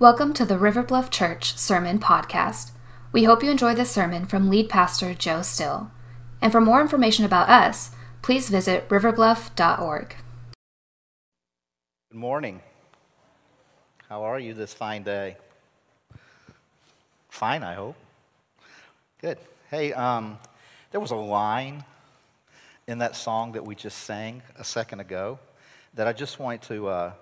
Welcome 0.00 0.32
to 0.34 0.44
the 0.44 0.58
River 0.58 0.82
Bluff 0.82 1.08
Church 1.08 1.56
Sermon 1.56 2.00
Podcast. 2.00 2.72
We 3.12 3.24
hope 3.24 3.44
you 3.44 3.50
enjoy 3.52 3.76
this 3.76 3.92
sermon 3.92 4.26
from 4.26 4.50
lead 4.50 4.68
pastor 4.68 5.14
Joe 5.14 5.42
Still. 5.42 5.92
And 6.42 6.50
for 6.50 6.60
more 6.60 6.80
information 6.80 7.24
about 7.24 7.48
us, 7.48 7.92
please 8.20 8.48
visit 8.48 8.88
riverbluff.org. 8.88 10.16
Good 12.10 12.18
morning. 12.18 12.60
How 14.08 14.24
are 14.24 14.40
you 14.40 14.52
this 14.52 14.74
fine 14.74 15.04
day? 15.04 15.36
Fine, 17.28 17.62
I 17.62 17.74
hope. 17.74 17.94
Good. 19.20 19.38
Hey, 19.70 19.92
um, 19.92 20.38
there 20.90 21.00
was 21.00 21.12
a 21.12 21.16
line 21.16 21.84
in 22.88 22.98
that 22.98 23.14
song 23.14 23.52
that 23.52 23.64
we 23.64 23.76
just 23.76 23.98
sang 23.98 24.42
a 24.58 24.64
second 24.64 24.98
ago 24.98 25.38
that 25.94 26.08
I 26.08 26.12
just 26.12 26.40
wanted 26.40 26.62
to, 26.62 26.88
uh, 26.88 27.12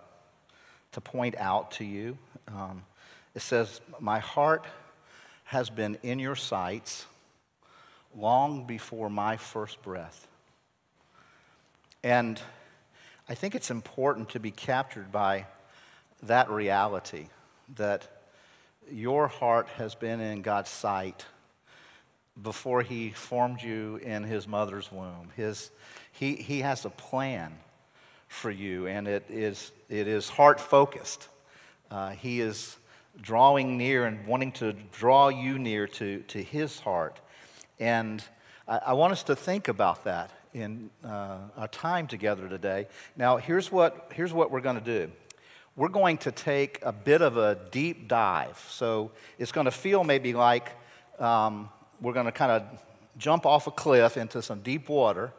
to 0.93 1.01
point 1.03 1.37
out 1.37 1.73
to 1.73 1.85
you. 1.85 2.17
Um, 2.55 2.83
it 3.35 3.43
says, 3.43 3.81
My 4.01 4.19
heart 4.19 4.67
has 5.45 5.71
been 5.71 5.99
in 6.03 6.19
your 6.19 6.37
sights 6.37 7.07
long 8.15 8.67
before 8.67 9.09
my 9.09 9.37
first 9.37 9.83
breath. 9.83 10.27
And 12.03 12.41
I 13.29 13.35
think 13.35 13.55
it's 13.55 13.71
important 13.71 14.31
to 14.31 14.41
be 14.41 14.51
captured 14.51 15.13
by 15.13 15.47
that 16.25 16.51
reality 16.51 17.29
that 17.77 18.09
your 18.91 19.29
heart 19.29 19.69
has 19.77 19.95
been 19.95 20.21
in 20.21 20.43
God's 20.43 20.71
sight 20.71 21.25
before 22.41 22.83
He 22.83 23.11
formed 23.11 23.63
you 23.63 23.97
in 24.03 24.25
His 24.25 24.49
mother's 24.49 24.91
womb. 24.91 25.31
His, 25.37 25.71
he, 26.13 26.35
he 26.35 26.61
has 26.61 26.85
a 26.85 26.91
plan 26.91 27.53
for 28.29 28.51
you, 28.51 28.87
and 28.87 29.07
it 29.07 29.25
is, 29.29 29.71
it 29.89 30.09
is 30.09 30.29
heart 30.29 30.61
focused. 30.61 31.29
Uh, 31.93 32.11
he 32.13 32.41
is 32.41 32.79
drawing 33.21 33.77
near 33.77 34.07
and 34.07 34.27
wanting 34.27 34.51
to 34.51 34.73
draw 34.93 35.29
you 35.29 35.59
near 35.59 35.87
to, 35.87 36.21
to 36.23 36.43
His 36.43 36.81
heart. 36.81 37.21
And 37.79 38.25
I, 38.67 38.79
I 38.79 38.93
want 38.95 39.13
us 39.13 39.23
to 39.25 39.37
think 39.37 39.69
about 39.69 40.05
that 40.05 40.31
in 40.55 40.89
uh, 41.05 41.37
our 41.59 41.69
time 41.69 42.07
together 42.07 42.49
today. 42.49 42.87
Now, 43.15 43.37
here's 43.37 43.71
what, 43.71 44.11
here's 44.15 44.33
what 44.33 44.51
we're 44.51 44.63
going 44.63 44.79
to 44.79 44.85
do 44.85 45.13
we're 45.75 45.89
going 45.89 46.19
to 46.19 46.31
take 46.31 46.79
a 46.83 46.93
bit 46.93 47.23
of 47.23 47.37
a 47.37 47.59
deep 47.71 48.09
dive. 48.09 48.63
So 48.71 49.11
it's 49.39 49.53
going 49.53 49.65
to 49.67 49.71
feel 49.71 50.05
maybe 50.05 50.33
like 50.33 50.71
um, 51.19 51.69
we're 52.01 52.13
going 52.13 52.27
to 52.27 52.33
kind 52.33 52.53
of 52.53 52.63
jump 53.19 53.47
off 53.47 53.67
a 53.67 53.71
cliff 53.71 54.17
into 54.17 54.43
some 54.43 54.61
deep 54.61 54.89
water, 54.89 55.33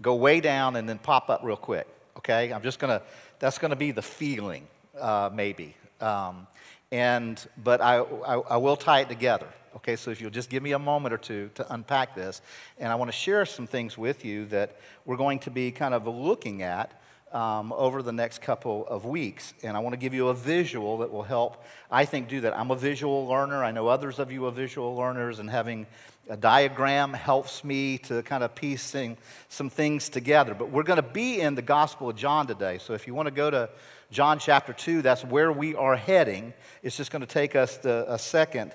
go 0.00 0.14
way 0.14 0.40
down, 0.40 0.76
and 0.76 0.88
then 0.88 0.98
pop 0.98 1.28
up 1.28 1.40
real 1.42 1.56
quick. 1.56 1.88
Okay? 2.16 2.52
I'm 2.52 2.62
just 2.62 2.78
going 2.78 2.98
to, 2.98 3.04
that's 3.40 3.58
going 3.58 3.70
to 3.70 3.76
be 3.76 3.90
the 3.90 4.02
feeling, 4.02 4.66
uh, 5.00 5.30
maybe. 5.32 5.74
Um, 6.00 6.46
and, 6.92 7.44
but 7.62 7.80
I, 7.80 7.98
I, 7.98 8.34
I 8.34 8.56
will 8.56 8.76
tie 8.76 9.00
it 9.00 9.08
together. 9.08 9.48
Okay, 9.76 9.96
so 9.96 10.10
if 10.10 10.20
you'll 10.20 10.30
just 10.30 10.50
give 10.50 10.62
me 10.62 10.72
a 10.72 10.78
moment 10.78 11.12
or 11.12 11.18
two 11.18 11.50
to 11.56 11.74
unpack 11.74 12.14
this, 12.14 12.40
and 12.78 12.92
I 12.92 12.94
want 12.94 13.10
to 13.10 13.16
share 13.16 13.44
some 13.44 13.66
things 13.66 13.98
with 13.98 14.24
you 14.24 14.46
that 14.46 14.76
we're 15.04 15.16
going 15.16 15.40
to 15.40 15.50
be 15.50 15.72
kind 15.72 15.94
of 15.94 16.06
looking 16.06 16.62
at 16.62 17.00
um, 17.34 17.72
over 17.72 18.00
the 18.00 18.12
next 18.12 18.40
couple 18.40 18.86
of 18.86 19.04
weeks. 19.04 19.52
And 19.64 19.76
I 19.76 19.80
want 19.80 19.92
to 19.92 19.98
give 19.98 20.14
you 20.14 20.28
a 20.28 20.34
visual 20.34 20.98
that 20.98 21.12
will 21.12 21.24
help, 21.24 21.62
I 21.90 22.04
think, 22.04 22.28
do 22.28 22.40
that. 22.42 22.56
I'm 22.56 22.70
a 22.70 22.76
visual 22.76 23.26
learner. 23.26 23.62
I 23.64 23.72
know 23.72 23.88
others 23.88 24.20
of 24.20 24.30
you 24.30 24.46
are 24.46 24.52
visual 24.52 24.94
learners, 24.94 25.40
and 25.40 25.50
having 25.50 25.86
a 26.30 26.36
diagram 26.36 27.12
helps 27.12 27.64
me 27.64 27.98
to 27.98 28.22
kind 28.22 28.44
of 28.44 28.54
piecing 28.54 29.18
some 29.48 29.68
things 29.68 30.08
together. 30.08 30.54
But 30.54 30.70
we're 30.70 30.84
going 30.84 30.96
to 30.96 31.02
be 31.02 31.40
in 31.40 31.56
the 31.56 31.62
Gospel 31.62 32.08
of 32.08 32.16
John 32.16 32.46
today. 32.46 32.78
So 32.78 32.94
if 32.94 33.06
you 33.06 33.14
want 33.14 33.26
to 33.26 33.34
go 33.34 33.50
to 33.50 33.68
John 34.10 34.38
chapter 34.38 34.72
2, 34.72 35.02
that's 35.02 35.24
where 35.24 35.50
we 35.50 35.74
are 35.74 35.96
heading. 35.96 36.54
It's 36.82 36.96
just 36.96 37.10
going 37.10 37.20
to 37.20 37.26
take 37.26 37.56
us 37.56 37.76
the, 37.78 38.06
a 38.08 38.18
second 38.18 38.72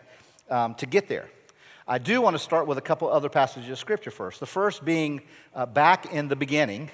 um, 0.50 0.76
to 0.76 0.86
get 0.86 1.08
there. 1.08 1.30
I 1.88 1.98
do 1.98 2.22
want 2.22 2.36
to 2.36 2.40
start 2.40 2.68
with 2.68 2.78
a 2.78 2.82
couple 2.82 3.10
other 3.10 3.30
passages 3.30 3.70
of 3.70 3.80
Scripture 3.80 4.12
first. 4.12 4.40
The 4.40 4.46
first 4.46 4.86
being 4.86 5.22
uh, 5.56 5.66
back 5.66 6.14
in 6.14 6.28
the 6.28 6.36
beginning 6.36 6.92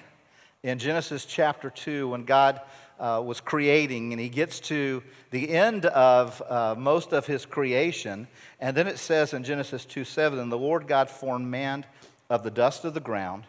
in 0.65 0.79
Genesis 0.79 1.25
chapter 1.25 1.69
2 1.69 2.07
when 2.09 2.25
God 2.25 2.59
uh, 2.99 3.21
was 3.23 3.39
creating, 3.39 4.13
and 4.13 4.19
he 4.19 4.29
gets 4.29 4.59
to 4.61 5.03
the 5.29 5.51
end 5.51 5.85
of 5.85 6.41
uh, 6.41 6.73
most 6.75 7.13
of 7.13 7.27
his 7.27 7.45
creation. 7.45 8.27
And 8.59 8.75
then 8.75 8.87
it 8.87 8.97
says 8.97 9.35
in 9.35 9.43
Genesis 9.43 9.85
2 9.85 10.03
7, 10.03 10.39
and 10.39 10.51
the 10.51 10.57
Lord 10.57 10.87
God 10.87 11.07
formed 11.07 11.45
man 11.45 11.85
of 12.31 12.41
the 12.41 12.49
dust 12.49 12.83
of 12.83 12.95
the 12.95 12.99
ground 12.99 13.43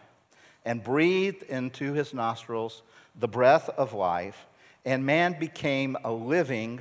and 0.66 0.84
breathed 0.84 1.43
into 1.44 1.94
his 1.94 2.12
nostrils 2.12 2.82
the 3.19 3.28
breath 3.28 3.71
of 3.71 3.94
life, 3.94 4.44
and 4.84 5.06
man 5.06 5.38
became 5.41 5.97
a 6.04 6.12
living 6.12 6.81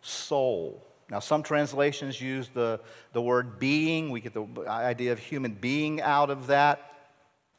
soul. 0.00 0.82
Now, 1.10 1.18
some 1.18 1.42
translations 1.42 2.18
use 2.18 2.48
the, 2.54 2.80
the 3.12 3.20
word 3.20 3.58
being. 3.58 4.08
We 4.08 4.22
get 4.22 4.32
the 4.32 4.46
idea 4.66 5.12
of 5.12 5.18
human 5.18 5.52
being 5.52 6.00
out 6.00 6.30
of 6.30 6.46
that. 6.46 6.93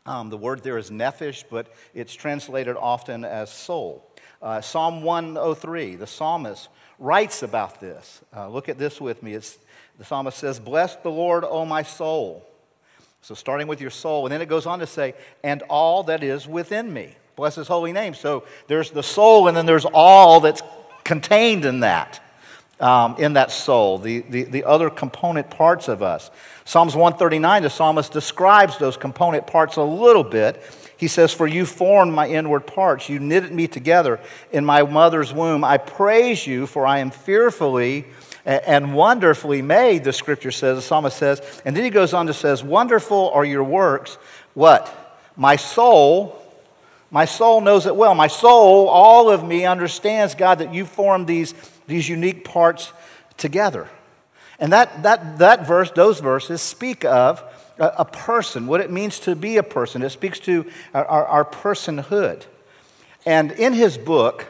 Um, 0.07 0.29
the 0.29 0.37
word 0.37 0.61
there 0.61 0.77
is 0.77 0.91
nephesh, 0.91 1.45
but 1.49 1.73
it's 1.95 2.13
translated 2.13 2.75
often 2.77 3.25
as 3.25 3.51
soul. 3.51 4.07
Uh, 4.39 4.61
Psalm 4.61 5.01
103, 5.01 5.95
the 5.95 6.05
psalmist 6.05 6.69
writes 6.99 7.41
about 7.41 7.79
this. 7.79 8.21
Uh, 8.35 8.47
look 8.47 8.69
at 8.69 8.77
this 8.77 9.01
with 9.01 9.23
me. 9.23 9.33
It's, 9.33 9.57
the 9.97 10.05
psalmist 10.05 10.37
says, 10.37 10.59
Bless 10.59 10.95
the 10.97 11.09
Lord, 11.09 11.43
O 11.43 11.65
my 11.65 11.81
soul. 11.81 12.45
So, 13.21 13.33
starting 13.33 13.65
with 13.65 13.81
your 13.81 13.89
soul. 13.89 14.27
And 14.27 14.31
then 14.31 14.41
it 14.41 14.47
goes 14.47 14.67
on 14.67 14.77
to 14.77 14.85
say, 14.85 15.15
And 15.43 15.63
all 15.63 16.03
that 16.03 16.23
is 16.23 16.47
within 16.47 16.93
me. 16.93 17.15
Bless 17.35 17.55
his 17.55 17.67
holy 17.67 17.91
name. 17.91 18.13
So, 18.13 18.43
there's 18.67 18.91
the 18.91 19.01
soul, 19.01 19.47
and 19.47 19.57
then 19.57 19.65
there's 19.65 19.85
all 19.85 20.39
that's 20.39 20.61
contained 21.03 21.65
in 21.65 21.79
that 21.79 22.21
um, 22.79 23.15
in 23.17 23.33
that 23.33 23.51
soul, 23.51 23.97
the, 23.97 24.19
the, 24.29 24.43
the 24.43 24.63
other 24.63 24.89
component 24.89 25.49
parts 25.49 25.87
of 25.87 26.01
us. 26.01 26.29
Psalms 26.65 26.95
139, 26.95 27.63
the 27.63 27.69
psalmist 27.69 28.11
describes 28.11 28.77
those 28.77 28.97
component 28.97 29.47
parts 29.47 29.77
a 29.77 29.83
little 29.83 30.23
bit. 30.23 30.61
He 30.97 31.07
says, 31.07 31.33
For 31.33 31.47
you 31.47 31.65
formed 31.65 32.13
my 32.13 32.27
inward 32.27 32.67
parts, 32.67 33.07
you 33.07 33.19
knitted 33.19 33.51
me 33.51 33.67
together 33.67 34.19
in 34.51 34.65
my 34.65 34.83
mother's 34.83 35.33
womb. 35.33 35.63
I 35.63 35.77
praise 35.77 36.45
you, 36.45 36.67
for 36.67 36.85
I 36.85 36.99
am 36.99 37.11
fearfully 37.11 38.05
and 38.45 38.93
wonderfully 38.93 39.63
made, 39.63 40.03
the 40.03 40.13
scripture 40.13 40.51
says, 40.51 40.77
the 40.77 40.81
psalmist 40.81 41.17
says. 41.17 41.61
And 41.65 41.75
then 41.75 41.83
he 41.83 41.89
goes 41.89 42.13
on 42.13 42.27
to 42.27 42.33
says, 42.33 42.63
Wonderful 42.63 43.31
are 43.31 43.45
your 43.45 43.63
works. 43.63 44.17
What? 44.53 45.21
My 45.35 45.55
soul 45.55 46.41
my 47.11 47.23
soul 47.23 47.61
knows 47.61 47.85
it 47.85 47.95
well. 47.95 48.13
My 48.13 48.27
soul, 48.27 48.89
all 48.89 49.29
of 49.29 49.41
me, 49.41 49.65
understands, 49.65 50.35
God, 50.35 50.59
that 50.59 50.73
you 50.73 50.85
formed 50.85 51.27
these, 51.27 51.53
these 51.87 52.07
unique 52.09 52.43
parts 52.43 52.91
together. 53.37 53.89
And 54.59 54.71
that, 54.71 55.03
that, 55.03 55.39
that 55.39 55.67
verse, 55.67 55.91
those 55.91 56.19
verses 56.19 56.61
speak 56.61 57.03
of 57.03 57.43
a, 57.77 57.91
a 57.99 58.05
person, 58.05 58.67
what 58.67 58.81
it 58.81 58.91
means 58.91 59.19
to 59.21 59.35
be 59.35 59.57
a 59.57 59.63
person. 59.63 60.01
It 60.01 60.11
speaks 60.11 60.39
to 60.41 60.65
our, 60.93 61.05
our, 61.05 61.45
personhood. 61.45 62.43
And 63.25 63.51
in 63.51 63.73
his 63.73 63.97
book, 63.97 64.45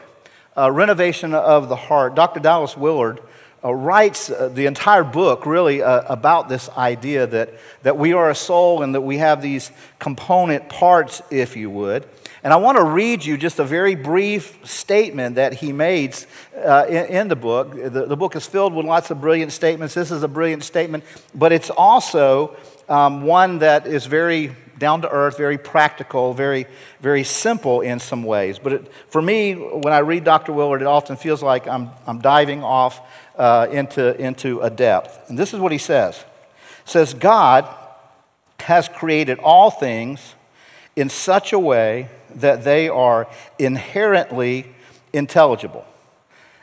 uh, 0.56 0.70
Renovation 0.70 1.34
of 1.34 1.68
the 1.68 1.76
Heart, 1.76 2.14
Dr. 2.14 2.40
Dallas 2.40 2.76
Willard 2.76 3.20
uh, 3.64 3.74
writes 3.74 4.30
uh, 4.30 4.48
the 4.52 4.66
entire 4.66 5.02
book 5.02 5.44
really 5.44 5.82
uh, 5.82 6.02
about 6.08 6.48
this 6.48 6.68
idea 6.70 7.26
that, 7.26 7.54
that 7.82 7.98
we 7.98 8.12
are 8.12 8.30
a 8.30 8.34
soul 8.34 8.82
and 8.82 8.94
that 8.94 9.00
we 9.00 9.18
have 9.18 9.42
these 9.42 9.72
component 9.98 10.68
parts, 10.68 11.20
if 11.30 11.56
you 11.56 11.68
would. 11.70 12.06
And 12.46 12.52
I 12.52 12.58
want 12.58 12.78
to 12.78 12.84
read 12.84 13.24
you 13.24 13.36
just 13.36 13.58
a 13.58 13.64
very 13.64 13.96
brief 13.96 14.56
statement 14.62 15.34
that 15.34 15.54
he 15.54 15.72
makes 15.72 16.28
uh, 16.54 16.86
in, 16.88 17.06
in, 17.06 17.26
the 17.26 17.34
book. 17.34 17.72
The, 17.72 18.06
the, 18.06 18.16
book 18.16 18.36
is 18.36 18.46
filled 18.46 18.72
with 18.72 18.86
lots 18.86 19.10
of 19.10 19.20
brilliant 19.20 19.50
statements. 19.50 19.94
This 19.94 20.12
is 20.12 20.22
a 20.22 20.28
brilliant 20.28 20.62
statement, 20.62 21.02
but 21.34 21.50
it's 21.50 21.70
also 21.70 22.56
um, 22.88 23.22
one 23.22 23.58
that 23.58 23.88
is 23.88 24.06
very 24.06 24.54
down 24.78 25.02
to 25.02 25.10
earth, 25.10 25.36
very 25.36 25.58
practical, 25.58 26.34
very, 26.34 26.68
very 27.00 27.24
simple 27.24 27.80
in 27.80 27.98
some 27.98 28.22
ways. 28.22 28.60
But 28.60 28.74
it, 28.74 28.92
for 29.08 29.20
me, 29.20 29.54
when 29.54 29.92
I 29.92 29.98
read 29.98 30.22
Dr. 30.22 30.52
Willard, 30.52 30.82
it 30.82 30.86
often 30.86 31.16
feels 31.16 31.42
like 31.42 31.66
I'm, 31.66 31.90
I'm 32.06 32.20
diving 32.20 32.62
off 32.62 33.00
uh, 33.34 33.66
into, 33.72 34.16
into 34.24 34.60
a 34.60 34.70
depth. 34.70 35.28
And 35.28 35.36
this 35.36 35.52
is 35.52 35.58
what 35.58 35.72
he 35.72 35.78
says. 35.78 36.24
says, 36.84 37.12
God 37.12 37.68
has 38.60 38.86
created 38.86 39.40
all 39.40 39.68
things 39.72 40.36
in 40.94 41.08
such 41.08 41.52
a 41.52 41.58
way 41.58 42.08
that 42.36 42.64
they 42.64 42.88
are 42.88 43.28
inherently 43.58 44.66
intelligible. 45.12 45.84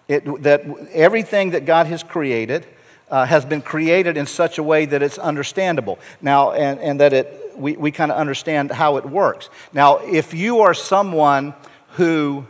It, 0.07 0.43
that 0.43 0.65
everything 0.91 1.51
that 1.51 1.65
God 1.65 1.87
has 1.87 2.03
created 2.03 2.65
uh, 3.09 3.25
has 3.25 3.45
been 3.45 3.61
created 3.61 4.17
in 4.17 4.25
such 4.25 4.57
a 4.57 4.63
way 4.63 4.85
that 4.85 5.03
it's 5.03 5.17
understandable. 5.17 5.99
Now, 6.21 6.51
and, 6.51 6.79
and 6.79 6.99
that 6.99 7.13
it, 7.13 7.53
we, 7.55 7.77
we 7.77 7.91
kind 7.91 8.11
of 8.11 8.17
understand 8.17 8.71
how 8.71 8.97
it 8.97 9.05
works. 9.05 9.49
Now, 9.71 9.97
if 9.97 10.33
you 10.33 10.61
are 10.61 10.73
someone 10.73 11.53
who 11.91 12.45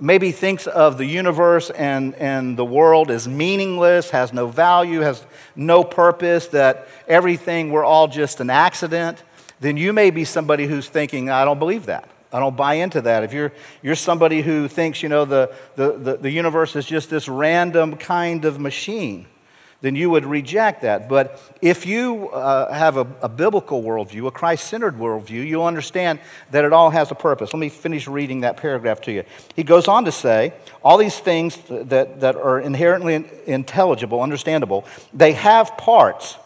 maybe 0.00 0.32
thinks 0.32 0.66
of 0.66 0.98
the 0.98 1.04
universe 1.04 1.70
and, 1.70 2.14
and 2.14 2.56
the 2.56 2.64
world 2.64 3.10
as 3.10 3.28
meaningless, 3.28 4.10
has 4.10 4.32
no 4.32 4.46
value, 4.46 5.00
has 5.00 5.24
no 5.54 5.84
purpose, 5.84 6.48
that 6.48 6.88
everything, 7.06 7.70
we're 7.70 7.84
all 7.84 8.08
just 8.08 8.40
an 8.40 8.50
accident, 8.50 9.22
then 9.60 9.76
you 9.76 9.92
may 9.92 10.10
be 10.10 10.24
somebody 10.24 10.66
who's 10.66 10.88
thinking, 10.88 11.30
I 11.30 11.44
don't 11.44 11.58
believe 11.58 11.86
that. 11.86 12.08
I 12.32 12.40
don't 12.40 12.56
buy 12.56 12.74
into 12.74 13.02
that. 13.02 13.24
If 13.24 13.32
you're, 13.32 13.52
you're 13.82 13.94
somebody 13.94 14.40
who 14.42 14.68
thinks, 14.68 15.02
you 15.02 15.08
know, 15.08 15.24
the, 15.24 15.54
the, 15.76 15.92
the, 15.92 16.16
the 16.16 16.30
universe 16.30 16.74
is 16.76 16.86
just 16.86 17.10
this 17.10 17.28
random 17.28 17.96
kind 17.96 18.44
of 18.44 18.58
machine, 18.58 19.26
then 19.82 19.96
you 19.96 20.08
would 20.08 20.24
reject 20.24 20.82
that. 20.82 21.08
But 21.08 21.40
if 21.60 21.84
you 21.84 22.28
uh, 22.30 22.72
have 22.72 22.96
a, 22.96 23.06
a, 23.20 23.28
biblical 23.28 23.82
worldview, 23.82 24.28
a 24.28 24.30
Christ 24.30 24.68
centered 24.68 24.96
worldview, 24.96 25.46
you'll 25.46 25.64
understand 25.64 26.20
that 26.52 26.64
it 26.64 26.72
all 26.72 26.90
has 26.90 27.10
a 27.10 27.16
purpose. 27.16 27.52
Let 27.52 27.58
me 27.58 27.68
finish 27.68 28.06
reading 28.06 28.40
that 28.40 28.56
paragraph 28.56 29.00
to 29.02 29.12
you. 29.12 29.24
He 29.54 29.64
goes 29.64 29.88
on 29.88 30.04
to 30.04 30.12
say 30.12 30.54
all 30.84 30.96
these 30.96 31.18
things 31.18 31.58
that, 31.68 32.20
that 32.20 32.36
are 32.36 32.60
inherently 32.60 33.24
intelligible, 33.46 34.22
understandable, 34.22 34.86
they 35.12 35.32
have 35.32 35.76
parts. 35.76 36.36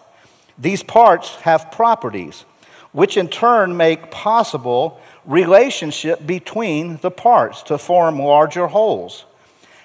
These 0.59 0.83
parts 0.83 1.37
have 1.37 1.71
properties, 1.71 2.47
which 2.93 3.19
in 3.19 3.29
turn 3.29 3.77
make 3.77 4.11
possible 4.11 4.99
relationship 5.27 6.25
between 6.27 6.99
the 6.99 7.11
parts 7.11 7.63
to 7.65 7.79
form 7.79 8.19
larger 8.19 8.69
wholes 8.69 9.27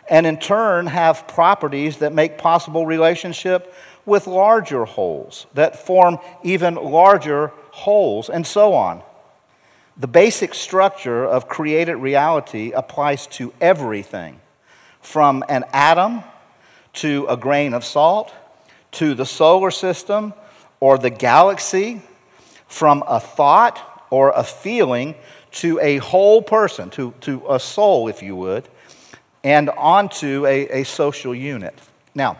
and 0.09 0.25
in 0.25 0.37
turn 0.37 0.87
have 0.87 1.27
properties 1.27 1.97
that 1.97 2.13
make 2.13 2.37
possible 2.37 2.85
relationship 2.85 3.73
with 4.05 4.27
larger 4.27 4.85
wholes, 4.85 5.47
that 5.53 5.85
form 5.85 6.19
even 6.43 6.75
larger 6.75 7.47
wholes, 7.71 8.29
and 8.29 8.45
so 8.45 8.73
on. 8.73 9.01
The 9.97 10.07
basic 10.07 10.53
structure 10.53 11.25
of 11.25 11.47
created 11.47 11.95
reality 11.95 12.71
applies 12.71 13.27
to 13.27 13.53
everything, 13.61 14.41
from 15.01 15.45
an 15.47 15.63
atom 15.71 16.23
to 16.93 17.25
a 17.29 17.37
grain 17.37 17.73
of 17.73 17.85
salt, 17.85 18.33
to 18.93 19.13
the 19.13 19.25
solar 19.25 19.71
system 19.71 20.33
or 20.81 20.97
the 20.97 21.09
galaxy, 21.09 22.01
from 22.67 23.03
a 23.07 23.19
thought 23.19 23.90
or 24.11 24.31
a 24.35 24.43
feeling 24.43 25.15
to 25.51 25.79
a 25.79 25.97
whole 25.97 26.43
person, 26.43 26.91
to, 26.91 27.13
to 27.21 27.43
a 27.49 27.59
soul, 27.59 28.07
if 28.07 28.21
you 28.21 28.35
would 28.35 28.69
and 29.43 29.69
onto 29.71 30.45
a, 30.45 30.81
a 30.81 30.83
social 30.83 31.33
unit. 31.33 31.77
Now, 32.13 32.39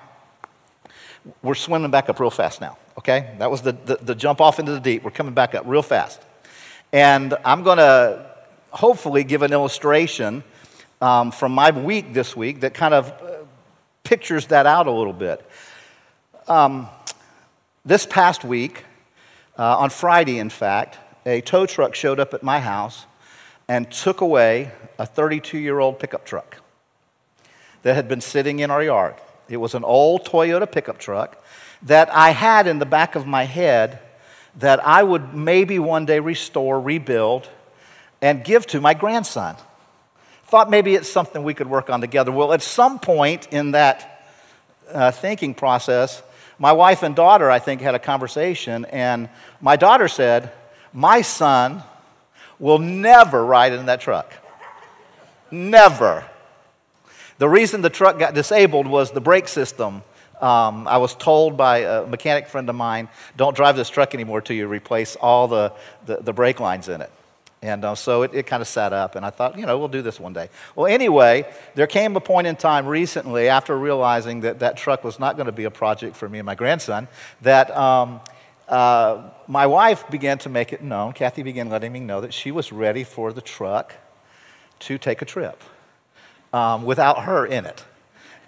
we're 1.42 1.56
swimming 1.56 1.92
back 1.92 2.10
up 2.10 2.20
real 2.20 2.30
fast 2.30 2.62
now, 2.62 2.78
okay? 2.98 3.36
That 3.40 3.50
was 3.50 3.62
the, 3.62 3.74
the, 3.74 3.98
the 4.02 4.16
jump 4.16 4.42
off 4.42 4.60
into 4.60 4.72
the 4.72 4.80
deep. 4.80 5.04
We're 5.04 5.12
coming 5.12 5.34
back 5.34 5.56
up 5.56 5.64
real 5.66 5.82
fast. 5.82 6.22
And 6.94 7.36
I'm 7.46 7.64
going 7.64 7.78
to 7.78 8.30
hopefully 8.72 9.24
give 9.24 9.42
an 9.42 9.54
illustration 9.54 10.44
um, 11.00 11.32
from 11.32 11.54
my 11.54 11.72
week 11.72 12.14
this 12.14 12.36
week 12.36 12.62
that 12.62 12.74
kind 12.74 12.94
of 12.94 13.10
uh, 13.10 13.46
pictures 14.04 14.48
that 14.48 14.66
out 14.66 14.88
a 14.88 14.92
little 14.92 15.14
bit. 15.14 15.44
Um, 16.48 16.88
this 17.86 18.06
past 18.06 18.44
week, 18.44 18.84
uh, 19.58 19.78
on 19.78 19.90
Friday, 19.90 20.40
in 20.40 20.50
fact, 20.50 20.98
a 21.26 21.42
tow 21.42 21.66
truck 21.66 21.96
showed 21.96 22.20
up 22.20 22.34
at 22.34 22.44
my 22.44 22.60
house 22.60 23.06
and 23.68 23.90
took 23.92 24.22
away 24.22 24.72
a 24.98 25.06
32 25.06 25.58
year 25.58 25.80
old 25.80 26.00
pickup 26.00 26.26
truck 26.26 26.58
that 27.84 27.96
had 27.96 28.08
been 28.08 28.22
sitting 28.22 28.60
in 28.60 28.72
our 28.72 28.84
yard. 28.84 29.16
It 29.50 29.58
was 29.58 29.76
an 29.76 29.84
old 29.84 30.26
Toyota 30.26 30.72
pickup 30.72 30.98
truck 30.98 31.44
that 31.84 32.14
I 32.14 32.32
had 32.32 32.68
in 32.68 32.80
the 32.80 32.86
back 32.86 33.16
of 33.16 33.26
my 33.26 33.44
head 33.44 34.00
that 34.58 34.86
I 34.86 35.04
would 35.04 35.34
maybe 35.34 35.80
one 35.80 36.06
day 36.06 36.20
restore, 36.20 36.80
rebuild, 36.80 37.50
and 38.22 38.44
give 38.44 38.68
to 38.68 38.82
my 38.82 38.94
grandson. 38.94 39.56
Thought 40.46 40.70
maybe 40.70 40.96
it's 40.96 41.10
something 41.10 41.44
we 41.44 41.54
could 41.54 41.68
work 41.68 41.90
on 41.90 42.02
together. 42.02 42.32
Well, 42.32 42.54
at 42.54 42.62
some 42.62 43.00
point 43.00 43.48
in 43.52 43.72
that 43.72 44.26
uh, 44.92 45.12
thinking 45.12 45.54
process, 45.54 46.22
my 46.60 46.74
wife 46.74 47.04
and 47.04 47.16
daughter, 47.16 47.50
I 47.50 47.60
think, 47.60 47.82
had 47.82 47.96
a 47.96 48.00
conversation, 48.00 48.86
and 48.86 49.30
my 49.62 49.78
daughter 49.78 50.08
said, 50.08 50.52
My 50.94 51.22
son 51.22 51.84
will 52.60 52.80
never 52.80 53.44
ride 53.46 53.74
in 53.74 53.88
that 53.88 54.02
truck. 54.02 54.34
Never. 55.50 56.26
The 57.38 57.50
reason 57.50 57.82
the 57.82 57.90
truck 57.90 58.20
got 58.20 58.34
disabled 58.34 58.88
was 58.88 59.12
the 59.12 59.22
brake 59.22 59.48
system. 59.48 60.04
Um, 60.40 60.88
I 60.88 60.98
was 60.98 61.16
told 61.16 61.58
by 61.58 61.80
a 61.80 62.06
mechanic 62.06 62.48
friend 62.48 62.70
of 62.70 62.76
mine, 62.76 63.10
don't 63.38 63.56
drive 63.56 63.76
this 63.76 63.90
truck 63.90 64.14
anymore 64.14 64.42
till 64.42 64.56
you 64.56 64.68
replace 64.68 65.16
all 65.16 65.48
the, 65.48 65.74
the, 66.06 66.18
the 66.18 66.34
brake 66.34 66.60
lines 66.60 66.88
in 66.88 67.02
it. 67.02 67.12
And 67.64 67.86
uh, 67.86 67.94
so 67.94 68.24
it, 68.24 68.34
it 68.34 68.48
kind 68.48 68.62
of 68.62 68.68
sat 68.68 68.92
up, 68.92 69.16
and 69.16 69.24
I 69.24 69.30
thought, 69.30 69.56
you 69.56 69.68
know, 69.68 69.78
we'll 69.78 69.88
do 69.88 70.02
this 70.02 70.20
one 70.20 70.34
day. 70.34 70.50
Well, 70.76 70.88
anyway, 70.88 71.46
there 71.76 71.86
came 71.86 72.16
a 72.16 72.20
point 72.20 72.48
in 72.48 72.56
time 72.56 72.88
recently 72.88 73.50
after 73.50 73.78
realizing 73.78 74.42
that 74.42 74.60
that 74.60 74.78
truck 74.78 75.04
was 75.04 75.20
not 75.20 75.36
going 75.36 75.46
to 75.46 75.52
be 75.52 75.66
a 75.66 75.72
project 75.72 76.16
for 76.16 76.28
me 76.28 76.40
and 76.40 76.46
my 76.46 76.56
grandson 76.56 77.08
that 77.42 77.70
um, 77.78 78.20
uh, 78.72 79.30
my 79.48 79.68
wife 79.68 80.10
began 80.10 80.38
to 80.40 80.50
make 80.50 80.72
it 80.72 80.82
known, 80.82 81.14
Kathy 81.14 81.44
began 81.44 81.70
letting 81.70 81.92
me 81.92 82.00
know 82.00 82.22
that 82.22 82.34
she 82.34 82.52
was 82.52 82.72
ready 82.72 83.04
for 83.04 83.34
the 83.34 83.42
truck 83.42 83.94
to 84.80 84.98
take 84.98 85.22
a 85.22 85.26
trip 85.26 85.62
um, 86.54 86.84
without 86.86 87.24
her 87.24 87.46
in 87.46 87.66
it. 87.66 87.84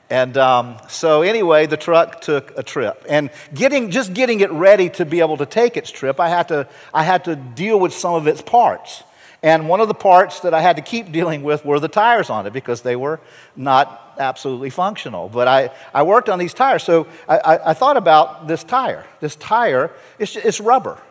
And 0.10 0.38
um, 0.38 0.78
so, 0.90 1.22
anyway, 1.22 1.66
the 1.66 1.78
truck 1.78 2.22
took 2.22 2.58
a 2.58 2.64
trip. 2.64 3.04
And 3.10 3.32
getting, 3.54 3.90
just 3.90 4.14
getting 4.14 4.42
it 4.42 4.52
ready 4.52 4.90
to 4.92 5.06
be 5.06 5.20
able 5.20 5.38
to 5.38 5.46
take 5.46 5.76
its 5.76 5.92
trip, 5.92 6.20
I 6.20 6.30
had, 6.30 6.48
to, 6.50 6.68
I 6.94 7.04
had 7.04 7.26
to 7.26 7.36
deal 7.36 7.80
with 7.80 7.94
some 7.94 8.14
of 8.14 8.28
its 8.28 8.42
parts. 8.42 9.04
And 9.42 9.68
one 9.68 9.82
of 9.82 9.88
the 9.88 9.94
parts 9.94 10.40
that 10.42 10.54
I 10.54 10.62
had 10.62 10.78
to 10.78 10.82
keep 10.82 11.12
dealing 11.12 11.44
with 11.44 11.66
were 11.66 11.80
the 11.80 11.88
tires 11.88 12.30
on 12.30 12.48
it 12.48 12.54
because 12.54 12.82
they 12.82 12.96
were 12.96 13.20
not 13.56 14.03
absolutely 14.20 14.70
functional. 14.70 15.30
But 15.30 15.48
I, 15.48 15.72
I 15.94 16.04
worked 16.04 16.30
on 16.30 16.40
these 16.40 16.54
tires. 16.54 16.84
So 16.84 17.08
I, 17.28 17.38
I, 17.38 17.70
I 17.72 17.74
thought 17.74 17.98
about 17.98 18.48
this 18.48 18.64
tire. 18.64 19.06
This 19.20 19.36
tire, 19.36 19.92
it's, 20.20 20.36
it's 20.36 20.60
rubber. 20.60 21.02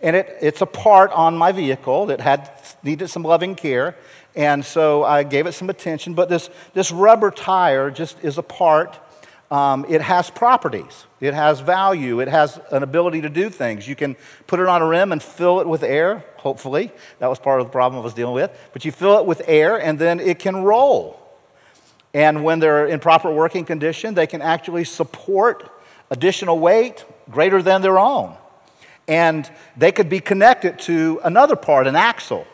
And 0.00 0.16
it, 0.16 0.36
it's 0.40 0.60
a 0.60 0.66
part 0.66 1.10
on 1.12 1.36
my 1.36 1.52
vehicle 1.52 2.06
that 2.06 2.20
had 2.20 2.50
needed 2.82 3.08
some 3.08 3.22
loving 3.22 3.54
care. 3.54 3.96
And 4.34 4.64
so 4.64 5.04
I 5.04 5.22
gave 5.22 5.46
it 5.46 5.52
some 5.52 5.70
attention. 5.70 6.14
But 6.14 6.28
this, 6.28 6.50
this 6.74 6.90
rubber 6.90 7.30
tire 7.30 7.90
just 7.90 8.22
is 8.22 8.38
a 8.38 8.42
part. 8.42 8.98
Um, 9.50 9.84
it 9.88 10.00
has 10.00 10.30
properties, 10.30 11.06
it 11.20 11.34
has 11.34 11.58
value, 11.58 12.20
it 12.20 12.28
has 12.28 12.60
an 12.70 12.84
ability 12.84 13.22
to 13.22 13.28
do 13.28 13.50
things. 13.50 13.88
You 13.88 13.96
can 13.96 14.14
put 14.46 14.60
it 14.60 14.68
on 14.68 14.80
a 14.80 14.86
rim 14.86 15.10
and 15.10 15.20
fill 15.20 15.60
it 15.60 15.66
with 15.66 15.82
air, 15.82 16.24
hopefully. 16.36 16.92
That 17.18 17.26
was 17.26 17.40
part 17.40 17.60
of 17.60 17.66
the 17.66 17.72
problem 17.72 18.00
I 18.00 18.04
was 18.04 18.14
dealing 18.14 18.34
with. 18.34 18.56
But 18.72 18.84
you 18.84 18.92
fill 18.92 19.18
it 19.18 19.26
with 19.26 19.42
air 19.48 19.76
and 19.76 19.98
then 19.98 20.20
it 20.20 20.38
can 20.38 20.62
roll. 20.62 21.19
And 22.12 22.42
when 22.44 22.58
they're 22.58 22.86
in 22.86 23.00
proper 23.00 23.30
working 23.32 23.64
condition, 23.64 24.14
they 24.14 24.26
can 24.26 24.42
actually 24.42 24.84
support 24.84 25.70
additional 26.10 26.58
weight 26.58 27.04
greater 27.30 27.62
than 27.62 27.82
their 27.82 27.98
own. 27.98 28.36
And 29.06 29.50
they 29.76 29.92
could 29.92 30.08
be 30.08 30.20
connected 30.20 30.78
to 30.80 31.20
another 31.22 31.56
part, 31.56 31.86
an 31.86 31.96
axle. 31.96 32.46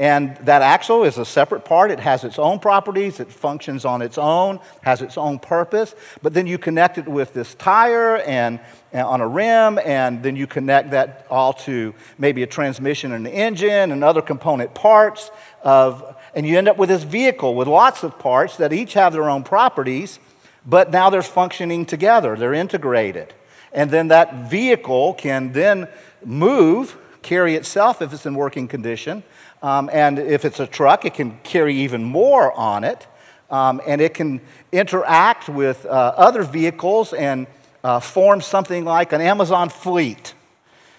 And 0.00 0.34
that 0.38 0.62
axle 0.62 1.04
is 1.04 1.18
a 1.18 1.26
separate 1.26 1.66
part. 1.66 1.90
It 1.90 2.00
has 2.00 2.24
its 2.24 2.38
own 2.38 2.58
properties. 2.58 3.20
It 3.20 3.30
functions 3.30 3.84
on 3.84 4.00
its 4.00 4.16
own, 4.16 4.58
has 4.80 5.02
its 5.02 5.18
own 5.18 5.38
purpose. 5.38 5.94
But 6.22 6.32
then 6.32 6.46
you 6.46 6.56
connect 6.56 6.96
it 6.96 7.06
with 7.06 7.34
this 7.34 7.54
tire 7.54 8.16
and, 8.16 8.60
and, 8.94 9.06
on 9.06 9.20
a 9.20 9.28
rim, 9.28 9.78
and 9.78 10.22
then 10.22 10.36
you 10.36 10.46
connect 10.46 10.92
that 10.92 11.26
all 11.28 11.52
to 11.52 11.94
maybe 12.16 12.42
a 12.42 12.46
transmission 12.46 13.12
and 13.12 13.26
an 13.26 13.32
engine 13.32 13.92
and 13.92 14.02
other 14.02 14.22
component 14.22 14.72
parts 14.74 15.30
of, 15.62 16.16
and 16.34 16.46
you 16.46 16.56
end 16.56 16.68
up 16.68 16.76
with 16.76 16.88
this 16.88 17.02
vehicle 17.02 17.54
with 17.54 17.68
lots 17.68 18.02
of 18.02 18.18
parts 18.18 18.56
that 18.56 18.72
each 18.72 18.94
have 18.94 19.12
their 19.12 19.28
own 19.28 19.42
properties, 19.42 20.18
but 20.66 20.90
now 20.90 21.10
they're 21.10 21.22
functioning 21.22 21.86
together. 21.86 22.36
They're 22.36 22.54
integrated. 22.54 23.34
And 23.72 23.90
then 23.90 24.08
that 24.08 24.48
vehicle 24.50 25.14
can 25.14 25.52
then 25.52 25.88
move, 26.24 26.96
carry 27.22 27.54
itself 27.54 28.02
if 28.02 28.12
it's 28.12 28.26
in 28.26 28.34
working 28.34 28.68
condition 28.68 29.22
um, 29.62 29.90
and 29.92 30.18
if 30.18 30.44
it's 30.44 30.60
a 30.60 30.66
truck, 30.66 31.04
it 31.04 31.14
can 31.14 31.38
carry 31.42 31.74
even 31.76 32.02
more 32.02 32.52
on 32.52 32.84
it. 32.84 33.06
Um, 33.50 33.80
and 33.86 34.00
it 34.00 34.14
can 34.14 34.40
interact 34.70 35.48
with 35.48 35.84
uh, 35.84 35.88
other 36.16 36.44
vehicles 36.44 37.12
and 37.12 37.46
uh, 37.82 37.98
form 37.98 38.40
something 38.40 38.84
like 38.84 39.12
an 39.12 39.20
Amazon 39.20 39.68
fleet. 39.68 40.34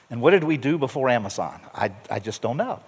And 0.10 0.22
what 0.22 0.32
did 0.32 0.44
we 0.44 0.58
do 0.58 0.78
before 0.78 1.10
Amazon? 1.10 1.62
I, 1.74 1.92
I 2.10 2.20
just 2.20 2.42
don't 2.42 2.58
know. 2.58 2.82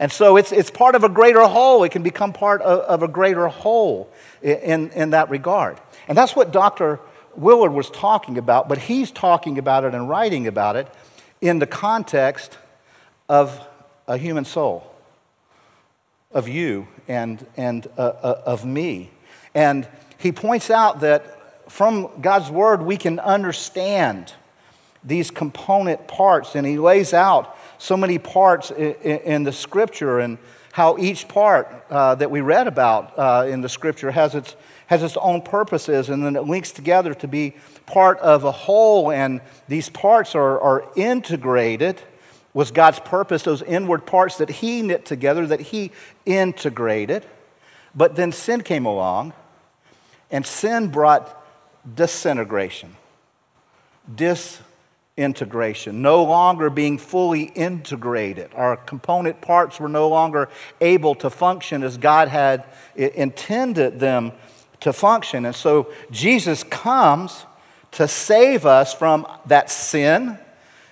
And 0.00 0.10
so 0.10 0.38
it's, 0.38 0.50
it's 0.50 0.70
part 0.70 0.94
of 0.94 1.04
a 1.04 1.10
greater 1.10 1.42
whole. 1.42 1.84
It 1.84 1.92
can 1.92 2.02
become 2.02 2.32
part 2.32 2.62
of, 2.62 2.80
of 2.80 3.02
a 3.02 3.08
greater 3.08 3.48
whole 3.48 4.10
in, 4.42 4.88
in 4.90 5.10
that 5.10 5.28
regard. 5.28 5.78
And 6.08 6.16
that's 6.16 6.34
what 6.34 6.52
Dr. 6.52 6.98
Willard 7.36 7.74
was 7.74 7.90
talking 7.90 8.38
about, 8.38 8.66
but 8.66 8.78
he's 8.78 9.10
talking 9.10 9.58
about 9.58 9.84
it 9.84 9.94
and 9.94 10.08
writing 10.08 10.46
about 10.46 10.76
it 10.76 10.88
in 11.42 11.58
the 11.58 11.66
context 11.66 12.56
of 13.28 13.60
a 14.08 14.16
human 14.16 14.46
soul 14.46 14.90
of 16.32 16.48
you 16.48 16.88
and, 17.06 17.46
and 17.58 17.86
uh, 17.98 18.00
uh, 18.00 18.42
of 18.46 18.64
me. 18.64 19.10
And 19.54 19.86
he 20.16 20.32
points 20.32 20.70
out 20.70 21.00
that 21.00 21.70
from 21.70 22.08
God's 22.22 22.50
word, 22.50 22.80
we 22.80 22.96
can 22.96 23.18
understand 23.18 24.32
these 25.04 25.30
component 25.30 26.08
parts. 26.08 26.54
And 26.54 26.66
he 26.66 26.78
lays 26.78 27.12
out 27.12 27.54
so 27.80 27.96
many 27.96 28.18
parts 28.18 28.70
in, 28.70 28.94
in 29.02 29.42
the 29.44 29.52
scripture 29.52 30.20
and 30.20 30.38
how 30.72 30.98
each 30.98 31.26
part 31.26 31.84
uh, 31.90 32.14
that 32.14 32.30
we 32.30 32.40
read 32.40 32.68
about 32.68 33.18
uh, 33.18 33.46
in 33.48 33.60
the 33.60 33.68
scripture 33.68 34.10
has 34.10 34.34
its, 34.34 34.54
has 34.86 35.02
its 35.02 35.16
own 35.16 35.42
purposes. 35.42 36.10
And 36.10 36.24
then 36.24 36.36
it 36.36 36.42
links 36.42 36.70
together 36.70 37.14
to 37.14 37.26
be 37.26 37.54
part 37.86 38.18
of 38.18 38.44
a 38.44 38.52
whole. 38.52 39.10
And 39.10 39.40
these 39.66 39.88
parts 39.88 40.34
are, 40.34 40.60
are 40.60 40.84
integrated 40.94 42.00
was 42.52 42.70
God's 42.70 42.98
purpose, 43.00 43.44
those 43.44 43.62
inward 43.62 44.06
parts 44.06 44.38
that 44.38 44.50
He 44.50 44.82
knit 44.82 45.04
together, 45.04 45.46
that 45.46 45.60
He 45.60 45.92
integrated. 46.26 47.24
But 47.94 48.16
then 48.16 48.32
sin 48.32 48.62
came 48.62 48.86
along, 48.86 49.32
and 50.30 50.44
sin 50.44 50.88
brought 50.88 51.44
disintegration, 51.94 52.96
disintegration, 54.12 54.69
no 55.16 56.24
longer 56.24 56.70
being 56.70 56.96
fully 56.98 57.42
integrated. 57.42 58.50
Our 58.54 58.76
component 58.76 59.40
parts 59.40 59.78
were 59.78 59.88
no 59.88 60.08
longer 60.08 60.48
able 60.80 61.14
to 61.16 61.30
function 61.30 61.82
as 61.82 61.98
God 61.98 62.28
had 62.28 62.64
intended 62.96 64.00
them 64.00 64.32
to 64.80 64.92
function. 64.92 65.44
And 65.44 65.54
so 65.54 65.92
Jesus 66.10 66.64
comes 66.64 67.44
to 67.92 68.08
save 68.08 68.64
us 68.66 68.94
from 68.94 69.26
that 69.46 69.70
sin 69.70 70.38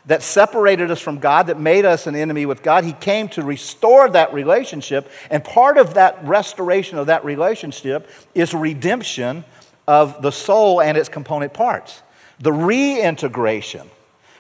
that 0.07 0.23
separated 0.23 0.91
us 0.91 1.01
from 1.01 1.19
God, 1.19 1.49
that 1.49 1.61
made 1.61 1.85
us 1.85 2.07
an 2.07 2.17
enemy 2.17 2.47
with 2.47 2.63
God. 2.63 2.83
He 2.83 2.95
came 2.95 3.29
to 3.31 3.43
restore 3.43 4.09
that 4.11 4.33
relationship. 4.33 5.11
And 5.31 5.45
part 5.45 5.77
of 5.77 5.95
that 5.95 6.25
restoration 6.25 6.97
of 6.97 7.07
that 7.07 7.27
relationship 7.27 8.09
is 8.35 8.55
redemption 8.55 9.45
of 9.87 10.23
the 10.23 10.33
soul 10.33 10.81
and 10.81 10.97
its 10.97 11.11
component 11.11 11.53
parts. 11.53 12.03
The 12.41 12.53
reintegration, 12.53 13.91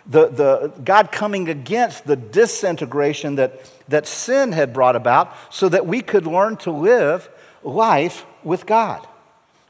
the, 0.08 0.28
the, 0.28 0.72
God 0.82 1.12
coming 1.12 1.48
against 1.48 2.06
the 2.06 2.16
disintegration 2.16 3.36
that, 3.36 3.70
that 3.88 4.06
sin 4.06 4.52
had 4.52 4.72
brought 4.72 4.96
about 4.96 5.34
so 5.50 5.68
that 5.68 5.86
we 5.86 6.00
could 6.00 6.26
learn 6.26 6.56
to 6.58 6.70
live 6.70 7.28
life 7.62 8.24
with 8.42 8.64
God, 8.64 9.06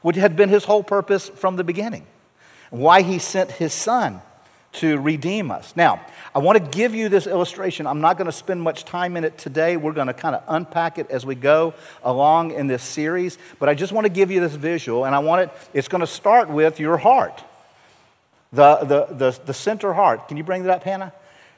which 0.01 0.15
had 0.15 0.35
been 0.35 0.49
his 0.49 0.63
whole 0.63 0.83
purpose 0.83 1.27
from 1.27 1.57
the 1.57 1.63
beginning. 1.63 2.05
Why 2.69 3.01
he 3.01 3.19
sent 3.19 3.51
his 3.51 3.73
son 3.73 4.21
to 4.71 4.99
redeem 4.99 5.49
us. 5.49 5.73
Now, 5.75 6.05
I 6.33 6.39
want 6.39 6.63
to 6.63 6.77
give 6.77 6.93
you 6.93 7.09
this 7.09 7.25
illustration. 7.25 7.87
I'm 7.87 8.01
not 8.01 8.17
going 8.17 8.27
to 8.27 8.31
spend 8.31 8.61
much 8.61 8.85
time 8.85 9.17
in 9.17 9.23
it 9.23 9.37
today. 9.37 9.77
We're 9.77 9.93
going 9.93 10.07
to 10.07 10.13
kind 10.13 10.35
of 10.35 10.43
unpack 10.47 10.99
it 10.99 11.09
as 11.09 11.25
we 11.25 11.33
go 11.33 11.73
along 12.03 12.51
in 12.51 12.67
this 12.67 12.83
series, 12.83 13.39
but 13.57 13.67
I 13.67 13.73
just 13.73 13.91
want 13.91 14.05
to 14.05 14.09
give 14.09 14.29
you 14.29 14.39
this 14.39 14.53
visual, 14.53 15.05
and 15.05 15.15
I 15.15 15.19
want 15.19 15.41
it, 15.41 15.51
it's 15.73 15.87
going 15.87 16.01
to 16.01 16.07
start 16.07 16.49
with 16.49 16.79
your 16.79 16.97
heart. 16.97 17.43
The, 18.51 18.77
the, 18.77 19.05
the, 19.13 19.39
the 19.45 19.53
center 19.53 19.93
heart. 19.93 20.27
Can 20.27 20.37
you 20.37 20.43
bring 20.43 20.63
that 20.63 20.71
up, 20.71 20.83
Hannah? 20.83 21.13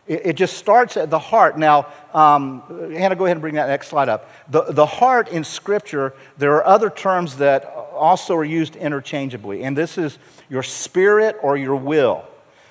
It, 0.07 0.25
it 0.25 0.33
just 0.33 0.57
starts 0.57 0.97
at 0.97 1.09
the 1.09 1.19
heart. 1.19 1.57
Now, 1.57 1.87
um, 2.13 2.91
Hannah, 2.93 3.15
go 3.15 3.25
ahead 3.25 3.37
and 3.37 3.41
bring 3.41 3.55
that 3.55 3.67
next 3.67 3.87
slide 3.87 4.09
up. 4.09 4.29
The, 4.49 4.63
the 4.63 4.85
heart 4.85 5.29
in 5.29 5.43
Scripture, 5.43 6.13
there 6.37 6.53
are 6.55 6.65
other 6.65 6.89
terms 6.89 7.37
that 7.37 7.65
also 7.93 8.35
are 8.35 8.43
used 8.43 8.75
interchangeably, 8.75 9.63
and 9.63 9.77
this 9.77 9.97
is 9.97 10.17
your 10.49 10.63
spirit 10.63 11.37
or 11.41 11.55
your 11.55 11.75
will. 11.75 12.25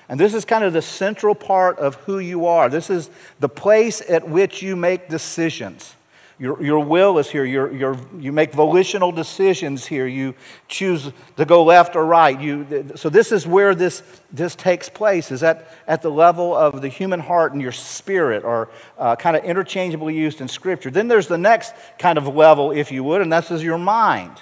And 0.07 0.19
this 0.19 0.33
is 0.33 0.43
kind 0.43 0.65
of 0.65 0.73
the 0.73 0.81
central 0.81 1.33
part 1.33 1.79
of 1.79 1.95
who 1.95 2.19
you 2.19 2.45
are. 2.45 2.67
This 2.69 2.89
is 2.89 3.09
the 3.39 3.47
place 3.47 4.01
at 4.09 4.27
which 4.27 4.61
you 4.61 4.75
make 4.75 5.07
decisions. 5.07 5.95
Your, 6.41 6.59
your 6.59 6.79
will 6.79 7.19
is 7.19 7.29
here. 7.29 7.45
Your, 7.45 7.71
your, 7.71 7.97
you 8.17 8.31
make 8.31 8.51
volitional 8.51 9.11
decisions 9.11 9.85
here. 9.85 10.07
You 10.07 10.33
choose 10.67 11.11
to 11.37 11.45
go 11.45 11.63
left 11.63 11.95
or 11.95 12.03
right. 12.03 12.41
You, 12.41 12.93
so, 12.95 13.09
this 13.09 13.31
is 13.31 13.45
where 13.45 13.75
this, 13.75 14.01
this 14.33 14.55
takes 14.55 14.89
place, 14.89 15.29
is 15.29 15.43
at, 15.43 15.71
at 15.87 16.01
the 16.01 16.09
level 16.09 16.55
of 16.55 16.81
the 16.81 16.87
human 16.87 17.19
heart 17.19 17.53
and 17.53 17.61
your 17.61 17.71
spirit, 17.71 18.43
are 18.43 18.69
uh, 18.97 19.15
kind 19.17 19.37
of 19.37 19.43
interchangeably 19.43 20.15
used 20.15 20.41
in 20.41 20.47
Scripture. 20.47 20.89
Then 20.89 21.07
there's 21.07 21.27
the 21.27 21.37
next 21.37 21.75
kind 21.99 22.17
of 22.17 22.27
level, 22.27 22.71
if 22.71 22.91
you 22.91 23.03
would, 23.03 23.21
and 23.21 23.31
that's 23.31 23.51
is 23.51 23.61
your 23.61 23.77
mind. 23.77 24.41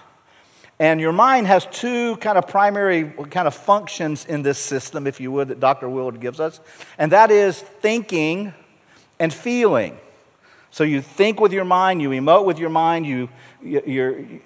And 0.80 1.02
your 1.02 1.12
mind 1.12 1.48
has 1.48 1.66
two 1.66 2.16
kind 2.18 2.38
of 2.38 2.48
primary 2.48 3.12
kind 3.30 3.46
of 3.46 3.54
functions 3.54 4.26
in 4.26 4.42
this 4.42 4.58
system, 4.58 5.06
if 5.06 5.20
you 5.20 5.34
would, 5.34 5.50
that 5.50 5.60
Dr. 5.60 5.90
Willard 5.90 6.22
gives 6.22 6.40
us. 6.40 6.62
And 6.98 7.12
that 7.12 7.30
is 7.30 7.60
thinking 7.60 8.54
and 9.20 9.34
feeling. 9.34 10.00
So 10.72 10.84
you 10.84 11.02
think 11.02 11.40
with 11.40 11.52
your 11.52 11.66
mind, 11.66 12.02
you 12.02 12.10
emote 12.10 12.46
with 12.46 12.60
your 12.60 12.70
mind, 12.70 13.06
you, 13.06 13.30
you 13.62 14.40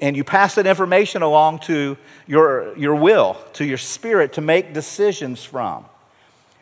and 0.00 0.16
you 0.16 0.24
pass 0.24 0.54
that 0.54 0.66
information 0.66 1.22
along 1.22 1.60
to 1.60 1.96
your, 2.26 2.76
your 2.78 2.94
will, 2.94 3.36
to 3.54 3.64
your 3.64 3.78
spirit 3.78 4.34
to 4.34 4.40
make 4.40 4.72
decisions 4.72 5.42
from. 5.42 5.84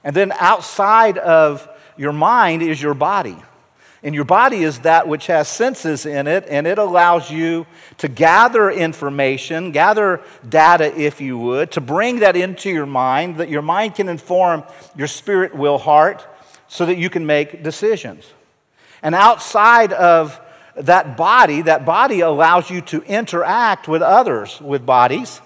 And 0.02 0.16
then 0.16 0.32
outside 0.32 1.18
of 1.18 1.68
your 1.96 2.12
mind 2.12 2.62
is 2.62 2.80
your 2.80 2.94
body. 2.94 3.36
And 4.02 4.14
your 4.14 4.24
body 4.24 4.62
is 4.62 4.80
that 4.80 5.08
which 5.08 5.28
has 5.28 5.48
senses 5.48 6.04
in 6.04 6.26
it, 6.26 6.44
and 6.50 6.66
it 6.66 6.76
allows 6.76 7.30
you 7.30 7.66
to 7.98 8.08
gather 8.08 8.70
information, 8.70 9.72
gather 9.72 10.20
data, 10.46 10.94
if 10.94 11.22
you 11.22 11.38
would, 11.38 11.72
to 11.72 11.80
bring 11.80 12.18
that 12.18 12.36
into 12.36 12.68
your 12.68 12.84
mind, 12.84 13.38
that 13.38 13.48
your 13.48 13.62
mind 13.62 13.94
can 13.94 14.10
inform 14.10 14.62
your 14.94 15.06
spirit, 15.06 15.54
will, 15.54 15.78
heart, 15.78 16.26
so 16.68 16.84
that 16.84 16.98
you 16.98 17.08
can 17.08 17.24
make 17.24 17.62
decisions. 17.62 18.26
And 19.04 19.14
outside 19.14 19.92
of 19.92 20.40
that 20.76 21.16
body, 21.16 21.62
that 21.62 21.84
body 21.84 22.20
allows 22.20 22.70
you 22.70 22.80
to 22.80 23.02
interact 23.02 23.86
with 23.86 24.02
others 24.02 24.60
with 24.60 24.84
bodies 24.84 25.40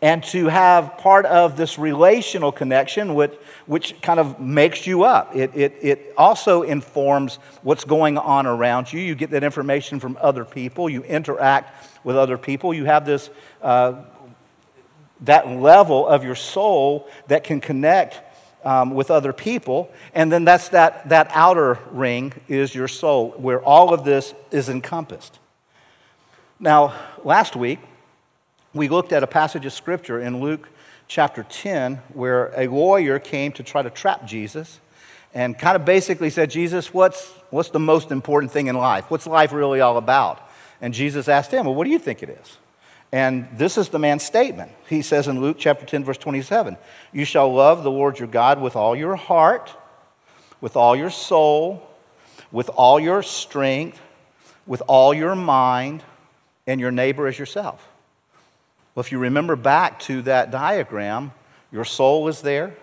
and 0.00 0.24
to 0.24 0.46
have 0.46 0.96
part 0.96 1.26
of 1.26 1.56
this 1.56 1.78
relational 1.78 2.52
connection 2.52 3.14
which, 3.14 3.34
which 3.66 4.00
kind 4.00 4.18
of 4.18 4.40
makes 4.40 4.86
you 4.86 5.02
up. 5.02 5.36
It, 5.36 5.50
it, 5.54 5.76
it 5.82 6.14
also 6.16 6.62
informs 6.62 7.36
what's 7.62 7.84
going 7.84 8.16
on 8.16 8.46
around 8.46 8.90
you. 8.92 9.00
You 9.00 9.14
get 9.14 9.30
that 9.30 9.44
information 9.44 10.00
from 10.00 10.16
other 10.20 10.44
people, 10.44 10.88
you 10.88 11.02
interact 11.02 12.04
with 12.04 12.16
other 12.16 12.38
people, 12.38 12.72
you 12.72 12.86
have 12.86 13.04
this. 13.04 13.28
Uh, 13.60 14.04
that 15.22 15.46
level 15.46 16.08
of 16.08 16.24
your 16.24 16.34
soul 16.34 17.06
that 17.28 17.44
can 17.44 17.60
connect 17.60 18.22
um, 18.64 18.94
with 18.94 19.10
other 19.10 19.32
people. 19.32 19.90
And 20.14 20.30
then 20.30 20.44
that's 20.44 20.68
that, 20.70 21.08
that 21.08 21.30
outer 21.32 21.78
ring 21.90 22.32
is 22.48 22.74
your 22.74 22.88
soul, 22.88 23.30
where 23.36 23.62
all 23.62 23.94
of 23.94 24.04
this 24.04 24.34
is 24.50 24.68
encompassed. 24.68 25.38
Now, 26.58 26.94
last 27.24 27.56
week, 27.56 27.78
we 28.74 28.88
looked 28.88 29.12
at 29.12 29.22
a 29.22 29.26
passage 29.26 29.66
of 29.66 29.72
scripture 29.72 30.20
in 30.20 30.40
Luke 30.40 30.68
chapter 31.08 31.42
10 31.42 31.96
where 32.12 32.52
a 32.56 32.68
lawyer 32.68 33.18
came 33.18 33.52
to 33.52 33.62
try 33.62 33.82
to 33.82 33.90
trap 33.90 34.26
Jesus 34.26 34.78
and 35.34 35.58
kind 35.58 35.76
of 35.76 35.84
basically 35.84 36.30
said, 36.30 36.50
Jesus, 36.50 36.92
what's, 36.92 37.30
what's 37.50 37.70
the 37.70 37.80
most 37.80 38.10
important 38.10 38.52
thing 38.52 38.66
in 38.66 38.76
life? 38.76 39.10
What's 39.10 39.26
life 39.26 39.52
really 39.52 39.80
all 39.80 39.96
about? 39.96 40.48
And 40.80 40.94
Jesus 40.94 41.28
asked 41.28 41.50
him, 41.50 41.66
Well, 41.66 41.74
what 41.74 41.84
do 41.84 41.90
you 41.90 41.98
think 41.98 42.22
it 42.22 42.30
is? 42.30 42.56
And 43.12 43.48
this 43.52 43.76
is 43.76 43.88
the 43.88 43.98
man's 43.98 44.22
statement. 44.22 44.70
He 44.88 45.02
says 45.02 45.26
in 45.26 45.40
Luke 45.40 45.56
chapter 45.58 45.84
10, 45.84 46.04
verse 46.04 46.18
27, 46.18 46.76
You 47.12 47.24
shall 47.24 47.52
love 47.52 47.82
the 47.82 47.90
Lord 47.90 48.18
your 48.18 48.28
God 48.28 48.60
with 48.60 48.76
all 48.76 48.94
your 48.94 49.16
heart, 49.16 49.72
with 50.60 50.76
all 50.76 50.94
your 50.94 51.10
soul, 51.10 51.88
with 52.52 52.68
all 52.68 53.00
your 53.00 53.22
strength, 53.22 54.00
with 54.66 54.82
all 54.86 55.12
your 55.12 55.34
mind, 55.34 56.04
and 56.66 56.80
your 56.80 56.92
neighbor 56.92 57.26
as 57.26 57.38
yourself. 57.38 57.88
Well, 58.94 59.00
if 59.00 59.10
you 59.10 59.18
remember 59.18 59.56
back 59.56 59.98
to 60.00 60.22
that 60.22 60.50
diagram, 60.50 61.32
your 61.72 61.84
soul 61.84 62.28
is 62.28 62.42
there, 62.42 62.74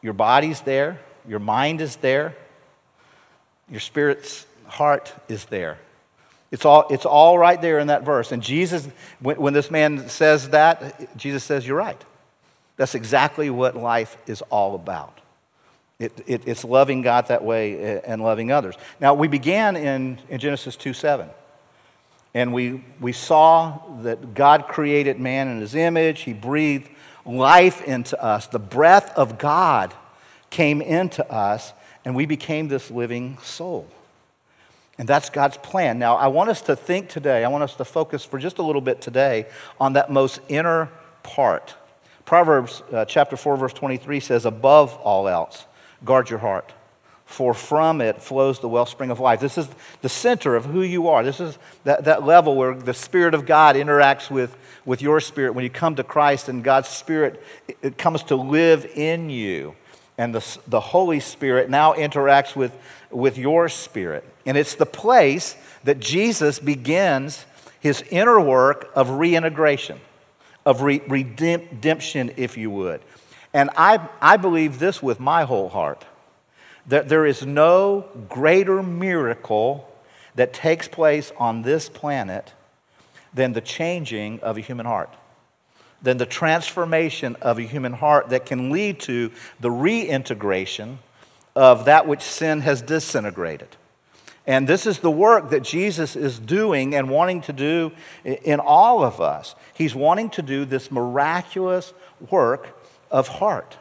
your 0.00 0.12
body's 0.12 0.60
there, 0.60 1.00
your 1.26 1.38
mind 1.38 1.80
is 1.80 1.96
there, 1.96 2.36
your 3.70 3.80
spirit's 3.80 4.46
heart 4.66 5.12
is 5.28 5.46
there. 5.46 5.78
It's 6.52 6.66
all, 6.66 6.86
it's 6.90 7.06
all 7.06 7.38
right 7.38 7.60
there 7.60 7.78
in 7.78 7.88
that 7.88 8.04
verse. 8.04 8.30
And 8.30 8.42
Jesus, 8.42 8.86
when, 9.20 9.40
when 9.40 9.54
this 9.54 9.70
man 9.70 10.08
says 10.08 10.50
that, 10.50 11.16
Jesus 11.16 11.42
says, 11.42 11.66
You're 11.66 11.78
right. 11.78 12.00
That's 12.76 12.94
exactly 12.94 13.50
what 13.50 13.76
life 13.76 14.16
is 14.26 14.42
all 14.42 14.74
about. 14.74 15.20
It, 15.98 16.12
it, 16.26 16.42
it's 16.46 16.64
loving 16.64 17.00
God 17.00 17.28
that 17.28 17.42
way 17.42 17.78
eh, 17.78 18.00
and 18.04 18.22
loving 18.22 18.52
others. 18.52 18.76
Now, 19.00 19.14
we 19.14 19.28
began 19.28 19.76
in, 19.76 20.18
in 20.28 20.38
Genesis 20.38 20.76
2 20.76 20.92
7. 20.92 21.28
And 22.34 22.52
we, 22.52 22.84
we 23.00 23.12
saw 23.12 23.78
that 24.02 24.34
God 24.34 24.66
created 24.68 25.18
man 25.20 25.48
in 25.48 25.60
his 25.60 25.74
image. 25.74 26.20
He 26.22 26.32
breathed 26.32 26.88
life 27.24 27.82
into 27.82 28.22
us. 28.22 28.46
The 28.46 28.58
breath 28.58 29.10
of 29.16 29.38
God 29.38 29.94
came 30.50 30.82
into 30.82 31.30
us, 31.30 31.72
and 32.04 32.14
we 32.14 32.26
became 32.26 32.68
this 32.68 32.90
living 32.90 33.38
soul. 33.42 33.86
And 34.98 35.08
that's 35.08 35.30
God's 35.30 35.56
plan. 35.56 35.98
Now, 35.98 36.16
I 36.16 36.26
want 36.26 36.50
us 36.50 36.60
to 36.62 36.76
think 36.76 37.08
today, 37.08 37.44
I 37.44 37.48
want 37.48 37.64
us 37.64 37.74
to 37.76 37.84
focus 37.84 38.24
for 38.24 38.38
just 38.38 38.58
a 38.58 38.62
little 38.62 38.82
bit 38.82 39.00
today 39.00 39.46
on 39.80 39.94
that 39.94 40.10
most 40.10 40.40
inner 40.48 40.90
part. 41.22 41.74
Proverbs 42.24 42.82
uh, 42.92 43.04
chapter 43.04 43.36
4, 43.36 43.56
verse 43.56 43.72
23 43.72 44.20
says, 44.20 44.44
Above 44.44 44.94
all 44.96 45.28
else, 45.28 45.66
guard 46.04 46.30
your 46.30 46.40
heart 46.40 46.72
for 47.32 47.54
from 47.54 48.00
it 48.00 48.20
flows 48.20 48.60
the 48.60 48.68
wellspring 48.68 49.10
of 49.10 49.18
life. 49.18 49.40
This 49.40 49.56
is 49.56 49.68
the 50.02 50.08
center 50.08 50.54
of 50.54 50.66
who 50.66 50.82
you 50.82 51.08
are. 51.08 51.24
This 51.24 51.40
is 51.40 51.58
that, 51.84 52.04
that 52.04 52.24
level 52.24 52.56
where 52.56 52.74
the 52.74 52.94
Spirit 52.94 53.34
of 53.34 53.46
God 53.46 53.74
interacts 53.74 54.30
with, 54.30 54.54
with 54.84 55.00
your 55.00 55.18
spirit. 55.18 55.54
When 55.54 55.64
you 55.64 55.70
come 55.70 55.96
to 55.96 56.04
Christ 56.04 56.48
and 56.48 56.62
God's 56.62 56.88
Spirit, 56.88 57.42
it, 57.66 57.78
it 57.82 57.98
comes 57.98 58.22
to 58.24 58.36
live 58.36 58.84
in 58.94 59.30
you. 59.30 59.74
And 60.18 60.34
the, 60.34 60.58
the 60.66 60.80
Holy 60.80 61.20
Spirit 61.20 61.70
now 61.70 61.94
interacts 61.94 62.54
with, 62.54 62.76
with 63.10 63.38
your 63.38 63.68
spirit. 63.68 64.24
And 64.44 64.56
it's 64.56 64.74
the 64.74 64.86
place 64.86 65.56
that 65.84 66.00
Jesus 66.00 66.58
begins 66.58 67.46
his 67.80 68.02
inner 68.10 68.40
work 68.40 68.90
of 68.94 69.10
reintegration, 69.10 70.00
of 70.64 70.82
re- 70.82 71.02
redemption, 71.08 72.32
if 72.36 72.56
you 72.56 72.70
would. 72.70 73.00
And 73.54 73.70
I, 73.76 74.08
I 74.20 74.36
believe 74.36 74.78
this 74.78 75.02
with 75.02 75.18
my 75.18 75.44
whole 75.44 75.68
heart 75.68 76.04
that 76.86 77.08
there 77.08 77.24
is 77.26 77.46
no 77.46 78.06
greater 78.28 78.82
miracle 78.82 79.88
that 80.34 80.52
takes 80.52 80.88
place 80.88 81.32
on 81.36 81.62
this 81.62 81.88
planet 81.88 82.52
than 83.32 83.52
the 83.52 83.60
changing 83.60 84.40
of 84.40 84.56
a 84.56 84.60
human 84.60 84.86
heart, 84.86 85.10
than 86.02 86.18
the 86.18 86.26
transformation 86.26 87.36
of 87.40 87.58
a 87.58 87.62
human 87.62 87.92
heart 87.92 88.30
that 88.30 88.46
can 88.46 88.70
lead 88.70 89.00
to 89.00 89.30
the 89.60 89.70
reintegration 89.70 90.98
of 91.54 91.84
that 91.84 92.06
which 92.06 92.22
sin 92.22 92.60
has 92.60 92.82
disintegrated. 92.82 93.68
And 94.46 94.68
this 94.68 94.86
is 94.86 94.98
the 94.98 95.10
work 95.10 95.50
that 95.50 95.62
Jesus 95.62 96.16
is 96.16 96.38
doing 96.38 96.94
and 96.94 97.08
wanting 97.08 97.42
to 97.42 97.52
do 97.52 97.92
in 98.24 98.58
all 98.58 99.04
of 99.04 99.20
us. 99.20 99.54
He's 99.74 99.94
wanting 99.94 100.30
to 100.30 100.42
do 100.42 100.64
this 100.64 100.90
miraculous 100.90 101.92
work 102.28 102.76
of 103.10 103.28
heart. 103.28 103.76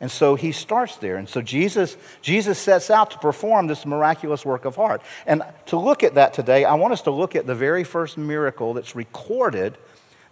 And 0.00 0.10
so 0.10 0.34
he 0.34 0.50
starts 0.50 0.96
there. 0.96 1.16
And 1.16 1.28
so 1.28 1.40
Jesus, 1.40 1.96
Jesus 2.22 2.58
sets 2.58 2.90
out 2.90 3.12
to 3.12 3.18
perform 3.18 3.68
this 3.68 3.86
miraculous 3.86 4.44
work 4.44 4.64
of 4.64 4.74
heart. 4.74 5.00
And 5.24 5.44
to 5.66 5.78
look 5.78 6.02
at 6.02 6.14
that 6.14 6.34
today, 6.34 6.64
I 6.64 6.74
want 6.74 6.92
us 6.92 7.02
to 7.02 7.12
look 7.12 7.36
at 7.36 7.46
the 7.46 7.54
very 7.54 7.84
first 7.84 8.18
miracle 8.18 8.74
that's 8.74 8.96
recorded 8.96 9.78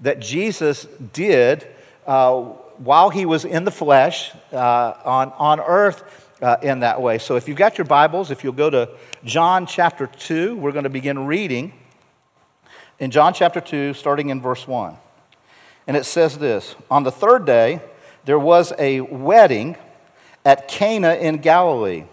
that 0.00 0.21
Jesus 0.21 0.87
did 1.12 1.66
uh, 2.07 2.40
while 2.78 3.11
he 3.11 3.26
was 3.26 3.45
in 3.45 3.64
the 3.64 3.71
flesh 3.71 4.33
uh, 4.52 4.95
on, 5.04 5.33
on 5.37 5.61
earth 5.61 6.28
uh, 6.42 6.57
in 6.62 6.80
that 6.80 7.00
way. 7.00 7.19
So 7.19 7.37
if 7.37 7.49
you've 7.49 7.59
got 7.59 7.78
your 7.78 7.85
Bibles, 7.85 8.30
if 8.30 8.42
you'll 8.42 8.52
go 8.52 8.71
to 8.71 8.90
John 9.25 9.66
chapter 9.66 10.07
2, 10.07 10.57
we're 10.57 10.73
going 10.73 10.85
to 10.85 10.90
begin 10.90 11.26
reading 11.26 11.75
in 12.99 13.11
John 13.11 13.35
chapter 13.35 13.61
2, 13.61 13.95
starting 13.95 14.30
in 14.30 14.40
verse 14.40 14.66
1. 14.66 14.97
And 15.87 15.97
it 15.97 16.04
says 16.04 16.38
this 16.38 16.75
On 16.90 17.02
the 17.02 17.12
third 17.12 17.45
day, 17.45 17.80
there 18.25 18.38
was 18.38 18.73
a 18.78 19.00
wedding 19.00 19.76
at 20.45 20.69
Cana 20.69 21.14
in 21.14 21.38
Galilee. 21.38 22.04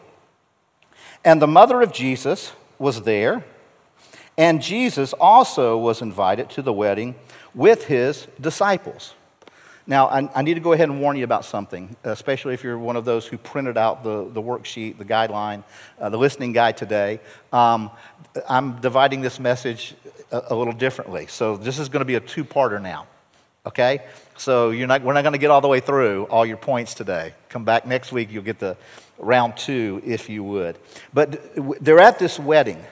And 1.23 1.41
the 1.41 1.47
mother 1.47 1.81
of 1.81 1.91
Jesus 1.91 2.53
was 2.79 3.03
there, 3.03 3.43
and 4.37 4.61
Jesus 4.61 5.13
also 5.13 5.77
was 5.77 6.01
invited 6.01 6.49
to 6.51 6.61
the 6.61 6.73
wedding 6.73 7.15
with 7.57 7.85
his 7.85 8.27
disciples. 8.39 9.15
Now, 9.87 10.07
I, 10.07 10.29
I, 10.35 10.41
need 10.43 10.53
to 10.53 10.59
go 10.59 10.73
ahead 10.73 10.89
and 10.89 11.01
warn 11.01 11.17
you 11.17 11.23
about 11.23 11.43
something, 11.43 11.95
especially 12.03 12.53
if 12.53 12.63
you're 12.63 12.77
one 12.77 12.97
of 12.97 13.05
those 13.05 13.25
who 13.25 13.37
printed 13.37 13.77
out 13.77 14.03
the, 14.03 14.29
the 14.29 14.41
worksheet, 14.41 14.97
the 14.97 15.05
guideline, 15.05 15.63
uh, 15.99 16.09
the 16.09 16.17
listening 16.17 16.51
guide 16.51 16.77
today. 16.77 17.19
Um, 17.51 17.89
I'm 18.47 18.79
dividing 18.81 19.21
this 19.21 19.39
message 19.39 19.95
a, 20.31 20.43
a 20.49 20.55
little 20.55 20.73
differently. 20.73 21.25
So, 21.27 21.57
this 21.57 21.79
is 21.79 21.89
going 21.89 22.01
to 22.01 22.05
be 22.05 22.15
a 22.15 22.19
two 22.19 22.43
parter 22.43 22.81
now, 22.81 23.07
okay? 23.65 24.01
So, 24.37 24.69
you're 24.71 24.87
not, 24.87 25.01
we're 25.01 25.13
not 25.13 25.23
going 25.23 25.33
to 25.33 25.39
get 25.39 25.51
all 25.51 25.61
the 25.61 25.69
way 25.69 25.79
through 25.79 26.25
all 26.25 26.45
your 26.45 26.57
points 26.57 26.93
today. 26.93 27.33
Come 27.47 27.63
back 27.63 27.87
next 27.87 28.11
week, 28.11 28.29
you'll 28.29 28.43
get 28.43 28.59
the 28.59 28.75
round 29.17 29.57
two, 29.57 30.01
if 30.05 30.29
you 30.29 30.43
would. 30.43 30.77
But 31.13 31.39
they're 31.81 32.01
at 32.01 32.19
this 32.19 32.37
wedding. 32.37 32.83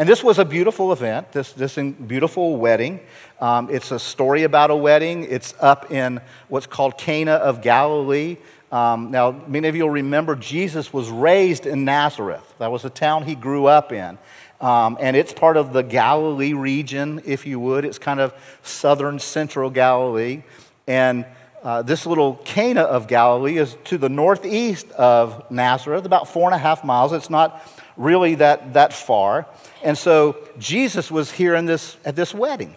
And 0.00 0.08
this 0.08 0.24
was 0.24 0.38
a 0.38 0.46
beautiful 0.46 0.94
event, 0.94 1.30
this, 1.32 1.52
this 1.52 1.76
beautiful 1.76 2.56
wedding. 2.56 3.00
Um, 3.38 3.68
it's 3.70 3.90
a 3.90 3.98
story 3.98 4.44
about 4.44 4.70
a 4.70 4.74
wedding. 4.74 5.24
It's 5.24 5.52
up 5.60 5.92
in 5.92 6.22
what's 6.48 6.66
called 6.66 6.96
Cana 6.96 7.32
of 7.32 7.60
Galilee. 7.60 8.38
Um, 8.72 9.10
now, 9.10 9.42
many 9.46 9.68
of 9.68 9.76
you 9.76 9.82
will 9.82 9.90
remember 9.90 10.36
Jesus 10.36 10.90
was 10.90 11.10
raised 11.10 11.66
in 11.66 11.84
Nazareth. 11.84 12.54
That 12.56 12.72
was 12.72 12.80
the 12.80 12.88
town 12.88 13.24
he 13.24 13.34
grew 13.34 13.66
up 13.66 13.92
in. 13.92 14.16
Um, 14.62 14.96
and 15.02 15.16
it's 15.18 15.34
part 15.34 15.58
of 15.58 15.74
the 15.74 15.82
Galilee 15.82 16.54
region, 16.54 17.20
if 17.26 17.44
you 17.44 17.60
would. 17.60 17.84
It's 17.84 17.98
kind 17.98 18.20
of 18.20 18.32
southern 18.62 19.18
central 19.18 19.68
Galilee. 19.68 20.44
And 20.86 21.26
uh, 21.62 21.82
this 21.82 22.06
little 22.06 22.36
Cana 22.36 22.84
of 22.84 23.06
Galilee 23.06 23.58
is 23.58 23.76
to 23.84 23.98
the 23.98 24.08
northeast 24.08 24.90
of 24.92 25.50
Nazareth, 25.50 26.06
about 26.06 26.26
four 26.26 26.46
and 26.46 26.54
a 26.54 26.58
half 26.58 26.84
miles. 26.84 27.12
It's 27.12 27.28
not 27.28 27.62
really 28.00 28.36
that, 28.36 28.72
that 28.72 28.92
far. 28.92 29.46
And 29.84 29.96
so 29.96 30.36
Jesus 30.58 31.10
was 31.10 31.30
here 31.30 31.54
in 31.54 31.66
this, 31.66 31.98
at 32.04 32.16
this 32.16 32.34
wedding. 32.34 32.76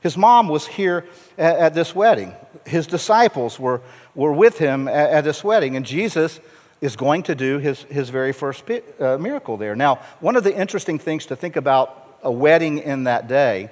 His 0.00 0.16
mom 0.16 0.48
was 0.48 0.66
here 0.66 1.06
at, 1.36 1.58
at 1.58 1.74
this 1.74 1.94
wedding. 1.94 2.32
His 2.64 2.86
disciples 2.86 3.58
were, 3.58 3.82
were 4.14 4.32
with 4.32 4.58
him 4.58 4.86
at, 4.86 5.10
at, 5.10 5.24
this 5.24 5.42
wedding. 5.42 5.76
And 5.76 5.84
Jesus 5.84 6.38
is 6.80 6.94
going 6.94 7.24
to 7.24 7.34
do 7.34 7.58
his, 7.58 7.82
his 7.84 8.10
very 8.10 8.32
first 8.32 8.62
uh, 8.70 9.18
miracle 9.18 9.56
there. 9.56 9.74
Now, 9.74 9.96
one 10.20 10.36
of 10.36 10.44
the 10.44 10.56
interesting 10.56 11.00
things 11.00 11.26
to 11.26 11.36
think 11.36 11.56
about 11.56 12.06
a 12.22 12.30
wedding 12.30 12.78
in 12.78 13.04
that 13.04 13.26
day, 13.26 13.70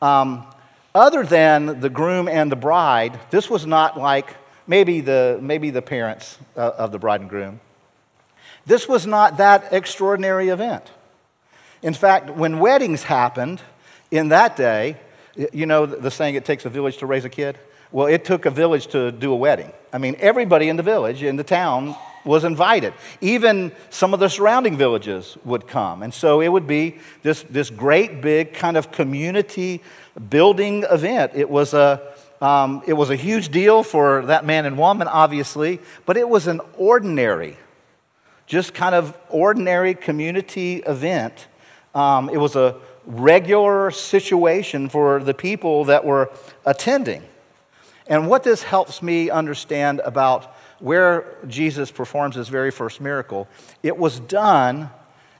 um, 0.00 0.46
other 0.94 1.24
than 1.24 1.80
the 1.80 1.90
groom 1.90 2.26
and 2.26 2.50
the 2.50 2.56
bride, 2.56 3.20
this 3.30 3.50
was 3.50 3.66
not 3.66 3.98
like 3.98 4.34
maybe 4.66 5.02
the, 5.02 5.38
maybe 5.42 5.68
the 5.68 5.82
parents 5.82 6.38
uh, 6.56 6.72
of 6.78 6.90
the 6.90 6.98
bride 6.98 7.20
and 7.20 7.28
groom. 7.28 7.60
This 8.66 8.88
was 8.88 9.06
not 9.06 9.36
that 9.36 9.72
extraordinary 9.72 10.48
event. 10.48 10.90
In 11.82 11.94
fact, 11.94 12.30
when 12.30 12.58
weddings 12.58 13.04
happened 13.04 13.62
in 14.10 14.28
that 14.28 14.56
day, 14.56 14.96
you 15.52 15.66
know 15.66 15.86
the 15.86 16.10
saying, 16.10 16.34
it 16.34 16.44
takes 16.44 16.64
a 16.64 16.70
village 16.70 16.98
to 16.98 17.06
raise 17.06 17.24
a 17.24 17.28
kid? 17.28 17.58
Well, 17.92 18.06
it 18.06 18.24
took 18.24 18.46
a 18.46 18.50
village 18.50 18.88
to 18.88 19.12
do 19.12 19.32
a 19.32 19.36
wedding. 19.36 19.72
I 19.92 19.98
mean, 19.98 20.16
everybody 20.18 20.68
in 20.68 20.76
the 20.76 20.82
village, 20.82 21.22
in 21.22 21.36
the 21.36 21.44
town, 21.44 21.94
was 22.24 22.42
invited. 22.42 22.92
Even 23.20 23.70
some 23.88 24.12
of 24.12 24.20
the 24.20 24.28
surrounding 24.28 24.76
villages 24.76 25.38
would 25.44 25.68
come. 25.68 26.02
And 26.02 26.12
so 26.12 26.40
it 26.40 26.48
would 26.48 26.66
be 26.66 26.96
this, 27.22 27.44
this 27.44 27.70
great 27.70 28.20
big 28.20 28.52
kind 28.52 28.76
of 28.76 28.90
community 28.90 29.80
building 30.28 30.84
event. 30.90 31.32
It 31.34 31.48
was, 31.48 31.72
a, 31.72 32.02
um, 32.40 32.82
it 32.86 32.94
was 32.94 33.10
a 33.10 33.16
huge 33.16 33.50
deal 33.50 33.84
for 33.84 34.26
that 34.26 34.44
man 34.44 34.66
and 34.66 34.76
woman, 34.76 35.06
obviously, 35.06 35.78
but 36.04 36.16
it 36.16 36.28
was 36.28 36.48
an 36.48 36.60
ordinary, 36.76 37.56
just 38.46 38.74
kind 38.74 38.94
of 38.94 39.16
ordinary 39.28 39.94
community 39.94 40.76
event. 40.86 41.48
Um, 41.94 42.28
it 42.28 42.38
was 42.38 42.56
a 42.56 42.76
regular 43.04 43.90
situation 43.90 44.88
for 44.88 45.22
the 45.22 45.34
people 45.34 45.84
that 45.84 46.04
were 46.04 46.30
attending. 46.64 47.22
And 48.06 48.28
what 48.28 48.44
this 48.44 48.62
helps 48.62 49.02
me 49.02 49.30
understand 49.30 50.00
about 50.00 50.54
where 50.78 51.38
Jesus 51.46 51.90
performs 51.90 52.36
his 52.36 52.48
very 52.48 52.70
first 52.70 53.00
miracle, 53.00 53.48
it 53.82 53.96
was 53.96 54.20
done 54.20 54.90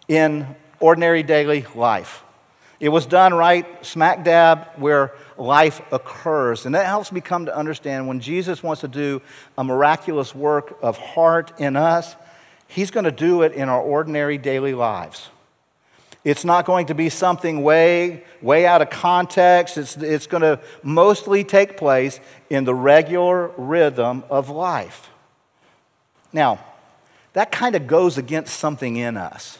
in 0.08 0.46
ordinary 0.80 1.22
daily 1.22 1.66
life. 1.74 2.22
It 2.78 2.90
was 2.90 3.06
done 3.06 3.32
right 3.32 3.66
smack 3.84 4.24
dab 4.24 4.66
where 4.76 5.12
life 5.38 5.80
occurs. 5.92 6.66
And 6.66 6.74
that 6.74 6.86
helps 6.86 7.10
me 7.10 7.20
come 7.20 7.46
to 7.46 7.56
understand 7.56 8.06
when 8.06 8.20
Jesus 8.20 8.62
wants 8.62 8.82
to 8.82 8.88
do 8.88 9.22
a 9.56 9.64
miraculous 9.64 10.34
work 10.34 10.78
of 10.82 10.98
heart 10.98 11.52
in 11.58 11.76
us, 11.76 12.16
he's 12.68 12.90
going 12.90 13.04
to 13.04 13.10
do 13.10 13.42
it 13.42 13.52
in 13.52 13.68
our 13.68 13.80
ordinary 13.80 14.38
daily 14.38 14.74
lives. 14.74 15.30
It's 16.24 16.44
not 16.44 16.64
going 16.64 16.86
to 16.86 16.94
be 16.94 17.08
something 17.08 17.62
way, 17.62 18.24
way 18.42 18.66
out 18.66 18.82
of 18.82 18.90
context. 18.90 19.78
It's, 19.78 19.96
it's 19.96 20.26
going 20.26 20.42
to 20.42 20.58
mostly 20.82 21.44
take 21.44 21.76
place 21.76 22.18
in 22.50 22.64
the 22.64 22.74
regular 22.74 23.48
rhythm 23.56 24.24
of 24.28 24.48
life. 24.48 25.08
Now, 26.32 26.58
that 27.34 27.52
kind 27.52 27.76
of 27.76 27.86
goes 27.86 28.18
against 28.18 28.58
something 28.58 28.96
in 28.96 29.16
us. 29.16 29.58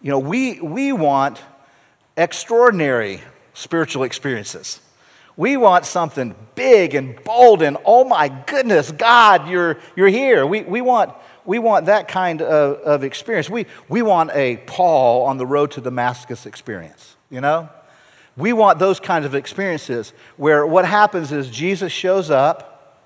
You 0.00 0.10
know, 0.10 0.18
we, 0.20 0.60
we 0.60 0.92
want 0.92 1.42
extraordinary 2.16 3.20
spiritual 3.54 4.04
experiences. 4.04 4.80
We 5.36 5.56
want 5.56 5.86
something 5.86 6.36
big 6.54 6.94
and 6.94 7.22
bold 7.24 7.62
and, 7.62 7.76
oh 7.84 8.04
my 8.04 8.28
goodness, 8.28 8.92
God, 8.92 9.48
you're, 9.48 9.78
you're 9.96 10.08
here. 10.08 10.46
We, 10.46 10.62
we 10.62 10.82
want 10.82 11.12
we 11.46 11.58
want 11.58 11.86
that 11.86 12.08
kind 12.08 12.42
of, 12.42 12.78
of 12.80 13.04
experience. 13.04 13.48
We, 13.48 13.66
we 13.88 14.02
want 14.02 14.30
a 14.34 14.58
Paul 14.66 15.26
on 15.26 15.38
the 15.38 15.46
road 15.46 15.70
to 15.72 15.80
Damascus 15.80 16.46
experience, 16.46 17.16
you 17.30 17.40
know? 17.40 17.68
We 18.36 18.52
want 18.52 18.78
those 18.78 19.00
kinds 19.00 19.24
of 19.24 19.34
experiences 19.34 20.12
where 20.36 20.66
what 20.66 20.84
happens 20.84 21.32
is 21.32 21.50
Jesus 21.50 21.90
shows 21.90 22.30
up, 22.30 23.02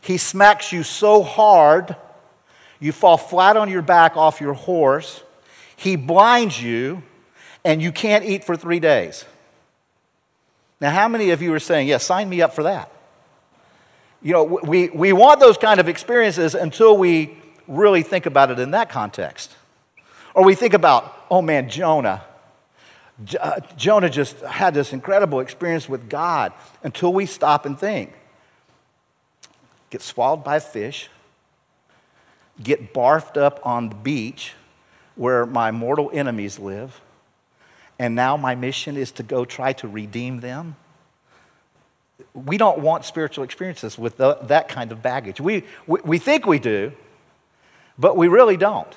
he 0.00 0.18
smacks 0.18 0.72
you 0.72 0.82
so 0.82 1.22
hard, 1.22 1.96
you 2.78 2.92
fall 2.92 3.16
flat 3.16 3.56
on 3.56 3.70
your 3.70 3.82
back 3.82 4.16
off 4.16 4.40
your 4.40 4.52
horse, 4.52 5.22
he 5.74 5.96
blinds 5.96 6.62
you, 6.62 7.02
and 7.64 7.80
you 7.80 7.92
can't 7.92 8.24
eat 8.24 8.44
for 8.44 8.56
three 8.56 8.80
days. 8.80 9.24
Now, 10.80 10.90
how 10.90 11.08
many 11.08 11.30
of 11.30 11.42
you 11.42 11.52
are 11.54 11.58
saying, 11.58 11.88
yeah, 11.88 11.98
sign 11.98 12.28
me 12.28 12.42
up 12.42 12.54
for 12.54 12.62
that? 12.64 12.92
You 14.22 14.32
know, 14.32 14.44
we, 14.44 14.88
we 14.90 15.12
want 15.12 15.40
those 15.40 15.56
kind 15.56 15.80
of 15.80 15.88
experiences 15.88 16.54
until 16.54 16.96
we 16.96 17.36
really 17.68 18.02
think 18.02 18.26
about 18.26 18.50
it 18.50 18.58
in 18.58 18.72
that 18.72 18.88
context. 18.88 19.54
Or 20.34 20.44
we 20.44 20.54
think 20.54 20.74
about, 20.74 21.26
oh 21.30 21.42
man, 21.42 21.68
Jonah. 21.68 22.24
Uh, 23.38 23.60
Jonah 23.76 24.08
just 24.08 24.38
had 24.40 24.74
this 24.74 24.92
incredible 24.92 25.40
experience 25.40 25.88
with 25.88 26.08
God 26.08 26.52
until 26.82 27.12
we 27.12 27.26
stop 27.26 27.66
and 27.66 27.78
think. 27.78 28.12
Get 29.90 30.02
swallowed 30.02 30.44
by 30.44 30.56
a 30.56 30.60
fish, 30.60 31.08
get 32.62 32.94
barfed 32.94 33.36
up 33.36 33.60
on 33.64 33.88
the 33.88 33.94
beach 33.94 34.52
where 35.16 35.46
my 35.46 35.70
mortal 35.72 36.10
enemies 36.12 36.58
live, 36.58 37.00
and 37.98 38.14
now 38.14 38.36
my 38.36 38.54
mission 38.54 38.96
is 38.96 39.10
to 39.12 39.22
go 39.24 39.44
try 39.44 39.72
to 39.72 39.88
redeem 39.88 40.40
them. 40.40 40.76
We 42.34 42.56
don't 42.56 42.78
want 42.78 43.04
spiritual 43.04 43.42
experiences 43.42 43.98
with 43.98 44.16
the, 44.16 44.38
that 44.42 44.68
kind 44.68 44.92
of 44.92 45.02
baggage. 45.02 45.40
We, 45.40 45.64
we, 45.88 46.00
we 46.04 46.18
think 46.18 46.46
we 46.46 46.60
do, 46.60 46.92
but 47.98 48.16
we 48.16 48.28
really 48.28 48.56
don't. 48.56 48.94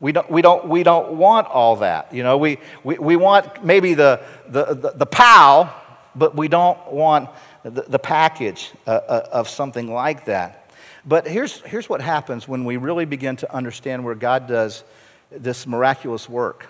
We 0.00 0.12
don't, 0.12 0.30
we 0.30 0.42
don't, 0.42 0.68
we 0.68 0.84
don't 0.84 1.14
want 1.14 1.48
all 1.48 1.76
that. 1.76 2.14
You 2.14 2.22
know, 2.22 2.38
we, 2.38 2.58
we, 2.84 2.98
we 2.98 3.16
want 3.16 3.64
maybe 3.64 3.94
the, 3.94 4.20
the, 4.48 4.74
the, 4.74 4.90
the 4.92 5.06
POW, 5.06 5.72
but 6.14 6.36
we 6.36 6.46
don't 6.46 6.92
want 6.92 7.30
the, 7.64 7.82
the 7.82 7.98
package 7.98 8.70
uh, 8.86 8.90
uh, 8.90 9.28
of 9.32 9.48
something 9.48 9.92
like 9.92 10.26
that. 10.26 10.70
But 11.04 11.26
here's, 11.26 11.60
here's 11.62 11.88
what 11.88 12.00
happens 12.00 12.46
when 12.46 12.64
we 12.64 12.76
really 12.76 13.06
begin 13.06 13.36
to 13.36 13.52
understand 13.52 14.04
where 14.04 14.14
God 14.14 14.46
does 14.46 14.84
this 15.30 15.66
miraculous 15.66 16.28
work. 16.28 16.66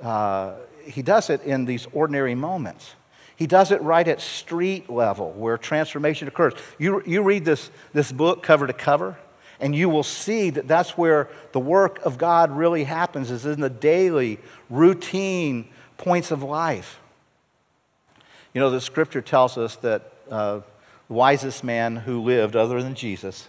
Uh, 0.00 0.54
he 0.84 1.02
does 1.02 1.30
it 1.30 1.42
in 1.42 1.64
these 1.64 1.86
ordinary 1.92 2.34
moments. 2.34 2.94
He 3.36 3.46
does 3.46 3.70
it 3.70 3.82
right 3.82 4.06
at 4.06 4.20
street 4.20 4.88
level 4.88 5.32
where 5.32 5.58
transformation 5.58 6.28
occurs. 6.28 6.54
You, 6.78 7.02
you 7.04 7.22
read 7.22 7.44
this, 7.44 7.70
this 7.92 8.12
book 8.12 8.42
cover 8.42 8.66
to 8.66 8.72
cover, 8.72 9.18
and 9.62 9.76
you 9.76 9.88
will 9.88 10.02
see 10.02 10.50
that 10.50 10.66
that's 10.66 10.98
where 10.98 11.28
the 11.52 11.60
work 11.60 12.00
of 12.04 12.18
God 12.18 12.50
really 12.50 12.82
happens, 12.82 13.30
is 13.30 13.46
in 13.46 13.60
the 13.60 13.70
daily, 13.70 14.40
routine 14.68 15.68
points 15.96 16.32
of 16.32 16.42
life. 16.42 16.98
You 18.52 18.60
know, 18.60 18.70
the 18.70 18.80
scripture 18.80 19.22
tells 19.22 19.56
us 19.56 19.76
that 19.76 20.12
uh, 20.28 20.60
the 21.06 21.14
wisest 21.14 21.62
man 21.62 21.94
who 21.94 22.22
lived, 22.22 22.56
other 22.56 22.82
than 22.82 22.96
Jesus, 22.96 23.48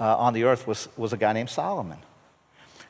uh, 0.00 0.16
on 0.18 0.34
the 0.34 0.42
earth 0.42 0.66
was, 0.66 0.88
was 0.96 1.12
a 1.12 1.16
guy 1.16 1.32
named 1.32 1.50
Solomon. 1.50 1.98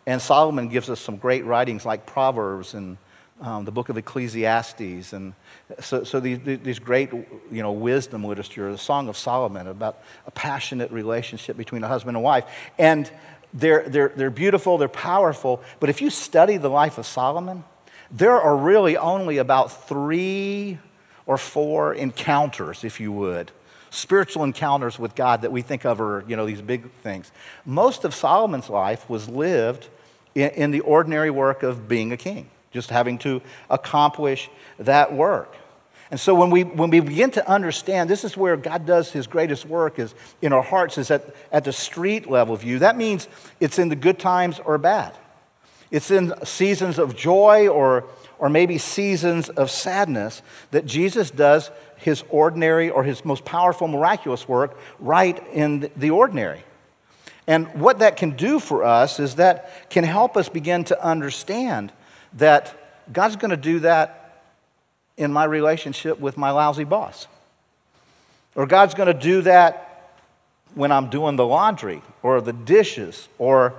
And 0.07 0.21
Solomon 0.21 0.69
gives 0.69 0.89
us 0.89 1.01
some 1.01 1.19
great 1.19 1.45
writings 1.45 1.85
like 1.85 2.07
Proverbs 2.07 2.73
and 2.73 2.97
um, 3.43 3.67
the 3.67 3.73
book 3.73 3.91
of 3.91 3.99
Ecclesiastes. 3.99 5.13
And 5.13 5.35
so, 5.81 6.05
so 6.05 6.21
these, 6.21 6.39
these 6.45 6.79
great 6.79 7.11
you 7.13 7.63
know, 7.63 7.73
wisdom 7.73 8.25
literature, 8.25 8.71
the 8.71 8.79
Song 8.79 9.09
of 9.09 9.17
Solomon 9.17 9.67
about 9.67 10.03
a 10.27 10.31
passionate 10.31 10.91
relationship 10.91 11.57
between 11.57 11.83
a 11.83 11.89
husband 11.89 12.17
and 12.17 12.25
wife. 12.25 12.45
And 12.79 13.11
they're, 13.53 13.89
they're, 13.89 14.13
they're 14.15 14.31
beautiful, 14.31 14.79
they're 14.79 14.89
powerful. 14.89 15.63
But 15.81 15.89
if 15.89 16.03
you 16.03 16.11
study 16.11 16.57
the 16.57 16.69
life 16.69 16.99
of 16.99 17.07
Solomon, 17.07 17.65
there 18.11 18.39
are 18.41 18.57
really 18.57 18.97
only 18.97 19.39
about 19.39 19.89
three 19.89 20.79
or 21.27 21.39
four 21.39 21.95
encounters, 21.95 22.85
if 22.85 23.01
you 23.01 23.11
would, 23.13 23.51
spiritual 23.91 24.45
encounters 24.45 24.99
with 24.99 25.15
God 25.15 25.43
that 25.43 25.53
we 25.53 25.63
think 25.63 25.87
of 25.87 26.01
are, 26.01 26.25
you 26.29 26.37
know, 26.37 26.45
these 26.45 26.61
big 26.61 26.91
things. 27.03 27.33
Most 27.65 28.05
of 28.05 28.15
Solomon's 28.15 28.69
life 28.69 29.09
was 29.09 29.29
lived 29.29 29.89
in, 30.35 30.51
in 30.51 30.71
the 30.71 30.81
ordinary 30.81 31.31
work 31.31 31.63
of 31.63 31.89
being 31.89 32.13
a 32.13 32.17
king, 32.17 32.51
just 32.75 32.91
having 32.91 33.17
to 33.19 33.41
accomplish 33.71 34.51
that 34.79 35.15
work. 35.15 35.57
And 36.11 36.21
so 36.21 36.35
when 36.35 36.51
we, 36.51 36.65
when 36.65 36.91
we 36.91 37.01
begin 37.01 37.31
to 37.31 37.49
understand 37.49 38.11
this 38.11 38.25
is 38.25 38.37
where 38.37 38.59
God 38.59 38.85
does 38.85 39.11
his 39.11 39.27
greatest 39.27 39.65
work 39.65 39.99
is 39.99 40.15
in 40.43 40.53
our 40.53 40.63
hearts 40.63 40.99
is 40.99 41.11
at, 41.11 41.35
at 41.51 41.65
the 41.65 41.73
street 41.73 42.29
level 42.29 42.55
view. 42.57 42.81
That 42.81 42.97
means 42.97 43.27
it's 43.59 43.79
in 43.79 43.89
the 43.89 43.97
good 43.97 44.19
times 44.19 44.61
or 44.61 44.77
bad. 44.77 45.15
It's 45.91 46.11
in 46.11 46.35
seasons 46.45 46.99
of 46.99 47.17
joy 47.17 47.69
or 47.69 48.05
or 48.39 48.49
maybe 48.49 48.79
seasons 48.79 49.49
of 49.49 49.71
sadness 49.71 50.43
that 50.71 50.85
Jesus 50.87 51.31
does 51.31 51.71
his 51.97 52.25
ordinary 52.29 52.91
or 52.91 53.05
his 53.05 53.25
most 53.25 53.45
powerful, 53.45 53.89
miraculous 53.89 54.49
work 54.49 54.77
right 54.99 55.43
in 55.53 55.91
the 55.97 56.11
ordinary. 56.11 56.63
And 57.47 57.69
what 57.81 58.01
that 58.01 58.17
can 58.17 58.33
do 58.33 58.59
for 58.59 58.85
us 58.85 59.21
is 59.21 59.37
that 59.37 59.89
can 59.91 60.05
help 60.05 60.37
us 60.37 60.49
begin 60.49 60.85
to 60.85 61.05
understand 61.05 61.93
that 62.35 62.75
God's 63.13 63.37
going 63.37 63.51
to 63.51 63.57
do 63.57 63.81
that 63.81 64.43
in 65.17 65.33
my 65.33 65.45
relationship 65.45 66.19
with 66.19 66.37
my 66.37 66.51
lousy 66.51 66.85
boss. 66.85 67.27
Or 68.55 68.67
God's 68.67 68.95
going 68.95 69.07
to 69.07 69.19
do 69.19 69.43
that 69.43 70.21
when 70.75 70.91
I'm 70.91 71.11
doing 71.11 71.37
the 71.37 71.47
laundry 71.47 72.03
or 72.23 72.41
the 72.41 72.53
dishes 72.53 73.29
or, 73.39 73.75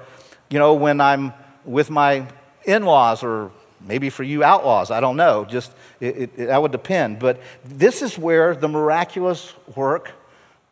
you 0.49 0.59
know, 0.59 0.73
when 0.73 1.01
I'm 1.01 1.33
with 1.65 1.89
my 1.89 2.27
in 2.65 2.83
laws 2.83 3.23
or 3.23 3.51
Maybe 3.87 4.09
for 4.09 4.23
you 4.23 4.43
outlaws, 4.43 4.89
I 4.89 4.99
don't 4.99 5.15
know. 5.15 5.45
Just 5.45 5.71
it, 5.99 6.17
it, 6.17 6.31
it, 6.37 6.45
that 6.47 6.61
would 6.61 6.71
depend. 6.71 7.19
But 7.19 7.39
this 7.63 8.01
is 8.01 8.17
where 8.17 8.55
the 8.55 8.67
miraculous 8.67 9.53
work 9.75 10.11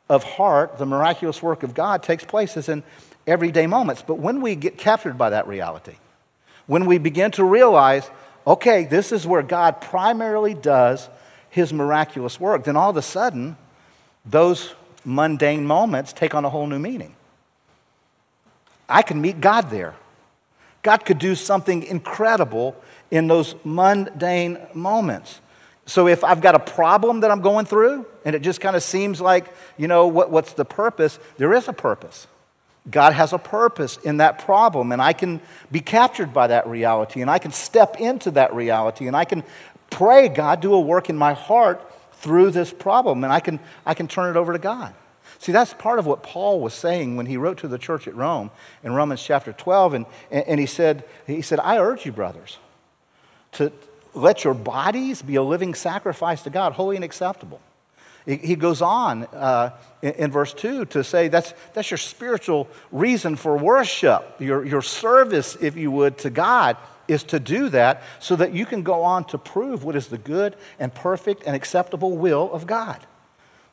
of 0.10 0.24
heart, 0.24 0.78
the 0.80 0.86
miraculous 0.86 1.42
work 1.42 1.64
of 1.64 1.74
God 1.74 2.02
takes 2.02 2.26
place 2.26 2.58
is 2.58 2.70
in 2.70 2.82
everyday 3.28 3.68
moments. 3.68 4.04
But 4.06 4.16
when 4.16 4.42
we 4.42 4.56
get 4.56 4.78
captured 4.78 5.18
by 5.18 5.30
that 5.30 5.48
reality, 5.48 5.96
when 6.68 6.86
we 6.86 6.98
begin 6.98 7.32
to 7.32 7.44
realize, 7.44 8.10
okay, 8.46 8.86
this 8.86 9.12
is 9.12 9.28
where 9.28 9.44
God 9.44 9.82
primarily 9.82 10.54
does 10.54 11.10
his 11.50 11.72
miraculous 11.72 12.40
work, 12.40 12.64
then 12.64 12.76
all 12.76 12.90
of 12.90 12.98
a 12.98 13.02
sudden, 13.02 13.58
those 14.26 14.74
mundane 15.06 15.66
moments 15.66 16.14
take 16.14 16.34
on 16.34 16.46
a 16.46 16.50
whole 16.50 16.68
new 16.68 16.80
meaning. 16.80 17.16
I 18.88 19.02
can 19.02 19.22
meet 19.22 19.42
God 19.42 19.70
there. 19.70 19.96
God 20.82 21.06
could 21.06 21.20
do 21.20 21.36
something 21.36 21.84
incredible 21.84 22.76
in 23.10 23.28
those 23.28 23.56
mundane 23.64 24.58
moments. 24.74 25.40
So 25.86 26.08
if 26.08 26.24
I've 26.24 26.42
got 26.42 26.56
a 26.56 26.60
problem 26.60 27.22
that 27.22 27.32
I'm 27.32 27.42
going 27.42 27.66
through 27.66 28.06
and 28.26 28.36
it 28.36 28.42
just 28.42 28.62
kind 28.62 28.76
of 28.76 28.84
seems 28.84 29.20
like, 29.20 29.54
you 29.78 29.88
know, 29.88 30.08
what, 30.08 30.32
what's 30.32 30.54
the 30.54 30.66
purpose? 30.66 31.20
There 31.38 31.54
is 31.54 31.68
a 31.68 31.74
purpose. 31.74 32.28
God 32.90 33.14
has 33.14 33.32
a 33.32 33.38
purpose 33.38 33.98
in 33.98 34.18
that 34.18 34.40
problem, 34.40 34.92
and 34.92 35.02
I 35.02 35.14
can 35.14 35.40
be 35.72 35.80
captured 35.80 36.34
by 36.34 36.48
that 36.48 36.68
reality, 36.68 37.22
and 37.22 37.32
I 37.32 37.40
can 37.40 37.52
step 37.52 38.00
into 38.00 38.32
that 38.32 38.54
reality, 38.54 39.08
and 39.08 39.16
I 39.16 39.26
can 39.26 39.44
pray, 39.90 40.28
God, 40.28 40.60
do 40.60 40.74
a 40.74 40.80
work 40.80 41.10
in 41.10 41.16
my 41.16 41.34
heart 41.34 41.82
through 42.14 42.52
this 42.52 42.74
problem, 42.74 43.24
and 43.24 43.32
I 43.32 43.40
can, 43.40 43.60
I 43.86 43.94
can 43.94 44.08
turn 44.08 44.36
it 44.36 44.40
over 44.40 44.54
to 44.54 44.60
God. 44.60 44.94
See, 45.40 45.52
that's 45.52 45.74
part 45.74 46.00
of 46.00 46.06
what 46.06 46.24
Paul 46.24 46.62
was 46.62 46.74
saying 46.74 47.16
when 47.16 47.26
he 47.26 47.38
wrote 47.38 47.58
to 47.60 47.68
the 47.68 47.78
church 47.78 48.08
at 48.08 48.16
Rome 48.16 48.52
in 48.84 48.94
Romans 48.94 49.22
chapter 49.22 49.54
12, 49.54 49.94
and, 49.94 50.06
and 50.32 50.60
he, 50.60 50.66
said, 50.66 51.06
he 51.26 51.42
said, 51.42 51.60
I 51.60 51.78
urge 51.78 52.06
you, 52.06 52.12
brothers, 52.12 52.58
to 53.54 53.72
let 54.14 54.44
your 54.44 54.54
bodies 54.54 55.22
be 55.22 55.36
a 55.36 55.44
living 55.44 55.74
sacrifice 55.74 56.44
to 56.44 56.50
God, 56.50 56.74
holy 56.74 56.96
and 56.96 57.06
acceptable. 57.06 57.62
He 58.26 58.56
goes 58.56 58.82
on 58.82 59.24
uh, 59.34 59.72
in, 60.02 60.32
verse 60.32 60.54
2 60.54 60.86
to 60.86 61.04
say 61.04 61.28
that's, 61.28 61.54
that's 61.74 61.92
your 61.92 61.98
spiritual 61.98 62.70
reason 62.92 63.36
for 63.36 63.58
worship, 63.58 64.36
your, 64.40 64.64
your 64.66 64.82
service, 64.82 65.58
if 65.60 65.76
you 65.76 65.92
would, 65.92 66.18
to 66.20 66.30
God 66.30 66.78
is 67.10 67.24
to 67.24 67.40
do 67.40 67.68
that 67.70 68.02
so 68.20 68.38
that 68.38 68.54
you 68.54 68.66
can 68.66 68.82
go 68.82 69.04
on 69.04 69.26
to 69.26 69.38
prove 69.38 69.84
what 69.84 69.98
is 69.98 70.08
the 70.08 70.18
good 70.18 70.56
and 70.80 70.94
perfect 70.94 71.44
and 71.46 71.54
acceptable 71.54 72.16
will 72.16 72.50
of 72.54 72.66
God. 72.66 73.06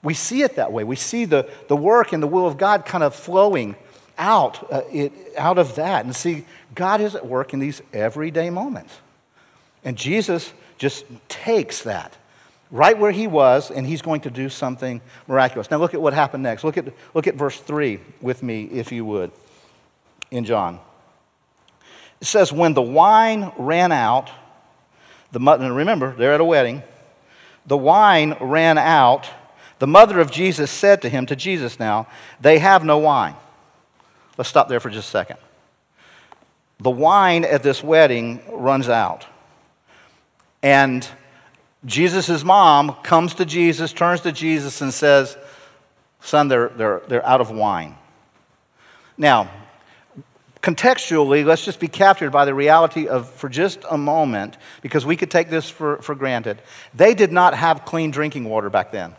We 0.03 0.15
see 0.15 0.43
it 0.43 0.57
that 0.57 0.73
way. 0.73 0.83
We 0.83 0.97
see 0.97 1.27
the, 1.27 1.49
the 1.69 1.77
work 1.77 2.13
and 2.13 2.21
the 2.23 2.27
will 2.27 2.47
of 2.47 2.59
God 2.59 2.85
kind 2.85 3.05
of 3.05 3.15
flowing 3.15 3.77
out, 4.19 4.71
uh, 4.73 4.83
it, 4.91 5.13
out 5.37 5.59
of 5.59 5.77
that. 5.77 6.05
And 6.05 6.17
see, 6.17 6.45
God 6.75 7.01
is 7.01 7.15
at 7.15 7.27
work 7.27 7.53
in 7.53 7.61
these 7.61 7.83
everyday 7.93 8.51
moments. 8.51 8.99
And 9.85 9.97
Jesus 9.97 10.53
just 10.77 11.05
takes 11.29 11.83
that 11.83 12.17
right 12.71 12.97
where 12.97 13.11
he 13.11 13.27
was, 13.27 13.71
and 13.71 13.87
he's 13.87 14.03
going 14.03 14.21
to 14.23 14.31
do 14.31 14.49
something 14.49 15.01
miraculous. 15.27 15.71
Now, 15.71 15.79
look 15.79 15.95
at 15.95 16.01
what 16.01 16.15
happened 16.15 16.43
next. 16.43 16.65
Look 16.65 16.77
at, 16.77 16.87
look 17.15 17.27
at 17.27 17.35
verse 17.35 17.59
3 17.59 18.01
with 18.21 18.43
me, 18.43 18.65
if 18.65 18.93
you 18.93 19.05
would, 19.05 19.33
in 20.31 20.45
John. 20.45 20.79
It 22.21 22.27
says, 22.27 22.53
When 22.53 22.75
the 22.75 22.83
wine 22.83 23.53
ran 23.57 23.93
out, 23.93 24.31
the 25.33 25.41
mother, 25.41 25.73
remember, 25.73 26.15
they're 26.17 26.35
at 26.35 26.41
a 26.41 26.45
wedding, 26.45 26.83
the 27.67 27.77
wine 27.77 28.37
ran 28.41 28.79
out. 28.79 29.29
The 29.79 29.87
mother 29.87 30.21
of 30.21 30.31
Jesus 30.31 30.71
said 30.71 31.01
to 31.03 31.09
him, 31.09 31.25
to 31.27 31.37
Jesus 31.37 31.79
now, 31.79 32.07
They 32.41 32.59
have 32.59 32.85
no 32.85 32.99
wine. 32.99 33.35
Let's 34.37 34.51
stop 34.51 34.69
there 34.69 34.81
for 34.81 34.91
just 34.91 35.09
a 35.09 35.11
second. 35.11 35.37
The 36.79 36.91
wine 36.91 37.45
at 37.45 37.63
this 37.63 37.83
wedding 37.83 38.43
runs 38.51 38.89
out. 38.89 39.27
And 40.63 41.07
Jesus' 41.85 42.45
mom 42.45 42.95
comes 43.03 43.35
to 43.35 43.45
Jesus, 43.45 43.93
turns 43.93 44.21
to 44.23 44.33
Jesus, 44.33 44.81
and 44.81 44.93
says, 44.93 45.37
Son, 46.21 46.49
they're, 46.49 46.69
they're, 46.69 47.03
they're 47.09 47.27
out 47.27 47.41
of 47.41 47.51
wine. 47.51 47.95
Now, 49.17 49.51
contextually, 50.63 51.45
let's 51.45 51.65
just 51.65 51.81
be 51.81 51.89
captured 51.89 52.31
by 52.31 52.45
the 52.45 52.55
reality 52.55 53.09
of, 53.09 53.31
for 53.31 53.49
just 53.49 53.81
a 53.91 53.97
moment, 53.97 54.59
because 54.83 55.07
we 55.07 55.17
could 55.17 55.31
take 55.31 55.49
this 55.49 55.71
for, 55.71 56.03
for 56.03 56.15
granted. 56.15 56.61
They 56.93 57.15
did 57.15 57.33
not 57.33 57.55
have 57.55 57.87
clean 57.87 58.11
drinking 58.11 58.45
water 58.45 58.69
back 58.69 58.93
then. 58.93 59.15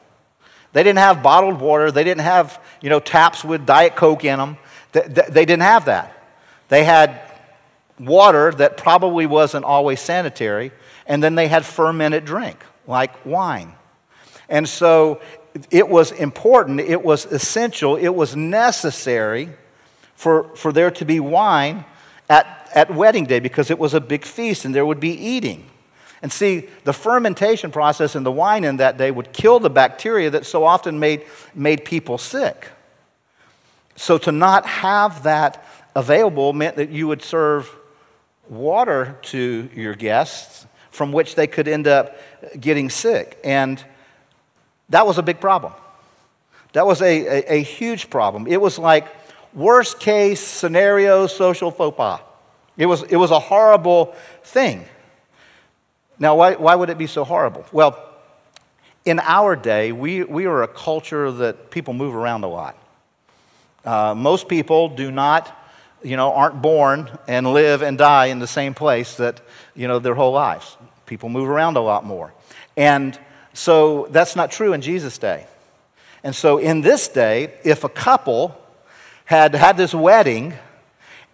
They 0.74 0.84
didn't 0.84 1.00
have 1.00 1.24
bottled 1.24 1.60
water. 1.60 1.92
They 1.92 2.04
didn't 2.04 2.22
have, 2.22 2.62
you 2.82 2.90
know, 2.90 3.00
taps 3.00 3.44
with 3.44 3.66
Diet 3.66 3.96
Coke 3.96 4.24
in 4.24 4.38
them. 4.38 4.58
They, 4.92 5.02
they 5.02 5.46
didn't 5.46 5.64
have 5.64 5.86
that. 5.86 6.16
They 6.70 6.84
had 6.84 7.20
water 8.00 8.52
that 8.52 8.78
probably 8.78 9.26
wasn't 9.26 9.66
always 9.66 10.00
sanitary 10.00 10.72
and 11.12 11.22
then 11.22 11.36
they 11.36 11.50
had 11.50 11.66
fermented 11.66 12.24
drink, 12.24 12.64
like 12.88 13.26
wine. 13.26 13.74
And 14.48 14.68
so 14.68 15.20
it 15.70 15.90
was 15.90 16.14
important, 16.14 16.80
it 16.80 17.04
was 17.04 17.26
essential, 17.26 17.98
it 17.98 18.16
was 18.16 18.34
necessary 18.34 19.50
for, 20.16 20.56
for 20.56 20.72
there 20.72 20.90
to 20.92 21.04
be 21.04 21.20
wine 21.20 21.84
at, 22.30 22.72
at 22.74 22.96
wedding 22.96 23.26
day 23.26 23.42
because 23.42 23.70
it 23.70 23.78
was 23.78 23.94
a 23.94 24.00
big 24.00 24.24
feast 24.24 24.64
and 24.64 24.74
there 24.74 24.86
would 24.86 25.02
be 25.02 25.12
eating. 25.12 25.70
And 26.22 26.32
see, 26.32 26.70
the 26.86 26.94
fermentation 26.94 27.72
process 27.72 28.16
in 28.16 28.24
the 28.24 28.32
wine 28.32 28.64
in 28.64 28.78
that 28.78 28.96
day 28.98 29.12
would 29.12 29.34
kill 29.34 29.60
the 29.60 29.70
bacteria 29.70 30.30
that 30.30 30.46
so 30.46 30.64
often 30.64 30.98
made, 30.98 31.26
made 31.54 31.84
people 31.84 32.18
sick. 32.18 32.70
So 33.98 34.18
to 34.20 34.32
not 34.32 34.66
have 34.66 35.24
that 35.24 35.66
available 35.94 36.54
meant 36.54 36.78
that 36.78 36.90
you 36.90 37.10
would 37.10 37.22
serve 37.22 37.70
water 38.48 39.18
to 39.24 39.70
your 39.76 39.94
guests 39.94 40.68
from 40.92 41.12
which 41.12 41.36
they 41.36 41.48
could 41.48 41.68
end 41.68 41.88
up 41.88 42.16
getting 42.60 42.90
sick. 42.90 43.40
And 43.44 43.84
that 44.90 45.08
was 45.08 45.18
a 45.18 45.24
big 45.24 45.40
problem. 45.40 45.74
That 46.74 46.86
was 46.86 47.02
a, 47.02 47.06
a, 47.06 47.54
a 47.56 47.64
huge 47.64 48.10
problem. 48.10 48.48
It 48.48 48.62
was 48.62 48.78
like 48.78 49.08
worst 49.54 50.00
case 50.00 50.40
scenario 50.40 51.28
social 51.28 51.72
faux 51.72 51.98
pas. 51.98 52.22
It 52.78 52.86
was, 52.86 53.04
it 53.04 53.18
was 53.18 53.32
a 53.32 53.40
horrible 53.40 54.16
thing. 54.44 54.86
Now, 56.20 56.36
why, 56.36 56.56
why 56.56 56.76
would 56.76 56.90
it 56.90 56.98
be 56.98 57.08
so 57.08 57.24
horrible? 57.24 57.66
Well, 57.72 57.98
in 59.06 59.20
our 59.20 59.56
day, 59.56 59.92
we, 59.92 60.24
we 60.24 60.46
are 60.46 60.62
a 60.64 60.68
culture 60.68 61.32
that 61.32 61.72
people 61.72 61.94
move 61.94 62.16
around 62.16 62.44
a 62.44 62.48
lot. 62.48 62.78
Uh, 63.84 64.14
most 64.16 64.48
people 64.48 64.90
do 64.90 65.10
not, 65.10 65.58
you 66.04 66.18
know, 66.18 66.34
aren't 66.34 66.62
born 66.62 67.10
and 67.28 67.54
live 67.54 67.82
and 67.82 67.98
die 67.98 68.28
in 68.28 68.40
the 68.40 68.48
same 68.48 68.74
place 68.74 69.16
that, 69.16 69.42
you 69.76 69.88
know, 69.88 70.00
their 70.00 70.16
whole 70.16 70.34
lives. 70.34 70.78
People 71.06 71.30
move 71.30 71.50
around 71.50 71.78
a 71.78 71.82
lot 71.82 72.06
more. 72.06 72.34
And 72.78 73.20
so 73.54 74.08
that's 74.12 74.36
not 74.36 74.52
true 74.52 74.74
in 74.74 74.82
Jesus' 74.82 75.18
day. 75.18 75.46
And 76.24 76.36
so 76.36 76.58
in 76.58 76.82
this 76.82 77.08
day, 77.08 77.54
if 77.64 77.84
a 77.84 77.90
couple 77.90 78.58
had 79.26 79.56
had 79.56 79.78
this 79.78 79.94
wedding 79.94 80.54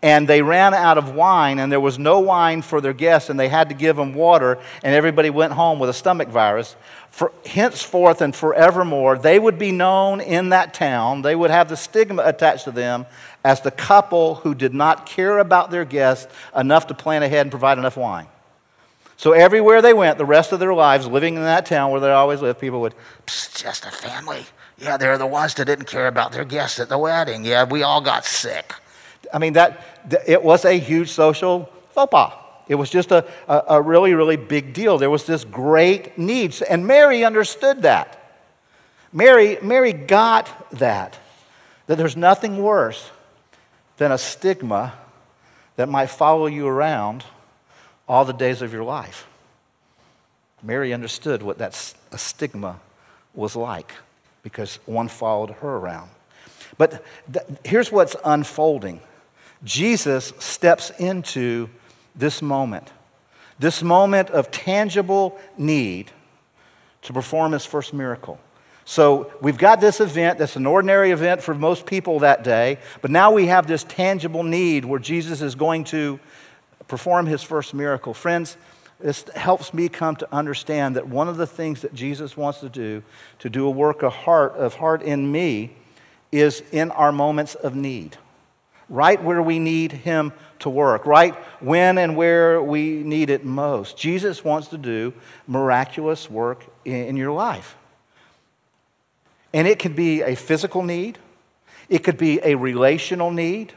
and 0.02 0.28
they 0.28 0.42
ran 0.42 0.74
out 0.74 0.98
of 0.98 1.16
wine 1.16 1.60
and 1.60 1.72
there 1.72 1.80
was 1.80 1.98
no 1.98 2.20
wine 2.20 2.62
for 2.62 2.80
their 2.80 2.94
guests 2.94 3.30
and 3.30 3.40
they 3.40 3.50
had 3.50 3.70
to 3.70 3.76
give 3.76 3.96
them 3.96 4.14
water 4.14 4.60
and 4.84 4.94
everybody 4.94 5.30
went 5.30 5.54
home 5.54 5.80
with 5.80 5.90
a 5.90 5.94
stomach 5.94 6.28
virus, 6.28 6.76
for 7.10 7.32
henceforth 7.46 8.22
and 8.22 8.36
forevermore, 8.36 9.18
they 9.18 9.40
would 9.40 9.58
be 9.58 9.72
known 9.72 10.22
in 10.22 10.50
that 10.50 10.74
town. 10.74 11.24
They 11.24 11.36
would 11.36 11.50
have 11.50 11.68
the 11.68 11.76
stigma 11.76 12.22
attached 12.24 12.66
to 12.66 12.72
them 12.72 13.08
as 13.48 13.62
the 13.62 13.72
couple 13.72 14.36
who 14.36 14.54
did 14.54 14.74
not 14.74 15.06
care 15.06 15.40
about 15.40 15.72
their 15.72 15.86
guests 15.86 16.28
enough 16.54 16.88
to 16.88 16.94
plan 16.94 17.24
ahead 17.24 17.46
and 17.46 17.50
provide 17.50 17.78
enough 17.78 17.96
wine. 17.96 18.28
So 19.16 19.32
everywhere 19.32 19.82
they 19.82 19.94
went, 19.94 20.18
the 20.18 20.26
rest 20.26 20.52
of 20.52 20.60
their 20.60 20.74
lives, 20.74 21.08
living 21.08 21.36
in 21.36 21.44
that 21.44 21.66
town 21.66 21.92
where 21.92 22.02
they 22.02 22.12
always 22.12 22.42
lived, 22.42 22.60
people 22.60 22.82
would, 22.82 22.94
just 23.26 23.86
a 23.86 23.90
family. 23.90 24.46
Yeah, 24.78 24.98
they're 24.98 25.18
the 25.18 25.26
ones 25.26 25.54
that 25.54 25.64
didn't 25.64 25.86
care 25.86 26.08
about 26.08 26.34
their 26.34 26.44
guests 26.44 26.78
at 26.82 26.90
the 26.90 26.98
wedding. 26.98 27.46
Yeah, 27.46 27.64
we 27.64 27.84
all 27.84 28.02
got 28.02 28.26
sick. 28.26 28.74
I 29.34 29.40
mean, 29.40 29.54
that, 29.54 29.82
it 30.28 30.44
was 30.44 30.66
a 30.66 30.74
huge 30.74 31.10
social 31.10 31.72
faux 31.92 32.12
pas. 32.12 32.34
It 32.68 32.76
was 32.76 32.90
just 32.90 33.14
a, 33.14 33.26
a, 33.48 33.64
a 33.78 33.82
really, 33.82 34.14
really 34.14 34.36
big 34.36 34.74
deal. 34.74 34.98
There 34.98 35.10
was 35.10 35.24
this 35.24 35.46
great 35.46 36.18
need. 36.18 36.54
And 36.70 36.86
Mary 36.86 37.24
understood 37.24 37.84
that. 37.84 38.44
Mary, 39.14 39.58
Mary 39.62 39.94
got 39.94 40.70
that, 40.72 41.18
that 41.86 41.98
there's 41.98 42.18
nothing 42.18 42.62
worse 42.62 43.10
than 43.98 44.12
a 44.12 44.18
stigma 44.18 44.94
that 45.76 45.90
might 45.90 46.10
follow 46.10 46.48
you 46.48 46.68
around 46.68 47.24
all 48.08 48.26
the 48.26 48.34
days 48.34 48.62
of 48.62 48.72
your 48.74 48.84
life. 48.84 49.28
Mary 50.64 50.94
understood 50.94 51.44
what 51.44 51.58
that 51.60 51.74
stigma 52.16 52.80
was 53.34 53.56
like 53.56 53.92
because 54.42 54.80
one 54.86 55.08
followed 55.08 55.52
her 55.52 55.78
around. 55.78 56.10
But 56.78 57.04
th- 57.32 57.46
here's 57.64 57.92
what's 57.92 58.16
unfolding 58.24 59.02
Jesus 59.64 60.34
steps 60.40 60.92
into 61.00 61.70
this 62.16 62.42
moment, 62.42 62.92
this 63.60 63.82
moment 63.82 64.30
of 64.30 64.52
tangible 64.52 65.40
need 65.58 66.12
to 67.04 67.14
perform 67.14 67.54
his 67.54 67.66
first 67.66 67.94
miracle. 67.94 68.40
So 68.90 69.34
we've 69.42 69.58
got 69.58 69.82
this 69.82 70.00
event 70.00 70.40
that's 70.40 70.56
an 70.56 70.66
ordinary 70.66 71.12
event 71.12 71.44
for 71.44 71.54
most 71.54 71.86
people 71.86 72.20
that 72.20 72.46
day, 72.46 72.78
but 73.02 73.12
now 73.12 73.34
we 73.34 73.48
have 73.48 73.68
this 73.68 73.84
tangible 73.84 74.44
need 74.44 74.86
where 74.86 74.98
Jesus 74.98 75.42
is 75.42 75.56
going 75.56 75.84
to 75.86 76.22
perform 76.88 77.26
his 77.26 77.44
first 77.44 77.74
miracle. 77.74 78.14
Friends, 78.14 78.56
this 79.02 79.26
helps 79.36 79.74
me 79.74 79.90
come 79.90 80.16
to 80.16 80.34
understand 80.34 80.96
that 80.96 81.06
one 81.06 81.28
of 81.28 81.36
the 81.36 81.46
things 81.46 81.82
that 81.82 81.94
Jesus 81.94 82.38
wants 82.38 82.62
to 82.62 82.70
do, 82.70 83.04
to 83.40 83.50
do 83.50 83.68
a 83.68 83.70
work 83.70 84.04
of 84.04 84.14
heart, 84.14 84.54
of 84.54 84.76
heart 84.76 85.02
in 85.02 85.30
me, 85.30 85.76
is 86.32 86.64
in 86.72 86.90
our 86.92 87.12
moments 87.12 87.56
of 87.56 87.76
need. 87.76 88.16
Right 88.88 89.22
where 89.22 89.42
we 89.42 89.60
need 89.60 89.92
him 89.92 90.32
to 90.60 90.70
work, 90.70 91.06
right 91.06 91.36
when 91.60 91.98
and 91.98 92.16
where 92.16 92.64
we 92.64 93.04
need 93.04 93.30
it 93.30 93.44
most. 93.44 93.98
Jesus 93.98 94.46
wants 94.46 94.70
to 94.70 94.78
do 94.78 95.12
miraculous 95.46 96.32
work 96.32 96.64
in 96.86 97.18
your 97.18 97.34
life. 97.34 97.77
And 99.54 99.68
it 99.68 99.80
could 99.80 99.96
be 99.96 100.22
a 100.22 100.36
physical 100.36 100.84
need, 100.84 101.18
it 101.90 102.00
could 102.04 102.18
be 102.18 102.40
a 102.44 102.56
relational 102.56 103.32
need, 103.32 103.74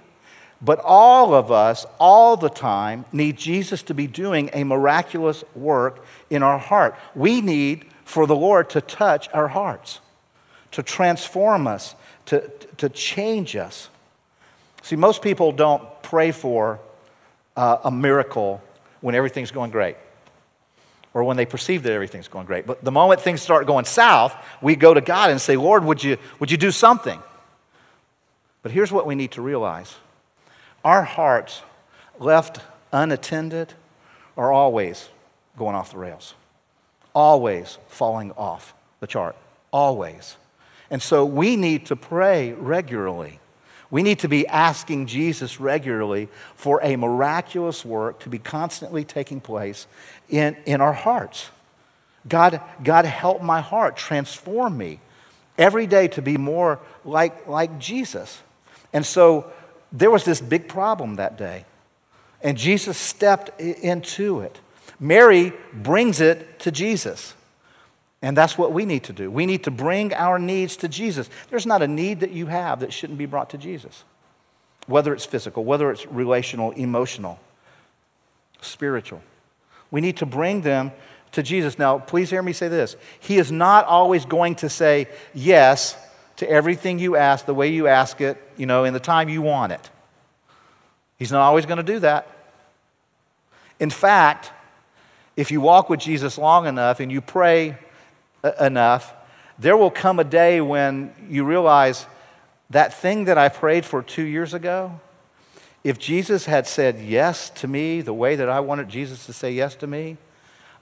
but 0.60 0.80
all 0.84 1.32
of 1.34 1.50
us, 1.50 1.86
all 1.98 2.36
the 2.36 2.50
time, 2.50 3.04
need 3.12 3.36
Jesus 3.36 3.82
to 3.84 3.94
be 3.94 4.06
doing 4.06 4.50
a 4.52 4.64
miraculous 4.64 5.42
work 5.54 6.04
in 6.28 6.42
our 6.42 6.58
heart. 6.58 6.96
We 7.14 7.40
need 7.40 7.86
for 8.04 8.26
the 8.26 8.36
Lord 8.36 8.68
to 8.70 8.80
touch 8.80 9.28
our 9.32 9.48
hearts, 9.48 10.00
to 10.72 10.82
transform 10.82 11.66
us, 11.66 11.94
to, 12.26 12.48
to 12.76 12.88
change 12.88 13.56
us. 13.56 13.88
See, 14.82 14.96
most 14.96 15.22
people 15.22 15.52
don't 15.52 16.02
pray 16.02 16.32
for 16.32 16.80
uh, 17.56 17.78
a 17.84 17.90
miracle 17.90 18.62
when 19.00 19.14
everything's 19.14 19.50
going 19.50 19.70
great 19.70 19.96
or 21.12 21.24
when 21.24 21.36
they 21.36 21.46
perceive 21.46 21.82
that 21.82 21.92
everything's 21.92 22.28
going 22.28 22.46
great. 22.46 22.66
But 22.66 22.84
the 22.84 22.92
moment 22.92 23.20
things 23.20 23.42
start 23.42 23.66
going 23.66 23.84
south, 23.84 24.34
we 24.62 24.76
go 24.76 24.94
to 24.94 25.00
God 25.00 25.30
and 25.30 25.40
say, 25.40 25.56
Lord, 25.56 25.84
would 25.84 26.02
you, 26.02 26.16
would 26.38 26.50
you 26.50 26.56
do 26.56 26.70
something? 26.70 27.20
But 28.62 28.72
here's 28.72 28.92
what 28.92 29.06
we 29.06 29.14
need 29.14 29.32
to 29.32 29.42
realize 29.42 29.96
our 30.84 31.02
hearts, 31.02 31.62
left 32.18 32.60
unattended, 32.92 33.74
are 34.36 34.52
always 34.52 35.08
going 35.58 35.74
off 35.74 35.92
the 35.92 35.98
rails, 35.98 36.34
always 37.14 37.78
falling 37.88 38.32
off 38.32 38.74
the 39.00 39.06
chart, 39.06 39.36
always. 39.72 40.36
And 40.90 41.02
so 41.02 41.24
we 41.24 41.56
need 41.56 41.86
to 41.86 41.96
pray 41.96 42.52
regularly. 42.52 43.40
We 43.90 44.02
need 44.02 44.20
to 44.20 44.28
be 44.28 44.46
asking 44.46 45.06
Jesus 45.06 45.58
regularly 45.58 46.28
for 46.54 46.80
a 46.82 46.96
miraculous 46.96 47.84
work 47.84 48.20
to 48.20 48.28
be 48.28 48.38
constantly 48.38 49.04
taking 49.04 49.40
place 49.40 49.86
in, 50.28 50.56
in 50.64 50.80
our 50.80 50.92
hearts. 50.92 51.50
God, 52.28 52.60
God, 52.84 53.04
help 53.04 53.42
my 53.42 53.60
heart, 53.60 53.96
transform 53.96 54.76
me 54.76 55.00
every 55.58 55.86
day 55.86 56.08
to 56.08 56.22
be 56.22 56.36
more 56.36 56.78
like, 57.04 57.46
like 57.48 57.78
Jesus. 57.78 58.40
And 58.92 59.04
so 59.04 59.50
there 59.92 60.10
was 60.10 60.24
this 60.24 60.40
big 60.40 60.68
problem 60.68 61.16
that 61.16 61.36
day, 61.36 61.64
and 62.42 62.56
Jesus 62.56 62.96
stepped 62.96 63.60
into 63.60 64.40
it. 64.40 64.60
Mary 64.98 65.52
brings 65.72 66.20
it 66.20 66.60
to 66.60 66.70
Jesus. 66.70 67.34
And 68.22 68.36
that's 68.36 68.58
what 68.58 68.72
we 68.72 68.84
need 68.84 69.04
to 69.04 69.12
do. 69.12 69.30
We 69.30 69.46
need 69.46 69.64
to 69.64 69.70
bring 69.70 70.12
our 70.12 70.38
needs 70.38 70.76
to 70.78 70.88
Jesus. 70.88 71.30
There's 71.48 71.66
not 71.66 71.82
a 71.82 71.88
need 71.88 72.20
that 72.20 72.32
you 72.32 72.46
have 72.46 72.80
that 72.80 72.92
shouldn't 72.92 73.18
be 73.18 73.26
brought 73.26 73.50
to 73.50 73.58
Jesus, 73.58 74.04
whether 74.86 75.14
it's 75.14 75.24
physical, 75.24 75.64
whether 75.64 75.90
it's 75.90 76.06
relational, 76.06 76.72
emotional, 76.72 77.40
spiritual. 78.60 79.22
We 79.90 80.00
need 80.00 80.18
to 80.18 80.26
bring 80.26 80.60
them 80.60 80.92
to 81.32 81.42
Jesus. 81.42 81.78
Now, 81.78 81.98
please 81.98 82.28
hear 82.28 82.42
me 82.42 82.52
say 82.52 82.68
this 82.68 82.96
He 83.20 83.38
is 83.38 83.50
not 83.50 83.86
always 83.86 84.24
going 84.24 84.56
to 84.56 84.68
say 84.68 85.08
yes 85.32 85.96
to 86.36 86.48
everything 86.48 86.98
you 86.98 87.16
ask 87.16 87.46
the 87.46 87.54
way 87.54 87.68
you 87.68 87.86
ask 87.86 88.20
it, 88.20 88.36
you 88.56 88.66
know, 88.66 88.84
in 88.84 88.92
the 88.92 89.00
time 89.00 89.28
you 89.28 89.42
want 89.42 89.72
it. 89.72 89.90
He's 91.18 91.32
not 91.32 91.42
always 91.42 91.66
going 91.66 91.76
to 91.78 91.82
do 91.82 91.98
that. 92.00 92.26
In 93.78 93.90
fact, 93.90 94.50
if 95.36 95.50
you 95.50 95.60
walk 95.60 95.88
with 95.88 96.00
Jesus 96.00 96.36
long 96.38 96.66
enough 96.66 97.00
and 97.00 97.10
you 97.10 97.20
pray 97.20 97.78
enough, 98.60 99.14
there 99.58 99.76
will 99.76 99.90
come 99.90 100.18
a 100.18 100.24
day 100.24 100.60
when 100.60 101.14
you 101.28 101.44
realize 101.44 102.06
that 102.70 102.94
thing 102.94 103.24
that 103.24 103.36
I 103.36 103.48
prayed 103.48 103.84
for 103.84 104.02
two 104.02 104.22
years 104.22 104.54
ago, 104.54 105.00
if 105.82 105.98
Jesus 105.98 106.46
had 106.46 106.66
said 106.66 107.00
yes 107.00 107.50
to 107.50 107.68
me 107.68 108.00
the 108.00 108.14
way 108.14 108.36
that 108.36 108.48
I 108.48 108.60
wanted 108.60 108.88
Jesus 108.88 109.26
to 109.26 109.32
say 109.32 109.52
yes 109.52 109.74
to 109.76 109.86
me, 109.86 110.16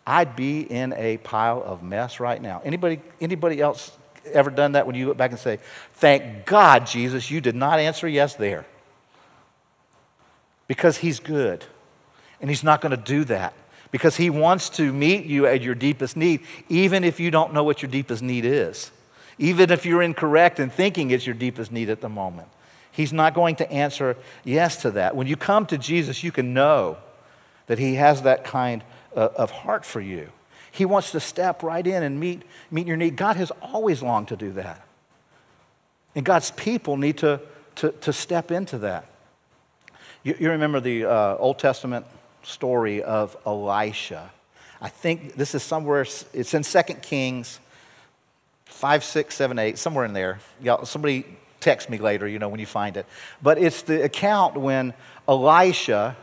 I'd 0.06 0.36
be 0.36 0.60
in 0.60 0.92
a 0.94 1.18
pile 1.18 1.62
of 1.62 1.82
mess 1.82 2.18
right 2.18 2.40
now. 2.40 2.62
Anybody, 2.64 3.00
anybody 3.20 3.60
else 3.60 3.92
ever 4.32 4.50
done 4.50 4.72
that 4.72 4.86
when 4.86 4.96
you 4.96 5.06
look 5.06 5.16
back 5.16 5.30
and 5.30 5.40
say, 5.40 5.58
Thank 5.94 6.46
God, 6.46 6.86
Jesus, 6.86 7.30
you 7.30 7.40
did 7.40 7.54
not 7.54 7.78
answer 7.78 8.08
yes 8.08 8.34
there? 8.34 8.66
Because 10.66 10.98
He's 10.98 11.20
good. 11.20 11.64
And 12.40 12.48
He's 12.48 12.64
not 12.64 12.80
going 12.80 12.90
to 12.90 13.02
do 13.02 13.24
that. 13.24 13.52
Because 13.90 14.16
He 14.16 14.30
wants 14.30 14.68
to 14.70 14.92
meet 14.92 15.24
you 15.24 15.46
at 15.46 15.62
your 15.62 15.74
deepest 15.74 16.16
need, 16.16 16.40
even 16.68 17.04
if 17.04 17.18
you 17.18 17.30
don't 17.30 17.52
know 17.52 17.64
what 17.64 17.82
your 17.82 17.90
deepest 17.90 18.22
need 18.22 18.44
is. 18.44 18.90
Even 19.38 19.70
if 19.70 19.86
you're 19.86 20.02
incorrect 20.02 20.58
in 20.58 20.68
thinking 20.68 21.10
it's 21.10 21.26
your 21.26 21.34
deepest 21.34 21.72
need 21.72 21.88
at 21.90 22.00
the 22.00 22.08
moment. 22.08 22.48
He's 22.90 23.12
not 23.12 23.34
going 23.34 23.56
to 23.56 23.70
answer 23.70 24.16
yes 24.44 24.82
to 24.82 24.90
that. 24.92 25.14
When 25.14 25.26
you 25.26 25.36
come 25.36 25.66
to 25.66 25.78
Jesus, 25.78 26.24
you 26.24 26.32
can 26.32 26.52
know 26.52 26.98
that 27.66 27.78
He 27.78 27.94
has 27.94 28.22
that 28.22 28.44
kind 28.44 28.82
of 29.14 29.50
heart 29.50 29.84
for 29.84 30.00
you. 30.00 30.30
He 30.70 30.84
wants 30.84 31.12
to 31.12 31.20
step 31.20 31.62
right 31.62 31.86
in 31.86 32.02
and 32.02 32.20
meet, 32.20 32.42
meet 32.70 32.86
your 32.86 32.96
need. 32.96 33.16
God 33.16 33.36
has 33.36 33.50
always 33.62 34.02
longed 34.02 34.28
to 34.28 34.36
do 34.36 34.52
that. 34.52 34.86
And 36.14 36.24
God's 36.24 36.50
people 36.52 36.96
need 36.96 37.18
to, 37.18 37.40
to, 37.76 37.90
to 37.92 38.12
step 38.12 38.50
into 38.50 38.78
that. 38.78 39.06
You, 40.22 40.36
you 40.38 40.50
remember 40.50 40.80
the 40.80 41.04
uh, 41.04 41.36
Old 41.36 41.58
Testament 41.58 42.06
story 42.42 43.02
of 43.02 43.36
Elisha. 43.46 44.30
I 44.80 44.88
think 44.88 45.34
this 45.34 45.54
is 45.54 45.62
somewhere, 45.62 46.02
it's 46.32 46.54
in 46.54 46.62
2 46.62 46.82
Kings 47.02 47.60
5, 48.66 49.02
6, 49.02 49.34
7, 49.34 49.58
8, 49.58 49.78
somewhere 49.78 50.04
in 50.04 50.12
there. 50.12 50.38
Y'all, 50.62 50.84
somebody 50.84 51.24
text 51.60 51.90
me 51.90 51.98
later, 51.98 52.28
you 52.28 52.38
know, 52.38 52.48
when 52.48 52.60
you 52.60 52.66
find 52.66 52.96
it. 52.96 53.06
But 53.42 53.58
it's 53.58 53.82
the 53.82 54.04
account 54.04 54.56
when 54.56 54.94
Elisha 55.26 56.16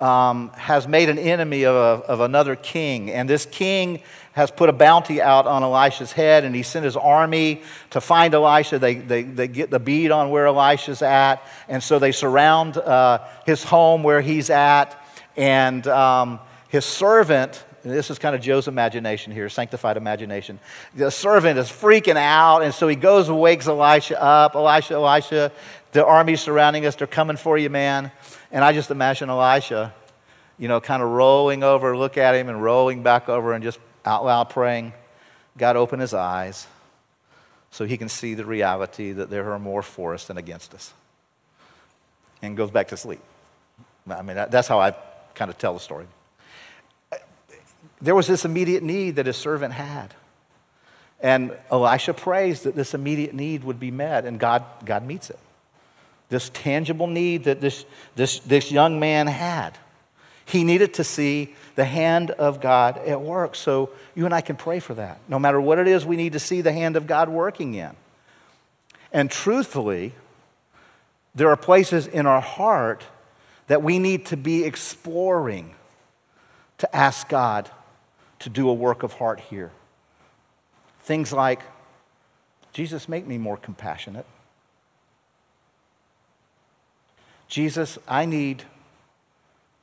um, 0.00 0.50
has 0.56 0.88
made 0.88 1.08
an 1.08 1.18
enemy 1.18 1.64
of, 1.64 1.74
a, 1.74 2.04
of 2.04 2.20
another 2.20 2.56
king, 2.56 3.10
and 3.10 3.28
this 3.28 3.46
king 3.46 4.02
has 4.32 4.50
put 4.50 4.70
a 4.70 4.72
bounty 4.72 5.20
out 5.20 5.46
on 5.46 5.62
Elisha's 5.62 6.12
head, 6.12 6.44
and 6.44 6.54
he 6.54 6.62
sent 6.62 6.84
his 6.84 6.96
army 6.96 7.62
to 7.90 8.00
find 8.00 8.34
Elisha. 8.34 8.78
They, 8.78 8.94
they, 8.94 9.22
they 9.22 9.46
get 9.46 9.70
the 9.70 9.78
bead 9.78 10.10
on 10.10 10.30
where 10.30 10.46
Elisha's 10.46 11.02
at, 11.02 11.42
and 11.68 11.82
so 11.82 11.98
they 11.98 12.12
surround 12.12 12.78
uh, 12.78 13.18
his 13.44 13.62
home 13.62 14.02
where 14.02 14.22
he's 14.22 14.48
at, 14.48 14.98
and 15.36 15.86
um, 15.86 16.40
his 16.68 16.84
servant 16.84 17.64
this 17.82 18.10
is 18.10 18.18
kind 18.18 18.36
of 18.36 18.40
Joe's 18.40 18.68
imagination 18.68 19.32
here, 19.32 19.48
sanctified 19.48 19.96
imagination. 19.96 20.60
The 20.94 21.10
servant 21.10 21.58
is 21.58 21.68
freaking 21.68 22.16
out, 22.16 22.62
and 22.62 22.72
so 22.72 22.86
he 22.86 22.94
goes 22.94 23.28
and 23.28 23.40
wakes 23.40 23.66
Elisha 23.66 24.22
up. 24.22 24.54
Elisha, 24.54 24.94
Elisha, 24.94 25.52
the 25.90 26.06
army's 26.06 26.40
surrounding 26.40 26.86
us. 26.86 26.94
They're 26.94 27.08
coming 27.08 27.36
for 27.36 27.58
you, 27.58 27.70
man. 27.70 28.12
And 28.52 28.64
I 28.64 28.72
just 28.72 28.90
imagine 28.90 29.30
Elisha, 29.30 29.92
you 30.58 30.68
know, 30.68 30.80
kind 30.80 31.02
of 31.02 31.10
rolling 31.10 31.64
over, 31.64 31.96
look 31.96 32.16
at 32.16 32.36
him, 32.36 32.48
and 32.48 32.62
rolling 32.62 33.02
back 33.02 33.28
over 33.28 33.52
and 33.52 33.64
just 33.64 33.80
out 34.04 34.24
loud 34.24 34.50
praying. 34.50 34.92
God, 35.58 35.76
open 35.76 35.98
his 35.98 36.14
eyes 36.14 36.68
so 37.70 37.84
he 37.84 37.96
can 37.96 38.08
see 38.08 38.34
the 38.34 38.44
reality 38.44 39.12
that 39.12 39.28
there 39.28 39.52
are 39.52 39.58
more 39.58 39.82
for 39.82 40.14
us 40.14 40.26
than 40.26 40.38
against 40.38 40.72
us. 40.72 40.92
And 42.42 42.56
goes 42.56 42.70
back 42.70 42.88
to 42.88 42.96
sleep. 42.96 43.20
I 44.08 44.22
mean, 44.22 44.36
that's 44.36 44.68
how 44.68 44.80
I 44.80 44.94
kind 45.34 45.50
of 45.50 45.58
tell 45.58 45.74
the 45.74 45.80
story 45.80 46.06
there 48.02 48.16
was 48.16 48.26
this 48.26 48.44
immediate 48.44 48.82
need 48.82 49.16
that 49.16 49.26
his 49.26 49.36
servant 49.36 49.72
had. 49.72 50.12
And 51.20 51.56
oh, 51.70 51.84
Elisha 51.84 52.12
prays 52.12 52.62
that 52.62 52.74
this 52.74 52.94
immediate 52.94 53.32
need 53.32 53.62
would 53.62 53.78
be 53.78 53.92
met, 53.92 54.24
and 54.24 54.40
God, 54.40 54.64
God 54.84 55.06
meets 55.06 55.30
it. 55.30 55.38
This 56.28 56.50
tangible 56.52 57.06
need 57.06 57.44
that 57.44 57.60
this, 57.60 57.84
this, 58.16 58.40
this 58.40 58.72
young 58.72 58.98
man 58.98 59.28
had. 59.28 59.78
He 60.44 60.64
needed 60.64 60.94
to 60.94 61.04
see 61.04 61.54
the 61.76 61.84
hand 61.84 62.32
of 62.32 62.60
God 62.60 62.98
at 62.98 63.20
work. 63.20 63.54
So 63.54 63.90
you 64.16 64.24
and 64.24 64.34
I 64.34 64.40
can 64.40 64.56
pray 64.56 64.80
for 64.80 64.94
that. 64.94 65.20
No 65.28 65.38
matter 65.38 65.60
what 65.60 65.78
it 65.78 65.86
is, 65.86 66.04
we 66.04 66.16
need 66.16 66.32
to 66.32 66.40
see 66.40 66.60
the 66.60 66.72
hand 66.72 66.96
of 66.96 67.06
God 67.06 67.28
working 67.28 67.74
in. 67.74 67.92
And 69.12 69.30
truthfully, 69.30 70.14
there 71.34 71.48
are 71.50 71.56
places 71.56 72.08
in 72.08 72.26
our 72.26 72.40
heart 72.40 73.04
that 73.66 73.82
we 73.82 73.98
need 73.98 74.26
to 74.26 74.36
be 74.36 74.64
exploring 74.64 75.74
to 76.78 76.96
ask 76.96 77.28
God 77.28 77.70
to 78.40 78.48
do 78.48 78.68
a 78.68 78.74
work 78.74 79.02
of 79.02 79.14
heart 79.14 79.40
here. 79.40 79.70
Things 81.02 81.32
like, 81.32 81.60
Jesus, 82.72 83.08
make 83.08 83.26
me 83.26 83.38
more 83.38 83.56
compassionate. 83.56 84.26
Jesus, 87.48 87.98
I 88.08 88.24
need, 88.24 88.64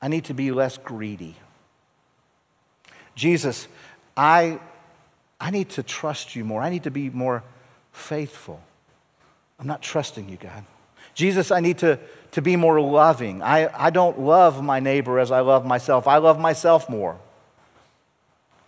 I 0.02 0.08
need 0.08 0.26
to 0.26 0.34
be 0.34 0.52
less 0.52 0.78
greedy. 0.78 1.36
Jesus, 3.16 3.68
I, 4.18 4.60
I 5.40 5.52
need 5.52 5.70
to 5.70 5.84
trust 5.84 6.36
you 6.36 6.44
more. 6.44 6.62
I 6.62 6.70
need 6.70 6.84
to 6.84 6.92
be 6.92 7.10
more 7.10 7.44
faithful. 7.92 8.62
I'm 9.60 9.68
not 9.68 9.82
trusting 9.82 10.28
you, 10.30 10.38
God. 10.38 10.66
Jesus, 11.14 11.52
I 11.52 11.60
need 11.60 11.78
to, 11.80 12.00
to 12.32 12.42
be 12.42 12.56
more 12.56 12.80
loving. 12.80 13.42
I, 13.42 13.70
I 13.76 13.90
don't 13.90 14.20
love 14.20 14.64
my 14.64 14.80
neighbor 14.80 15.20
as 15.20 15.32
I 15.32 15.40
love 15.42 15.66
myself. 15.66 16.08
I 16.08 16.18
love 16.18 16.40
myself 16.40 16.90
more. 16.90 17.20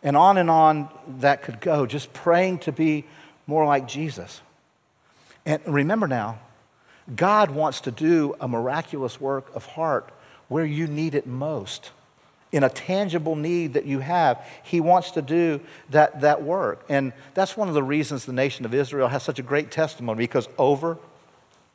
And 0.03 0.17
on 0.17 0.37
and 0.37 0.49
on 0.49 0.89
that 1.19 1.43
could 1.43 1.61
go, 1.61 1.85
just 1.85 2.11
praying 2.13 2.59
to 2.59 2.71
be 2.71 3.05
more 3.45 3.65
like 3.65 3.87
Jesus. 3.87 4.41
And 5.45 5.61
remember 5.65 6.07
now, 6.07 6.39
God 7.15 7.51
wants 7.51 7.81
to 7.81 7.91
do 7.91 8.35
a 8.39 8.47
miraculous 8.47 9.19
work 9.19 9.53
of 9.55 9.65
heart 9.65 10.11
where 10.47 10.65
you 10.65 10.87
need 10.87 11.15
it 11.15 11.27
most. 11.27 11.91
In 12.51 12.63
a 12.63 12.69
tangible 12.69 13.35
need 13.35 13.73
that 13.73 13.85
you 13.85 13.99
have, 13.99 14.45
He 14.63 14.81
wants 14.81 15.11
to 15.11 15.21
do 15.21 15.61
that, 15.91 16.21
that 16.21 16.43
work. 16.43 16.83
And 16.89 17.13
that's 17.33 17.55
one 17.55 17.69
of 17.69 17.73
the 17.73 17.83
reasons 17.83 18.25
the 18.25 18.33
nation 18.33 18.65
of 18.65 18.73
Israel 18.73 19.07
has 19.07 19.23
such 19.23 19.39
a 19.39 19.43
great 19.43 19.71
testimony 19.71 20.17
because 20.17 20.49
over 20.57 20.97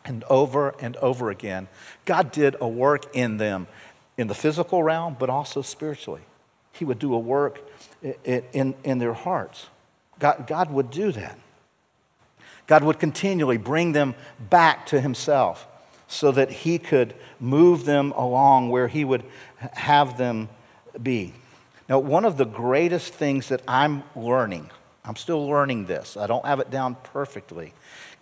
and 0.07 0.25
over 0.25 0.75
and 0.81 0.97
over 0.97 1.31
again, 1.31 1.69
God 2.05 2.33
did 2.33 2.57
a 2.61 2.69
work 2.69 3.15
in 3.15 3.37
them 3.37 3.67
in 4.17 4.29
the 4.29 4.35
physical 4.35 4.83
realm, 4.83 5.17
but 5.19 5.29
also 5.29 5.63
spiritually. 5.63 6.23
He 6.73 6.85
would 6.85 6.99
do 6.99 7.15
a 7.15 7.19
work 7.19 7.61
in, 8.25 8.75
in 8.85 8.99
their 8.99 9.13
hearts. 9.13 9.67
God, 10.19 10.47
God 10.47 10.71
would 10.71 10.91
do 10.91 11.13
that. 11.13 11.39
God 12.67 12.83
would 12.83 12.99
continually 12.99 13.59
bring 13.59 13.93
them 13.93 14.15
back 14.51 14.87
to 14.87 15.01
Himself 15.01 15.67
so 16.09 16.33
that 16.33 16.51
He 16.51 16.79
could 16.79 17.15
move 17.39 17.85
them 17.85 18.13
along 18.13 18.71
where 18.71 18.89
He 18.89 19.05
would 19.05 19.25
have 19.73 20.19
them 20.19 20.49
be. 21.03 21.35
Now, 21.89 21.99
one 21.99 22.25
of 22.25 22.37
the 22.37 22.47
greatest 22.47 23.15
things 23.15 23.49
that 23.49 23.63
I'm 23.69 24.03
learning, 24.17 24.71
I'm 25.05 25.17
still 25.17 25.47
learning 25.47 25.87
this, 25.87 26.17
I 26.17 26.27
don't 26.27 26.45
have 26.45 26.61
it 26.61 26.71
down 26.71 26.97
perfectly, 27.05 27.73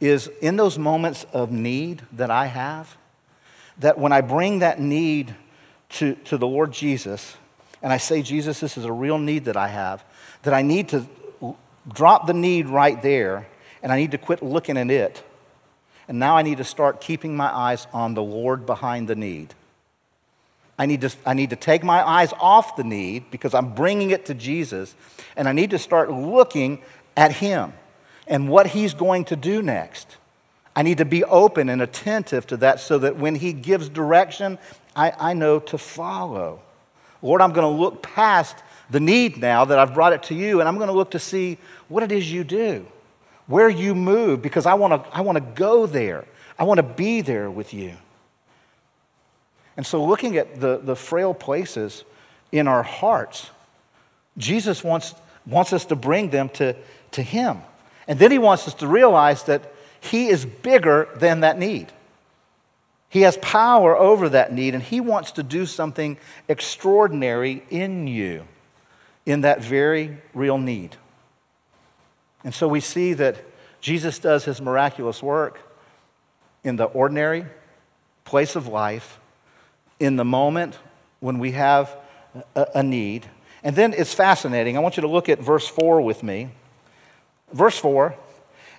is 0.00 0.28
in 0.40 0.56
those 0.56 0.78
moments 0.78 1.24
of 1.32 1.50
need 1.50 2.02
that 2.12 2.30
I 2.30 2.46
have, 2.46 2.96
that 3.78 3.98
when 3.98 4.12
I 4.12 4.20
bring 4.20 4.60
that 4.60 4.80
need 4.80 5.34
to, 5.90 6.14
to 6.16 6.36
the 6.36 6.46
Lord 6.46 6.72
Jesus, 6.72 7.36
and 7.82 7.92
I 7.92 7.98
say, 7.98 8.22
Jesus, 8.22 8.60
this 8.60 8.76
is 8.76 8.84
a 8.84 8.92
real 8.92 9.18
need 9.18 9.44
that 9.44 9.56
I 9.56 9.68
have, 9.68 10.04
that 10.42 10.54
I 10.54 10.62
need 10.62 10.88
to 10.90 11.06
drop 11.92 12.26
the 12.26 12.34
need 12.34 12.68
right 12.68 13.00
there 13.02 13.46
and 13.82 13.92
I 13.92 13.96
need 13.96 14.12
to 14.12 14.18
quit 14.18 14.42
looking 14.42 14.78
at 14.78 14.90
it. 14.90 15.22
And 16.08 16.18
now 16.18 16.36
I 16.36 16.42
need 16.42 16.58
to 16.58 16.64
start 16.64 17.00
keeping 17.00 17.36
my 17.36 17.54
eyes 17.54 17.86
on 17.92 18.14
the 18.14 18.22
Lord 18.22 18.66
behind 18.66 19.08
the 19.08 19.14
need. 19.14 19.54
I 20.78 20.86
need, 20.86 21.02
to, 21.02 21.10
I 21.24 21.34
need 21.34 21.50
to 21.50 21.56
take 21.56 21.84
my 21.84 22.02
eyes 22.02 22.32
off 22.40 22.76
the 22.76 22.84
need 22.84 23.30
because 23.30 23.54
I'm 23.54 23.74
bringing 23.74 24.10
it 24.10 24.26
to 24.26 24.34
Jesus, 24.34 24.94
and 25.36 25.48
I 25.48 25.52
need 25.52 25.70
to 25.70 25.78
start 25.78 26.10
looking 26.10 26.82
at 27.16 27.32
Him 27.32 27.72
and 28.26 28.48
what 28.48 28.68
He's 28.68 28.94
going 28.94 29.24
to 29.26 29.36
do 29.36 29.62
next. 29.62 30.16
I 30.76 30.82
need 30.82 30.98
to 30.98 31.04
be 31.04 31.22
open 31.24 31.68
and 31.68 31.80
attentive 31.80 32.46
to 32.48 32.56
that 32.58 32.80
so 32.80 32.98
that 32.98 33.16
when 33.16 33.36
He 33.36 33.52
gives 33.52 33.88
direction, 33.88 34.58
I, 34.96 35.12
I 35.18 35.34
know 35.34 35.60
to 35.60 35.78
follow. 35.78 36.60
Lord, 37.22 37.40
I'm 37.40 37.52
going 37.52 37.64
to 37.64 37.80
look 37.80 38.02
past 38.02 38.56
the 38.90 39.00
need 39.00 39.38
now 39.38 39.64
that 39.64 39.78
I've 39.78 39.94
brought 39.94 40.12
it 40.12 40.24
to 40.24 40.34
you, 40.34 40.60
and 40.60 40.68
I'm 40.68 40.76
going 40.76 40.88
to 40.88 40.94
look 40.94 41.12
to 41.12 41.18
see 41.18 41.58
what 41.88 42.02
it 42.02 42.12
is 42.12 42.30
you 42.30 42.44
do, 42.44 42.86
where 43.46 43.68
you 43.68 43.94
move, 43.94 44.42
because 44.42 44.66
I 44.66 44.74
want 44.74 45.04
to, 45.04 45.16
I 45.16 45.22
want 45.22 45.36
to 45.36 45.44
go 45.54 45.86
there. 45.86 46.26
I 46.58 46.64
want 46.64 46.78
to 46.78 46.84
be 46.84 47.20
there 47.20 47.50
with 47.50 47.74
you. 47.74 47.94
And 49.76 49.84
so, 49.84 50.04
looking 50.04 50.36
at 50.36 50.60
the, 50.60 50.78
the 50.78 50.94
frail 50.94 51.34
places 51.34 52.04
in 52.52 52.68
our 52.68 52.82
hearts, 52.82 53.50
Jesus 54.38 54.84
wants, 54.84 55.14
wants 55.46 55.72
us 55.72 55.84
to 55.86 55.96
bring 55.96 56.30
them 56.30 56.48
to, 56.50 56.76
to 57.12 57.22
Him. 57.22 57.62
And 58.06 58.18
then 58.18 58.30
He 58.30 58.38
wants 58.38 58.66
us 58.68 58.74
to 58.74 58.86
realize 58.86 59.44
that 59.44 59.72
He 60.00 60.28
is 60.28 60.44
bigger 60.44 61.08
than 61.16 61.40
that 61.40 61.58
need. 61.58 61.92
He 63.08 63.22
has 63.22 63.36
power 63.38 63.96
over 63.96 64.28
that 64.30 64.52
need, 64.52 64.74
and 64.74 64.82
He 64.82 65.00
wants 65.00 65.32
to 65.32 65.42
do 65.42 65.66
something 65.66 66.18
extraordinary 66.48 67.62
in 67.70 68.06
you 68.06 68.46
in 69.24 69.42
that 69.42 69.62
very 69.62 70.18
real 70.34 70.58
need. 70.58 70.96
And 72.42 72.52
so 72.52 72.68
we 72.68 72.80
see 72.80 73.14
that 73.14 73.36
Jesus 73.80 74.18
does 74.18 74.44
His 74.44 74.60
miraculous 74.60 75.22
work 75.22 75.60
in 76.62 76.76
the 76.76 76.84
ordinary 76.84 77.46
place 78.24 78.56
of 78.56 78.66
life, 78.66 79.20
in 80.00 80.16
the 80.16 80.24
moment 80.24 80.78
when 81.20 81.38
we 81.38 81.52
have 81.52 81.96
a, 82.54 82.82
need. 82.82 83.26
And 83.62 83.76
then 83.76 83.94
it's 83.94 84.12
fascinating. 84.12 84.76
I 84.76 84.80
want 84.80 84.96
you 84.96 85.02
to 85.02 85.08
look 85.08 85.28
at 85.28 85.38
verse 85.38 85.68
4 85.68 86.00
with 86.00 86.22
me. 86.22 86.50
Verse 87.54 87.78
4 87.78 88.14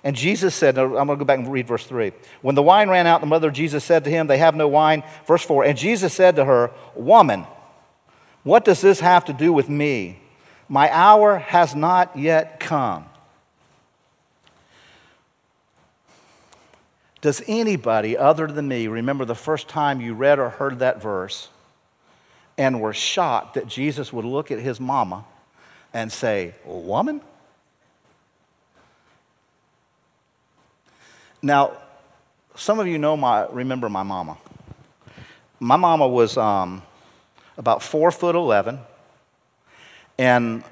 and 0.06 0.14
Jesus 0.14 0.54
said, 0.54 0.78
I'm 0.78 0.92
going 0.92 1.08
to 1.08 1.16
go 1.16 1.24
back 1.24 1.40
and 1.40 1.50
read 1.50 1.66
verse 1.66 1.84
3. 1.84 2.12
When 2.40 2.54
the 2.54 2.62
wine 2.62 2.88
ran 2.88 3.08
out, 3.08 3.20
the 3.20 3.26
mother 3.26 3.48
of 3.48 3.54
Jesus 3.54 3.82
said 3.82 4.04
to 4.04 4.10
him, 4.10 4.28
They 4.28 4.38
have 4.38 4.54
no 4.54 4.68
wine. 4.68 5.02
Verse 5.26 5.42
4. 5.42 5.64
And 5.64 5.76
Jesus 5.76 6.14
said 6.14 6.36
to 6.36 6.44
her, 6.44 6.70
Woman, 6.94 7.44
what 8.44 8.64
does 8.64 8.80
this 8.80 9.00
have 9.00 9.24
to 9.24 9.32
do 9.32 9.52
with 9.52 9.68
me? 9.68 10.20
My 10.68 10.88
hour 10.92 11.38
has 11.38 11.74
not 11.74 12.16
yet 12.16 12.60
come. 12.60 13.06
Does 17.20 17.42
anybody 17.48 18.16
other 18.16 18.46
than 18.46 18.68
me 18.68 18.86
remember 18.86 19.24
the 19.24 19.34
first 19.34 19.66
time 19.66 20.00
you 20.00 20.14
read 20.14 20.38
or 20.38 20.50
heard 20.50 20.78
that 20.78 21.02
verse 21.02 21.48
and 22.56 22.80
were 22.80 22.92
shocked 22.92 23.54
that 23.54 23.66
Jesus 23.66 24.12
would 24.12 24.24
look 24.24 24.52
at 24.52 24.60
his 24.60 24.78
mama 24.78 25.24
and 25.92 26.12
say, 26.12 26.54
Woman? 26.64 27.22
Now, 31.42 31.72
some 32.54 32.78
of 32.78 32.86
you 32.86 32.98
know 32.98 33.16
my, 33.16 33.46
remember 33.50 33.88
my 33.88 34.02
mama. 34.02 34.38
My 35.60 35.76
mama 35.76 36.08
was 36.08 36.36
um, 36.36 36.82
about 37.56 37.82
four 37.82 38.10
foot 38.10 38.34
11, 38.34 38.78
and 40.18 40.64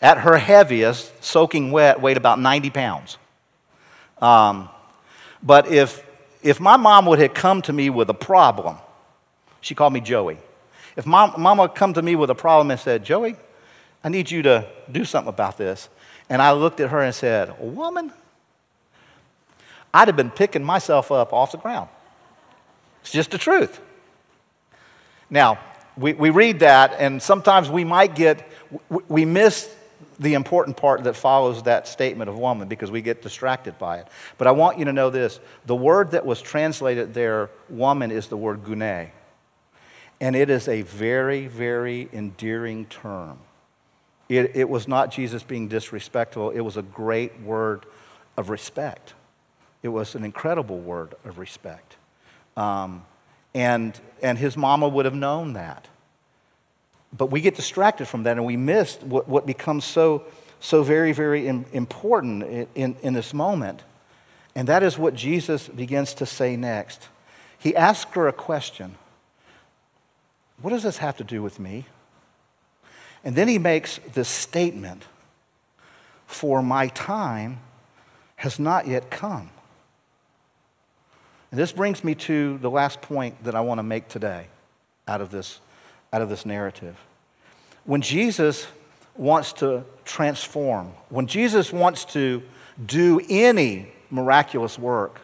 at 0.00 0.18
her 0.18 0.38
heaviest, 0.38 1.24
soaking 1.24 1.72
wet, 1.72 2.00
weighed 2.00 2.16
about 2.16 2.38
90 2.38 2.70
pounds. 2.70 3.18
Um, 4.20 4.68
but 5.42 5.68
if, 5.68 6.04
if 6.42 6.60
my 6.60 6.76
mom 6.76 7.06
would 7.06 7.18
have 7.18 7.34
come 7.34 7.62
to 7.62 7.72
me 7.72 7.90
with 7.90 8.08
a 8.10 8.14
problem, 8.14 8.76
she 9.60 9.74
called 9.74 9.92
me 9.92 10.00
Joey. 10.00 10.38
If 10.96 11.06
mom, 11.06 11.40
mama 11.40 11.68
come 11.68 11.94
to 11.94 12.02
me 12.02 12.16
with 12.16 12.30
a 12.30 12.34
problem 12.34 12.70
and 12.70 12.80
said, 12.80 13.04
Joey, 13.04 13.36
I 14.02 14.08
need 14.08 14.30
you 14.30 14.42
to 14.42 14.66
do 14.90 15.04
something 15.04 15.28
about 15.28 15.58
this. 15.58 15.88
And 16.28 16.42
I 16.42 16.52
looked 16.52 16.80
at 16.80 16.90
her 16.90 17.00
and 17.00 17.14
said, 17.14 17.54
Woman, 17.60 18.12
I'd 19.92 20.08
have 20.08 20.16
been 20.16 20.30
picking 20.30 20.64
myself 20.64 21.10
up 21.10 21.32
off 21.32 21.52
the 21.52 21.58
ground. 21.58 21.88
It's 23.02 23.10
just 23.10 23.30
the 23.30 23.38
truth. 23.38 23.80
Now, 25.30 25.58
we, 25.96 26.12
we 26.12 26.30
read 26.30 26.60
that, 26.60 26.94
and 26.98 27.22
sometimes 27.22 27.68
we 27.68 27.84
might 27.84 28.14
get, 28.14 28.48
we 29.08 29.24
miss 29.24 29.74
the 30.20 30.34
important 30.34 30.76
part 30.76 31.04
that 31.04 31.14
follows 31.14 31.62
that 31.64 31.86
statement 31.86 32.28
of 32.28 32.38
woman 32.38 32.68
because 32.68 32.90
we 32.90 33.02
get 33.02 33.22
distracted 33.22 33.78
by 33.78 33.98
it. 33.98 34.08
But 34.36 34.48
I 34.48 34.50
want 34.50 34.78
you 34.78 34.84
to 34.86 34.92
know 34.92 35.10
this 35.10 35.38
the 35.66 35.76
word 35.76 36.12
that 36.12 36.26
was 36.26 36.42
translated 36.42 37.14
there, 37.14 37.50
woman, 37.68 38.10
is 38.10 38.26
the 38.26 38.36
word 38.36 38.64
gune. 38.64 39.10
And 40.20 40.34
it 40.34 40.50
is 40.50 40.66
a 40.66 40.82
very, 40.82 41.46
very 41.46 42.08
endearing 42.12 42.86
term. 42.86 43.38
It, 44.28 44.56
it 44.56 44.68
was 44.68 44.88
not 44.88 45.12
Jesus 45.12 45.42
being 45.42 45.68
disrespectful, 45.68 46.50
it 46.50 46.60
was 46.60 46.76
a 46.76 46.82
great 46.82 47.40
word 47.40 47.86
of 48.36 48.50
respect. 48.50 49.14
It 49.88 49.92
was 49.92 50.14
an 50.14 50.22
incredible 50.22 50.78
word 50.78 51.14
of 51.24 51.38
respect. 51.38 51.96
Um, 52.58 53.06
and, 53.54 53.98
and 54.22 54.36
his 54.36 54.54
mama 54.54 54.86
would 54.86 55.06
have 55.06 55.14
known 55.14 55.54
that. 55.54 55.88
But 57.16 57.30
we 57.30 57.40
get 57.40 57.56
distracted 57.56 58.04
from 58.04 58.24
that 58.24 58.36
and 58.36 58.44
we 58.44 58.58
miss 58.58 58.96
what, 59.00 59.26
what 59.30 59.46
becomes 59.46 59.86
so, 59.86 60.24
so 60.60 60.82
very, 60.82 61.12
very 61.12 61.48
important 61.48 62.42
in, 62.42 62.66
in, 62.74 62.96
in 63.00 63.14
this 63.14 63.32
moment. 63.32 63.82
And 64.54 64.68
that 64.68 64.82
is 64.82 64.98
what 64.98 65.14
Jesus 65.14 65.68
begins 65.68 66.12
to 66.14 66.26
say 66.26 66.54
next. 66.54 67.08
He 67.58 67.74
asks 67.74 68.12
her 68.12 68.28
a 68.28 68.32
question 68.34 68.96
What 70.60 70.72
does 70.72 70.82
this 70.82 70.98
have 70.98 71.16
to 71.16 71.24
do 71.24 71.42
with 71.42 71.58
me? 71.58 71.86
And 73.24 73.34
then 73.34 73.48
he 73.48 73.56
makes 73.56 74.00
this 74.12 74.28
statement 74.28 75.04
For 76.26 76.62
my 76.62 76.88
time 76.88 77.60
has 78.36 78.58
not 78.58 78.86
yet 78.86 79.10
come. 79.10 79.48
And 81.50 81.58
this 81.58 81.72
brings 81.72 82.04
me 82.04 82.14
to 82.14 82.58
the 82.58 82.70
last 82.70 83.00
point 83.00 83.42
that 83.44 83.54
I 83.54 83.60
want 83.60 83.78
to 83.78 83.82
make 83.82 84.08
today 84.08 84.48
out 85.06 85.20
of 85.20 85.30
this, 85.30 85.60
out 86.12 86.20
of 86.20 86.28
this 86.28 86.44
narrative. 86.44 86.96
When 87.84 88.02
Jesus 88.02 88.66
wants 89.16 89.52
to 89.54 89.84
transform, 90.04 90.92
when 91.08 91.26
Jesus 91.26 91.72
wants 91.72 92.04
to 92.06 92.42
do 92.84 93.20
any 93.28 93.92
miraculous 94.10 94.78
work, 94.78 95.20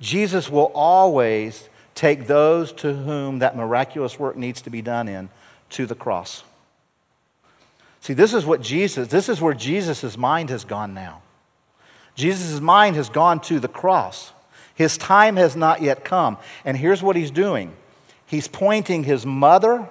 Jesus 0.00 0.48
will 0.48 0.72
always 0.74 1.68
take 1.94 2.26
those 2.26 2.72
to 2.72 2.94
whom 2.94 3.40
that 3.40 3.56
miraculous 3.56 4.18
work 4.18 4.36
needs 4.36 4.62
to 4.62 4.70
be 4.70 4.80
done 4.80 5.08
in 5.08 5.28
to 5.70 5.84
the 5.84 5.94
cross. 5.94 6.42
See, 8.00 8.14
this 8.14 8.32
is 8.32 8.46
what 8.46 8.62
Jesus, 8.62 9.08
this 9.08 9.28
is 9.28 9.42
where 9.42 9.52
Jesus' 9.52 10.16
mind 10.16 10.48
has 10.48 10.64
gone 10.64 10.94
now. 10.94 11.20
Jesus' 12.14 12.60
mind 12.60 12.96
has 12.96 13.10
gone 13.10 13.40
to 13.40 13.60
the 13.60 13.68
cross. 13.68 14.32
His 14.74 14.96
time 14.96 15.36
has 15.36 15.56
not 15.56 15.82
yet 15.82 16.04
come. 16.04 16.38
And 16.64 16.76
here's 16.76 17.02
what 17.02 17.16
he's 17.16 17.30
doing 17.30 17.74
he's 18.26 18.48
pointing 18.48 19.04
his 19.04 19.26
mother 19.26 19.88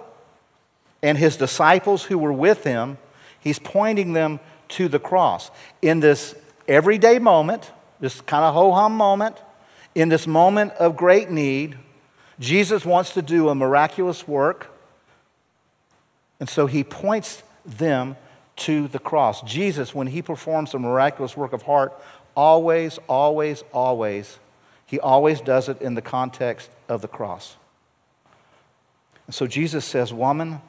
and 1.03 1.17
his 1.17 1.37
disciples 1.37 2.03
who 2.03 2.17
were 2.17 2.33
with 2.33 2.63
him, 2.63 2.97
he's 3.39 3.59
pointing 3.59 4.13
them 4.13 4.39
to 4.69 4.87
the 4.87 4.99
cross. 4.99 5.51
In 5.81 5.99
this 5.99 6.35
everyday 6.67 7.19
moment, 7.19 7.71
this 7.99 8.21
kind 8.21 8.43
of 8.43 8.53
ho 8.53 8.71
hum 8.73 8.93
moment, 8.93 9.37
in 9.95 10.09
this 10.09 10.27
moment 10.27 10.73
of 10.73 10.95
great 10.95 11.29
need, 11.29 11.77
Jesus 12.39 12.85
wants 12.85 13.13
to 13.13 13.21
do 13.21 13.49
a 13.49 13.55
miraculous 13.55 14.27
work. 14.27 14.67
And 16.39 16.49
so 16.49 16.67
he 16.67 16.83
points 16.83 17.43
them 17.65 18.15
to 18.57 18.87
the 18.87 18.99
cross. 18.99 19.41
Jesus, 19.41 19.93
when 19.93 20.07
he 20.07 20.21
performs 20.21 20.73
a 20.73 20.79
miraculous 20.79 21.35
work 21.35 21.53
of 21.53 21.63
heart, 21.63 21.93
always, 22.35 22.97
always, 23.07 23.63
always 23.73 24.39
he 24.89 24.99
always 24.99 25.39
does 25.39 25.69
it 25.69 25.79
in 25.83 25.93
the 25.93 26.01
context 26.01 26.71
of 26.87 27.03
the 27.03 27.07
cross. 27.07 27.57
And 29.27 29.35
so 29.35 29.45
Jesus 29.45 29.85
says, 29.85 30.11
Woman, 30.11 30.61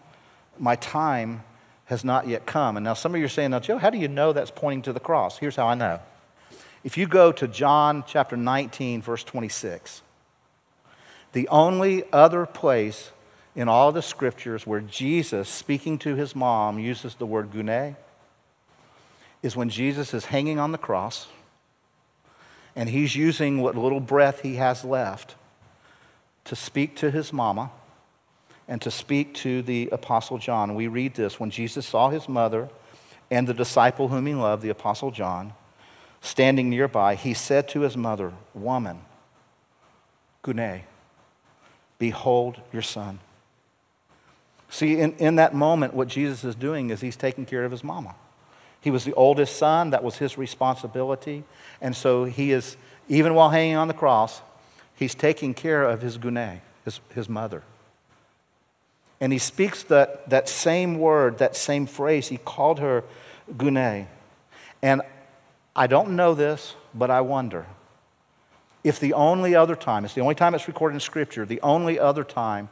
my 0.59 0.77
time 0.77 1.43
has 1.87 2.05
not 2.05 2.29
yet 2.29 2.45
come. 2.45 2.77
And 2.77 2.85
now 2.85 2.93
some 2.93 3.15
of 3.15 3.19
you 3.19 3.25
are 3.25 3.31
saying, 3.31 3.53
Now, 3.53 3.61
Joe, 3.61 3.79
how 3.79 3.89
do 3.89 3.97
you 3.97 4.09
know 4.09 4.35
that's 4.35 4.51
pointing 4.51 4.83
to 4.83 4.93
the 4.93 5.01
cross? 5.01 5.39
Here's 5.39 5.57
how 5.57 5.67
I 5.67 5.75
know. 5.75 6.01
If 6.85 6.99
you 6.99 7.07
go 7.07 7.33
to 7.33 7.49
John 7.49 8.05
chapter 8.07 8.37
19, 8.37 9.01
verse 9.01 9.25
26, 9.25 10.03
the 11.33 11.49
only 11.49 12.05
other 12.13 12.45
place 12.45 13.13
in 13.57 13.71
all 13.71 13.91
the 13.91 14.03
scriptures 14.03 14.67
where 14.67 14.81
Jesus, 14.83 15.49
speaking 15.49 15.97
to 16.01 16.15
his 16.15 16.37
mom, 16.37 16.79
uses 16.79 17.15
the 17.15 17.25
word 17.25 17.53
gune 17.53 17.97
is 19.43 19.57
when 19.57 19.71
Jesus 19.71 20.13
is 20.13 20.27
hanging 20.27 20.59
on 20.59 20.73
the 20.73 20.79
cross 20.79 21.27
and 22.77 22.89
he's 22.89 23.17
using 23.17 23.61
what 23.61 23.77
little 23.77 24.01
breath 24.01 24.41
he 24.41 24.57
has 24.57 24.85
left 24.85 25.35
to 26.45 26.57
speak 26.57 26.97
to 26.97 27.11
his 27.11 27.33
mama 27.33 27.71
and 28.69 28.81
to 28.83 28.91
speak 28.91 29.35
to 29.35 29.63
the 29.63 29.89
Apostle 29.91 30.39
John. 30.39 30.75
We 30.75 30.87
read 30.87 31.15
this 31.15 31.41
when 31.41 31.51
Jesus 31.51 31.87
saw 31.87 32.11
his 32.11 32.29
mother 32.29 32.69
and 33.31 33.47
the 33.47 33.55
disciple 33.55 34.09
whom 34.09 34.27
he 34.27 34.35
loved, 34.35 34.63
the 34.63 34.71
Apostle 34.71 35.11
John, 35.11 35.53
standing 36.21 36.71
nearby, 36.71 37.15
he 37.15 37.35
said 37.35 37.69
to 37.71 37.81
his 37.81 37.97
mother, 37.97 38.33
Woman, 38.55 39.01
Gune, 40.43 40.83
behold 41.99 42.61
your 42.73 42.83
son. 42.83 43.21
See, 44.69 44.99
in, 44.99 45.15
in 45.15 45.37
that 45.37 45.55
moment, 45.55 45.95
what 45.95 46.09
Jesus 46.09 46.45
is 46.45 46.55
doing 46.55 46.91
is 46.91 47.01
he's 47.01 47.17
taking 47.17 47.45
care 47.45 47.65
of 47.65 47.73
his 47.73 47.83
mama. 47.83 48.15
He 48.81 48.91
was 48.91 49.05
the 49.05 49.15
oldest 49.15 49.57
son, 49.57 49.91
that 49.91 50.03
was 50.03 50.17
his 50.17 50.39
responsibility. 50.39 51.45
And 51.81 51.95
so 51.95 52.25
he 52.25 52.53
is, 52.53 52.77
even 53.09 53.35
while 53.35 53.51
hanging 53.51 53.77
on 53.77 53.89
the 53.89 53.95
cross, 53.95 54.41
he's 54.97 55.15
taking 55.15 55.55
care 55.55 55.83
of 55.83 56.03
his 56.03 56.19
gune, 56.19 56.61
his, 56.85 57.01
his 57.15 57.29
mother. 57.29 57.63
And 59.21 59.33
he 59.33 59.39
speaks 59.39 59.83
that, 59.85 60.31
that 60.31 60.49
same 60.49 60.99
word, 60.99 61.39
that 61.39 61.55
same 61.57 61.87
phrase. 61.87 62.29
He 62.29 62.39
called 62.39 62.79
her 62.79 63.05
gune. 63.57 64.07
And 64.83 65.03
I 65.77 65.87
don't 65.87 66.17
know 66.17 66.35
this, 66.35 66.75
but 66.95 67.11
I 67.11 67.21
wonder 67.21 67.67
if 68.83 68.99
the 68.99 69.13
only 69.13 69.55
other 69.55 69.77
time, 69.77 70.07
it's 70.07 70.15
the 70.15 70.23
only 70.23 70.35
time 70.35 70.55
it's 70.55 70.67
recorded 70.69 70.95
in 70.95 71.01
Scripture, 71.01 71.45
the 71.45 71.61
only 71.61 71.99
other 71.99 72.25
time, 72.25 72.71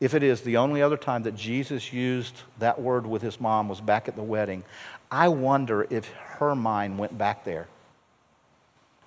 if 0.00 0.14
it 0.14 0.22
is 0.22 0.40
the 0.40 0.56
only 0.56 0.80
other 0.80 0.96
time 0.96 1.24
that 1.24 1.36
Jesus 1.36 1.92
used 1.92 2.34
that 2.58 2.80
word 2.80 3.06
with 3.06 3.20
his 3.20 3.38
mom 3.38 3.68
was 3.68 3.82
back 3.82 4.08
at 4.08 4.16
the 4.16 4.22
wedding, 4.22 4.64
I 5.10 5.28
wonder 5.28 5.86
if 5.90 6.08
her 6.38 6.54
mind 6.54 6.98
went 6.98 7.16
back 7.18 7.44
there. 7.44 7.66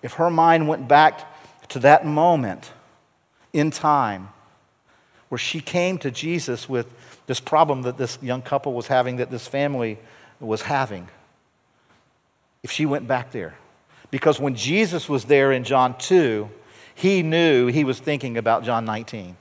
If 0.01 0.14
her 0.14 0.30
mind 0.30 0.68
went 0.68 0.88
back 0.88 1.22
to 1.70 1.80
that 1.80 2.06
moment 2.06 2.72
in 3.54 3.72
time 3.72 4.30
where 5.30 5.39
she 5.39 5.62
came 5.62 5.97
to 5.99 6.12
Jesus 6.12 6.68
with 6.68 6.93
this 7.26 7.39
problem 7.39 7.84
that 7.84 7.97
this 7.97 8.20
young 8.22 8.41
couple 8.41 8.74
was 8.74 8.88
having, 8.88 9.18
that 9.18 9.32
this 9.32 9.47
family 9.47 9.97
was 10.39 10.64
having. 10.64 11.08
If 12.62 12.72
she 12.72 12.86
went 12.86 13.08
back 13.08 13.32
there. 13.32 13.56
Because 14.12 14.39
when 14.39 14.56
Jesus 14.56 15.10
was 15.10 15.26
there 15.26 15.51
in 15.51 15.64
John 15.64 15.97
2, 15.97 16.49
he 16.93 17.24
knew 17.24 17.68
he 17.68 17.84
was 17.84 17.99
thinking 17.99 18.38
about 18.38 18.64
John 18.64 18.86
19. 18.86 19.36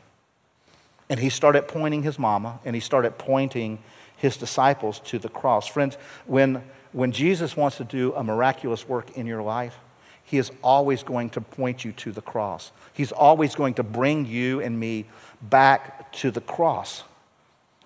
And 1.10 1.20
he 1.20 1.28
started 1.28 1.68
pointing 1.68 2.02
his 2.02 2.18
mama 2.18 2.60
and 2.64 2.74
he 2.74 2.80
started 2.80 3.18
pointing 3.18 3.78
his 4.22 4.36
disciples 4.36 5.00
to 5.00 5.18
the 5.18 5.28
cross. 5.28 5.66
Friends, 5.66 5.98
when, 6.26 6.62
when 6.92 7.10
Jesus 7.10 7.56
wants 7.56 7.78
to 7.78 7.84
do 7.84 8.14
a 8.14 8.22
miraculous 8.22 8.88
work 8.88 9.16
in 9.16 9.26
your 9.26 9.42
life, 9.42 9.76
he 10.22 10.38
is 10.38 10.52
always 10.62 11.02
going 11.02 11.28
to 11.30 11.40
point 11.40 11.84
you 11.84 11.90
to 11.90 12.12
the 12.12 12.22
cross. 12.22 12.70
He's 12.94 13.10
always 13.10 13.56
going 13.56 13.74
to 13.74 13.82
bring 13.82 14.24
you 14.24 14.60
and 14.60 14.78
me 14.78 15.06
back 15.42 16.12
to 16.12 16.30
the 16.30 16.40
cross 16.40 17.02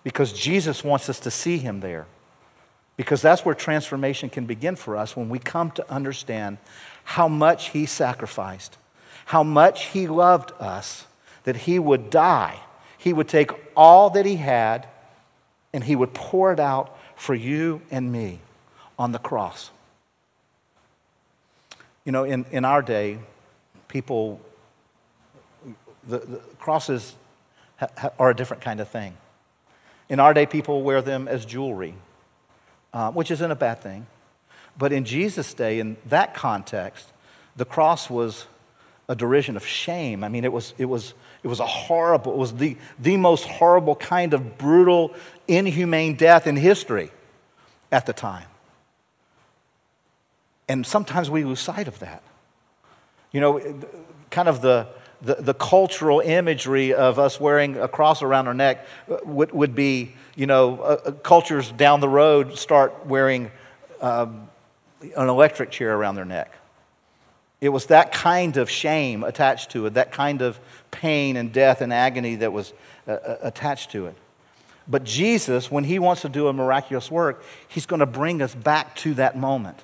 because 0.04 0.30
Jesus 0.34 0.84
wants 0.84 1.08
us 1.08 1.18
to 1.20 1.30
see 1.30 1.56
him 1.56 1.80
there. 1.80 2.04
Because 2.98 3.22
that's 3.22 3.46
where 3.46 3.54
transformation 3.54 4.28
can 4.28 4.44
begin 4.44 4.76
for 4.76 4.94
us 4.94 5.16
when 5.16 5.30
we 5.30 5.38
come 5.38 5.70
to 5.70 5.90
understand 5.90 6.58
how 7.04 7.28
much 7.28 7.70
he 7.70 7.86
sacrificed, 7.86 8.76
how 9.24 9.42
much 9.42 9.86
he 9.86 10.06
loved 10.06 10.52
us, 10.60 11.06
that 11.44 11.56
he 11.56 11.78
would 11.78 12.10
die. 12.10 12.60
He 12.98 13.14
would 13.14 13.26
take 13.26 13.52
all 13.74 14.10
that 14.10 14.26
he 14.26 14.36
had 14.36 14.86
and 15.76 15.84
he 15.84 15.94
would 15.94 16.14
pour 16.14 16.54
it 16.54 16.58
out 16.58 16.96
for 17.16 17.34
you 17.34 17.82
and 17.90 18.10
me 18.10 18.40
on 18.98 19.12
the 19.12 19.18
cross. 19.18 19.70
You 22.06 22.12
know, 22.12 22.24
in, 22.24 22.46
in 22.50 22.64
our 22.64 22.80
day, 22.80 23.18
people, 23.86 24.40
the, 26.08 26.20
the 26.20 26.40
crosses 26.58 27.14
ha, 27.76 27.88
ha, 27.98 28.08
are 28.18 28.30
a 28.30 28.34
different 28.34 28.62
kind 28.62 28.80
of 28.80 28.88
thing. 28.88 29.18
In 30.08 30.18
our 30.18 30.32
day, 30.32 30.46
people 30.46 30.82
wear 30.82 31.02
them 31.02 31.28
as 31.28 31.44
jewelry, 31.44 31.92
uh, 32.94 33.10
which 33.12 33.30
isn't 33.30 33.50
a 33.50 33.54
bad 33.54 33.82
thing. 33.82 34.06
But 34.78 34.94
in 34.94 35.04
Jesus' 35.04 35.52
day, 35.52 35.78
in 35.78 35.98
that 36.06 36.32
context, 36.32 37.12
the 37.54 37.66
cross 37.66 38.08
was 38.08 38.46
a 39.10 39.14
derision 39.14 39.56
of 39.56 39.66
shame. 39.66 40.24
I 40.24 40.30
mean, 40.30 40.44
it 40.44 40.52
was, 40.52 40.72
it 40.78 40.86
was, 40.86 41.12
it 41.42 41.48
was 41.48 41.60
a 41.60 41.66
horrible, 41.66 42.32
it 42.32 42.38
was 42.38 42.54
the, 42.54 42.76
the 42.98 43.16
most 43.16 43.44
horrible 43.44 43.94
kind 43.94 44.34
of 44.34 44.58
brutal, 44.58 45.14
inhumane 45.48 46.14
death 46.14 46.46
in 46.46 46.56
history 46.56 47.10
at 47.92 48.06
the 48.06 48.12
time. 48.12 48.46
And 50.68 50.86
sometimes 50.86 51.30
we 51.30 51.44
lose 51.44 51.60
sight 51.60 51.88
of 51.88 51.98
that. 52.00 52.22
You 53.32 53.40
know, 53.40 53.80
kind 54.30 54.48
of 54.48 54.60
the, 54.60 54.88
the, 55.22 55.34
the, 55.36 55.54
cultural 55.54 56.20
imagery 56.20 56.92
of 56.92 57.18
us 57.18 57.38
wearing 57.40 57.76
a 57.76 57.88
cross 57.88 58.22
around 58.22 58.48
our 58.48 58.54
neck 58.54 58.86
would, 59.24 59.52
would 59.52 59.74
be, 59.74 60.14
you 60.34 60.46
know, 60.46 60.80
uh, 60.80 61.00
uh 61.04 61.10
cultures 61.12 61.70
down 61.72 62.00
the 62.00 62.08
road 62.08 62.58
start 62.58 63.06
wearing 63.06 63.50
um, 64.00 64.48
an 65.00 65.28
electric 65.28 65.70
chair 65.70 65.94
around 65.94 66.16
their 66.16 66.24
neck. 66.24 66.52
It 67.60 67.70
was 67.70 67.86
that 67.86 68.12
kind 68.12 68.56
of 68.56 68.68
shame 68.68 69.24
attached 69.24 69.70
to 69.70 69.86
it, 69.86 69.94
that 69.94 70.12
kind 70.12 70.42
of 70.42 70.60
pain 70.90 71.36
and 71.36 71.52
death 71.52 71.80
and 71.80 71.92
agony 71.92 72.36
that 72.36 72.52
was 72.52 72.72
uh, 73.08 73.12
uh, 73.12 73.38
attached 73.42 73.90
to 73.92 74.06
it. 74.06 74.16
But 74.88 75.04
Jesus, 75.04 75.70
when 75.70 75.84
he 75.84 75.98
wants 75.98 76.22
to 76.22 76.28
do 76.28 76.48
a 76.48 76.52
miraculous 76.52 77.10
work, 77.10 77.42
he's 77.68 77.86
going 77.86 78.00
to 78.00 78.06
bring 78.06 78.40
us 78.40 78.54
back 78.54 78.94
to 78.96 79.14
that 79.14 79.36
moment. 79.36 79.82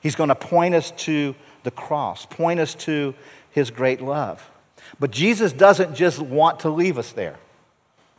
He's 0.00 0.14
going 0.14 0.28
to 0.28 0.34
point 0.34 0.74
us 0.74 0.90
to 0.92 1.34
the 1.62 1.70
cross, 1.70 2.26
point 2.26 2.60
us 2.60 2.74
to 2.74 3.14
his 3.50 3.70
great 3.70 4.00
love. 4.00 4.50
But 5.00 5.10
Jesus 5.10 5.52
doesn't 5.52 5.94
just 5.94 6.20
want 6.20 6.60
to 6.60 6.70
leave 6.70 6.98
us 6.98 7.12
there. 7.12 7.36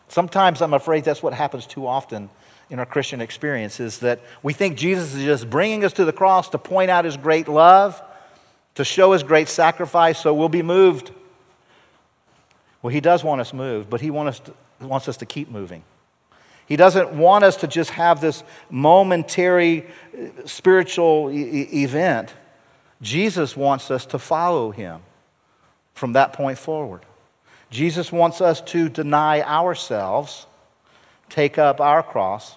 Sometimes 0.07 0.61
I'm 0.61 0.73
afraid 0.73 1.03
that's 1.03 1.23
what 1.23 1.33
happens 1.33 1.65
too 1.65 1.87
often 1.87 2.29
in 2.69 2.79
our 2.79 2.85
Christian 2.85 3.21
experience 3.21 3.79
is 3.79 3.99
that 3.99 4.19
we 4.41 4.53
think 4.53 4.77
Jesus 4.77 5.13
is 5.13 5.23
just 5.23 5.49
bringing 5.49 5.83
us 5.83 5.93
to 5.93 6.05
the 6.05 6.13
cross 6.13 6.49
to 6.49 6.57
point 6.57 6.89
out 6.89 7.05
his 7.05 7.17
great 7.17 7.47
love, 7.47 8.01
to 8.75 8.83
show 8.83 9.11
his 9.11 9.23
great 9.23 9.47
sacrifice, 9.47 10.19
so 10.19 10.33
we'll 10.33 10.49
be 10.49 10.63
moved. 10.63 11.11
Well, 12.81 12.91
he 12.91 13.01
does 13.01 13.23
want 13.23 13.41
us 13.41 13.53
moved, 13.53 13.89
but 13.89 14.01
he 14.01 14.09
want 14.09 14.29
us 14.29 14.39
to, 14.39 14.53
wants 14.81 15.07
us 15.07 15.17
to 15.17 15.25
keep 15.25 15.49
moving. 15.49 15.83
He 16.68 16.76
doesn't 16.76 17.11
want 17.11 17.43
us 17.43 17.57
to 17.57 17.68
just 17.68 17.91
have 17.91 18.22
this 18.22 18.43
momentary 18.70 19.86
uh, 20.13 20.45
spiritual 20.45 21.32
e- 21.32 21.84
event. 21.84 22.34
Jesus 23.01 23.55
wants 23.55 23.91
us 23.91 24.05
to 24.07 24.20
follow 24.20 24.72
him 24.72 25.01
from 25.93 26.13
that 26.13 26.34
point 26.34 26.57
forward. 26.57 27.01
Jesus 27.70 28.11
wants 28.11 28.41
us 28.41 28.61
to 28.61 28.89
deny 28.89 29.41
ourselves 29.41 30.47
take 31.30 31.57
up 31.57 31.82
our 31.82 32.03
cross 32.03 32.55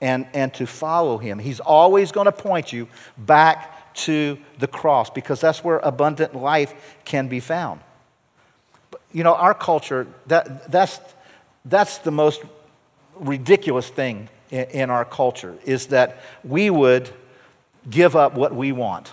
and, 0.00 0.26
and 0.32 0.52
to 0.54 0.66
follow 0.66 1.18
him. 1.18 1.38
He's 1.38 1.60
always 1.60 2.12
going 2.12 2.26
to 2.26 2.32
point 2.32 2.72
you 2.72 2.88
back 3.18 3.94
to 3.94 4.38
the 4.58 4.66
cross 4.66 5.10
because 5.10 5.40
that's 5.40 5.62
where 5.62 5.78
abundant 5.78 6.34
life 6.34 6.74
can 7.04 7.28
be 7.28 7.40
found. 7.40 7.80
But, 8.90 9.00
you 9.12 9.24
know, 9.24 9.34
our 9.34 9.54
culture, 9.54 10.06
that, 10.26 10.70
that's, 10.70 11.00
that's 11.64 11.98
the 11.98 12.10
most 12.10 12.42
ridiculous 13.16 13.88
thing 13.88 14.28
in, 14.50 14.64
in 14.70 14.90
our 14.90 15.04
culture 15.04 15.56
is 15.64 15.88
that 15.88 16.18
we 16.42 16.70
would 16.70 17.10
give 17.88 18.16
up 18.16 18.34
what 18.34 18.54
we 18.54 18.72
want 18.72 19.12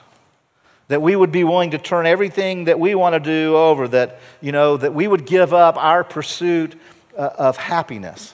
that 0.87 1.01
we 1.01 1.15
would 1.15 1.31
be 1.31 1.45
willing 1.45 1.71
to 1.71 1.77
turn 1.77 2.05
everything 2.05 2.65
that 2.65 2.77
we 2.77 2.95
want 2.95 3.13
to 3.13 3.19
do 3.19 3.55
over 3.55 3.87
that 3.87 4.19
you 4.41 4.51
know 4.51 4.77
that 4.77 4.93
we 4.93 5.07
would 5.07 5.25
give 5.25 5.53
up 5.53 5.77
our 5.77 6.03
pursuit 6.03 6.79
uh, 7.17 7.29
of 7.37 7.57
happiness 7.57 8.33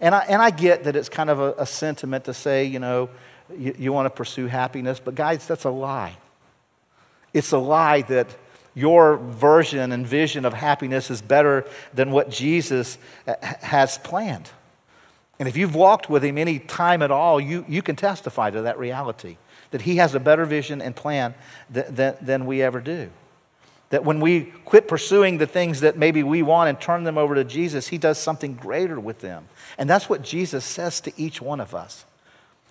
and 0.00 0.14
I, 0.14 0.20
and 0.28 0.42
I 0.42 0.50
get 0.50 0.84
that 0.84 0.96
it's 0.96 1.08
kind 1.08 1.30
of 1.30 1.40
a, 1.40 1.54
a 1.58 1.66
sentiment 1.66 2.24
to 2.24 2.34
say, 2.34 2.64
you 2.64 2.78
know, 2.78 3.08
you, 3.56 3.74
you 3.78 3.92
want 3.92 4.06
to 4.06 4.10
pursue 4.10 4.46
happiness, 4.46 5.00
but 5.02 5.14
guys, 5.14 5.46
that's 5.46 5.64
a 5.64 5.70
lie. 5.70 6.16
It's 7.32 7.52
a 7.52 7.58
lie 7.58 8.02
that 8.02 8.28
your 8.74 9.16
version 9.16 9.92
and 9.92 10.06
vision 10.06 10.44
of 10.44 10.52
happiness 10.52 11.10
is 11.10 11.22
better 11.22 11.64
than 11.94 12.10
what 12.10 12.28
Jesus 12.30 12.98
uh, 13.26 13.34
has 13.40 13.98
planned. 13.98 14.50
And 15.38 15.48
if 15.48 15.56
you've 15.56 15.74
walked 15.74 16.08
with 16.08 16.24
him 16.24 16.38
any 16.38 16.58
time 16.58 17.02
at 17.02 17.10
all, 17.10 17.40
you, 17.40 17.64
you 17.68 17.82
can 17.82 17.96
testify 17.96 18.50
to 18.50 18.62
that 18.62 18.78
reality 18.78 19.36
that 19.70 19.82
he 19.82 19.96
has 19.96 20.14
a 20.14 20.20
better 20.20 20.44
vision 20.44 20.80
and 20.80 20.94
plan 20.94 21.34
than, 21.68 21.94
than, 21.94 22.16
than 22.20 22.46
we 22.46 22.62
ever 22.62 22.80
do. 22.80 23.10
That 23.90 24.04
when 24.04 24.20
we 24.20 24.52
quit 24.64 24.88
pursuing 24.88 25.38
the 25.38 25.46
things 25.46 25.80
that 25.80 25.96
maybe 25.96 26.22
we 26.22 26.42
want 26.42 26.68
and 26.68 26.80
turn 26.80 27.04
them 27.04 27.18
over 27.18 27.34
to 27.34 27.44
Jesus, 27.44 27.88
he 27.88 27.98
does 27.98 28.18
something 28.18 28.54
greater 28.54 28.98
with 28.98 29.20
them. 29.20 29.48
And 29.78 29.88
that's 29.88 30.08
what 30.08 30.22
Jesus 30.22 30.64
says 30.64 31.00
to 31.02 31.12
each 31.16 31.40
one 31.42 31.60
of 31.60 31.74
us. 31.74 32.04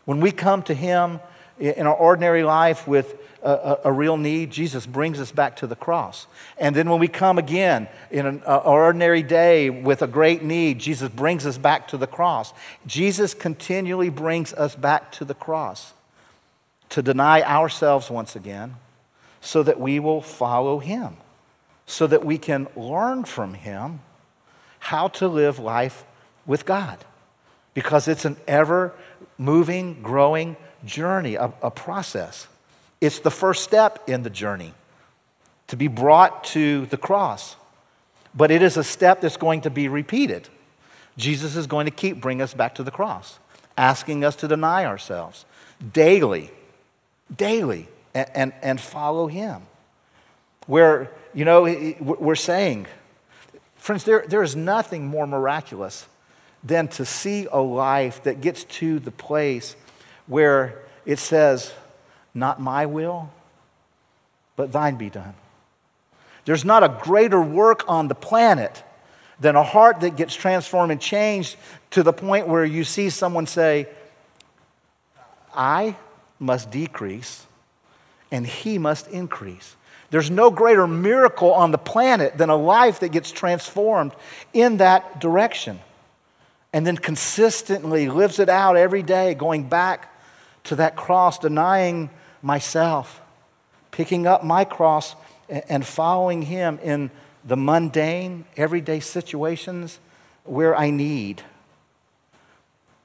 When 0.06 0.20
we 0.20 0.32
come 0.32 0.62
to 0.64 0.74
Him 0.74 1.20
in 1.60 1.88
our 1.88 1.96
ordinary 1.96 2.44
life 2.44 2.88
with 2.88 3.16
a, 3.46 3.80
a, 3.86 3.92
real 3.92 4.18
need, 4.18 4.52
Jesus 4.52 4.86
brings 4.86 5.20
us 5.20 5.32
back 5.32 5.56
to 5.58 5.68
the 5.68 5.76
cross. 5.76 6.28
And 6.58 6.76
then 6.76 6.90
when 6.90 7.00
we 7.00 7.08
come 7.08 7.38
again 7.38 7.88
in 8.10 8.26
an 8.26 8.42
uh, 8.46 8.58
ordinary 8.58 9.24
day 9.24 9.70
with 9.70 10.02
a 10.02 10.08
great 10.08 10.44
need, 10.44 10.80
Jesus 10.80 11.10
brings 11.10 11.46
us 11.46 11.58
back 11.58 11.88
to 11.90 11.98
the 11.98 12.08
cross. 12.08 12.54
Jesus 12.88 13.34
continually 13.34 14.10
brings 14.10 14.54
us 14.54 14.76
back 14.76 15.12
to 15.14 15.26
the 15.26 15.34
cross 15.34 15.94
to 16.90 17.02
deny 17.02 17.42
ourselves 17.44 18.10
once 18.10 18.36
again 18.36 18.76
so 19.42 19.62
that 19.64 19.80
we 19.80 20.00
will 20.00 20.22
follow 20.22 20.80
Him, 20.80 21.18
so 21.86 22.08
that 22.08 22.26
we 22.26 22.38
can 22.38 22.68
learn 22.76 23.26
from 23.26 23.54
Him 23.54 24.00
how 24.80 25.08
to 25.10 25.28
live 25.28 25.60
life 25.60 26.04
with 26.46 26.66
God 26.66 27.04
because 27.76 28.08
it's 28.08 28.26
an 28.26 28.38
ever 28.48 28.94
moving, 29.38 30.02
growing 30.02 30.56
journey, 30.84 31.36
a, 31.36 31.54
a, 31.62 31.70
process. 31.70 32.48
It's 33.02 33.20
the 33.20 33.32
first 33.32 33.64
step 33.64 34.08
in 34.08 34.24
the 34.24 34.30
journey 34.30 34.74
to 35.68 35.76
be 35.76 35.88
brought 35.88 36.44
to 36.46 36.86
the 36.88 36.98
cross. 36.98 37.56
But 38.34 38.52
it 38.52 38.62
is 38.62 38.78
a 38.78 38.84
step 38.84 39.22
that's 39.22 39.38
going 39.38 39.62
to 39.62 39.70
be 39.70 39.88
repeated. 39.88 40.50
Jesus 41.18 41.56
is 41.56 41.68
going 41.68 41.86
to 41.86 41.92
keep 41.92 42.20
bringing 42.20 42.42
us 42.42 42.54
back 42.54 42.76
to 42.76 42.84
the 42.84 42.92
cross, 42.92 43.40
asking 43.78 44.24
us 44.24 44.36
to 44.38 44.48
deny 44.48 44.86
ourselves 44.86 45.46
daily, 45.94 46.52
daily, 47.36 47.88
and, 48.14 48.30
and, 48.34 48.54
and 48.62 48.82
follow 48.82 49.28
Him. 49.28 49.62
Where, 50.68 51.12
you 51.34 51.46
know, 51.46 51.64
we're 52.00 52.36
saying, 52.36 52.88
friends, 53.78 54.04
there, 54.04 54.26
there 54.28 54.44
is 54.44 54.56
nothing 54.56 55.06
more 55.06 55.28
miraculous 55.28 56.08
than 56.64 56.88
to 56.90 57.06
see 57.06 57.48
a 57.52 57.62
life 57.62 58.24
that 58.24 58.42
gets 58.42 58.64
to 58.64 59.00
the 59.00 59.12
place 59.12 59.76
where 60.28 60.82
it 61.06 61.20
says, 61.20 61.72
Not 62.36 62.62
my 62.62 62.86
will, 62.86 63.32
but 64.58 64.74
thine 64.74 64.98
be 64.98 65.10
done. 65.10 65.34
There's 66.44 66.66
not 66.66 66.84
a 66.84 67.00
greater 67.02 67.42
work 67.42 67.84
on 67.88 68.10
the 68.10 68.16
planet 68.16 68.84
than 69.40 69.56
a 69.56 69.64
heart 69.64 70.02
that 70.02 70.16
gets 70.16 70.36
transformed 70.36 70.92
and 70.92 71.02
changed 71.02 71.56
to 71.92 72.04
the 72.04 72.14
point 72.14 72.48
where 72.48 72.66
you 72.66 72.84
see 72.84 73.10
someone 73.10 73.48
say, 73.48 73.88
I 75.56 75.96
must 76.38 76.70
decrease 76.70 77.46
and 78.32 78.46
he 78.46 78.78
must 78.78 79.08
increase. 79.08 79.76
There's 80.12 80.30
no 80.30 80.52
greater 80.52 80.88
miracle 80.88 81.54
on 81.54 81.72
the 81.72 81.78
planet 81.78 82.38
than 82.38 82.50
a 82.50 82.56
life 82.56 83.00
that 83.00 83.10
gets 83.10 83.32
transformed 83.32 84.14
in 84.54 84.78
that 84.78 85.20
direction 85.20 85.80
and 86.72 86.86
then 86.86 86.98
consistently 86.98 88.10
lives 88.10 88.40
it 88.40 88.50
out 88.50 88.76
every 88.76 89.02
day, 89.02 89.34
going 89.34 89.68
back 89.68 90.14
to 90.66 90.76
that 90.76 90.96
cross, 90.96 91.40
denying 91.40 92.10
myself, 92.46 93.22
picking 93.90 94.28
up 94.28 94.44
my 94.44 94.64
cross, 94.64 95.16
and 95.50 95.84
following 95.84 96.44
Him 96.44 96.80
in 96.84 97.10
the 97.44 97.58
mundane, 97.58 98.46
everyday 98.56 99.00
situations 99.00 100.00
where 100.44 100.76
I 100.76 100.92
need. 100.92 101.42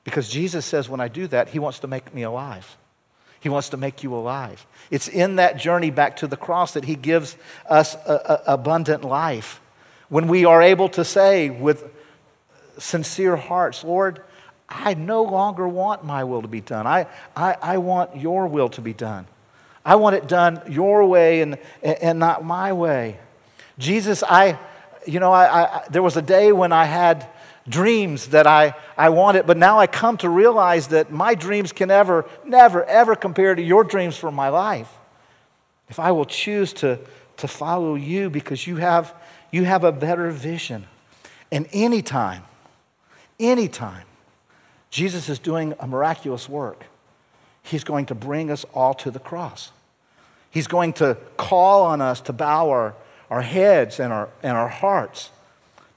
Because 0.04 0.28
Jesus 0.28 0.66
says 0.66 0.90
when 0.90 1.00
I 1.00 1.08
do 1.08 1.26
that, 1.28 1.48
He 1.48 1.58
wants 1.58 1.78
to 1.78 1.86
make 1.86 2.14
me 2.14 2.22
alive. 2.22 2.76
He 3.40 3.48
wants 3.48 3.70
to 3.70 3.78
make 3.78 4.02
you 4.02 4.14
alive. 4.14 4.66
It's 4.90 5.08
in 5.08 5.36
that 5.36 5.56
journey 5.56 5.90
back 5.90 6.16
to 6.16 6.26
the 6.26 6.36
cross 6.36 6.74
that 6.74 6.84
He 6.84 6.94
gives 6.94 7.38
us 7.68 7.94
a, 8.06 8.42
a 8.46 8.52
abundant 8.54 9.04
life. 9.04 9.60
When 10.10 10.28
we 10.28 10.44
are 10.44 10.60
able 10.60 10.90
to 10.90 11.04
say 11.04 11.48
with 11.48 11.90
sincere 12.76 13.36
hearts, 13.36 13.84
Lord, 13.84 14.20
I 14.70 14.94
no 14.94 15.22
longer 15.22 15.66
want 15.66 16.04
my 16.04 16.24
will 16.24 16.42
to 16.42 16.48
be 16.48 16.60
done. 16.60 16.86
I, 16.86 17.06
I, 17.34 17.56
I 17.60 17.78
want 17.78 18.16
your 18.16 18.46
will 18.46 18.68
to 18.70 18.80
be 18.80 18.94
done. 18.94 19.26
I 19.84 19.96
want 19.96 20.14
it 20.16 20.28
done 20.28 20.62
your 20.68 21.04
way 21.06 21.42
and, 21.42 21.58
and 21.82 22.18
not 22.18 22.44
my 22.44 22.72
way. 22.72 23.18
Jesus, 23.78 24.22
I, 24.22 24.58
you 25.06 25.18
know, 25.18 25.32
I, 25.32 25.64
I, 25.64 25.84
there 25.90 26.02
was 26.02 26.16
a 26.16 26.22
day 26.22 26.52
when 26.52 26.70
I 26.70 26.84
had 26.84 27.26
dreams 27.68 28.28
that 28.28 28.46
I, 28.46 28.74
I 28.96 29.08
wanted, 29.08 29.46
but 29.46 29.56
now 29.56 29.78
I 29.78 29.86
come 29.86 30.16
to 30.18 30.28
realize 30.28 30.88
that 30.88 31.10
my 31.10 31.34
dreams 31.34 31.72
can 31.72 31.88
never, 31.88 32.26
never, 32.44 32.84
ever 32.84 33.16
compare 33.16 33.54
to 33.54 33.62
your 33.62 33.84
dreams 33.84 34.16
for 34.16 34.30
my 34.30 34.50
life. 34.50 34.90
If 35.88 35.98
I 35.98 36.12
will 36.12 36.24
choose 36.26 36.72
to, 36.74 36.98
to 37.38 37.48
follow 37.48 37.96
you 37.96 38.30
because 38.30 38.66
you 38.66 38.76
have, 38.76 39.14
you 39.50 39.64
have 39.64 39.82
a 39.82 39.92
better 39.92 40.30
vision. 40.30 40.86
And 41.50 41.66
anytime 41.72 42.44
anytime 43.40 44.04
Jesus 44.90 45.28
is 45.28 45.38
doing 45.38 45.74
a 45.78 45.86
miraculous 45.86 46.48
work, 46.48 46.84
he's 47.62 47.84
going 47.84 48.06
to 48.06 48.14
bring 48.14 48.50
us 48.50 48.64
all 48.74 48.94
to 48.94 49.10
the 49.10 49.20
cross. 49.20 49.72
He's 50.50 50.66
going 50.66 50.94
to 50.94 51.16
call 51.36 51.84
on 51.84 52.00
us 52.00 52.20
to 52.22 52.32
bow 52.32 52.70
our, 52.70 52.94
our 53.30 53.42
heads 53.42 54.00
and 54.00 54.12
our, 54.12 54.28
and 54.42 54.56
our 54.56 54.68
hearts, 54.68 55.30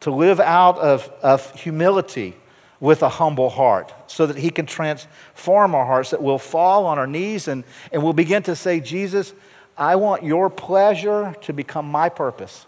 to 0.01 0.11
live 0.11 0.39
out 0.39 0.77
of, 0.77 1.11
of 1.23 1.53
humility 1.55 2.35
with 2.79 3.01
a 3.01 3.09
humble 3.09 3.49
heart, 3.49 3.93
so 4.07 4.27
that 4.27 4.37
he 4.37 4.49
can 4.49 4.65
transform 4.65 5.73
our 5.73 5.85
hearts, 5.85 6.11
that 6.11 6.21
we'll 6.21 6.37
fall 6.37 6.85
on 6.85 6.99
our 6.99 7.07
knees 7.07 7.47
and, 7.47 7.63
and 7.91 8.03
we'll 8.03 8.13
begin 8.13 8.43
to 8.43 8.55
say, 8.55 8.79
Jesus, 8.79 9.33
I 9.77 9.95
want 9.95 10.23
your 10.23 10.49
pleasure 10.49 11.33
to 11.41 11.53
become 11.53 11.89
my 11.89 12.09
purpose. 12.09 12.67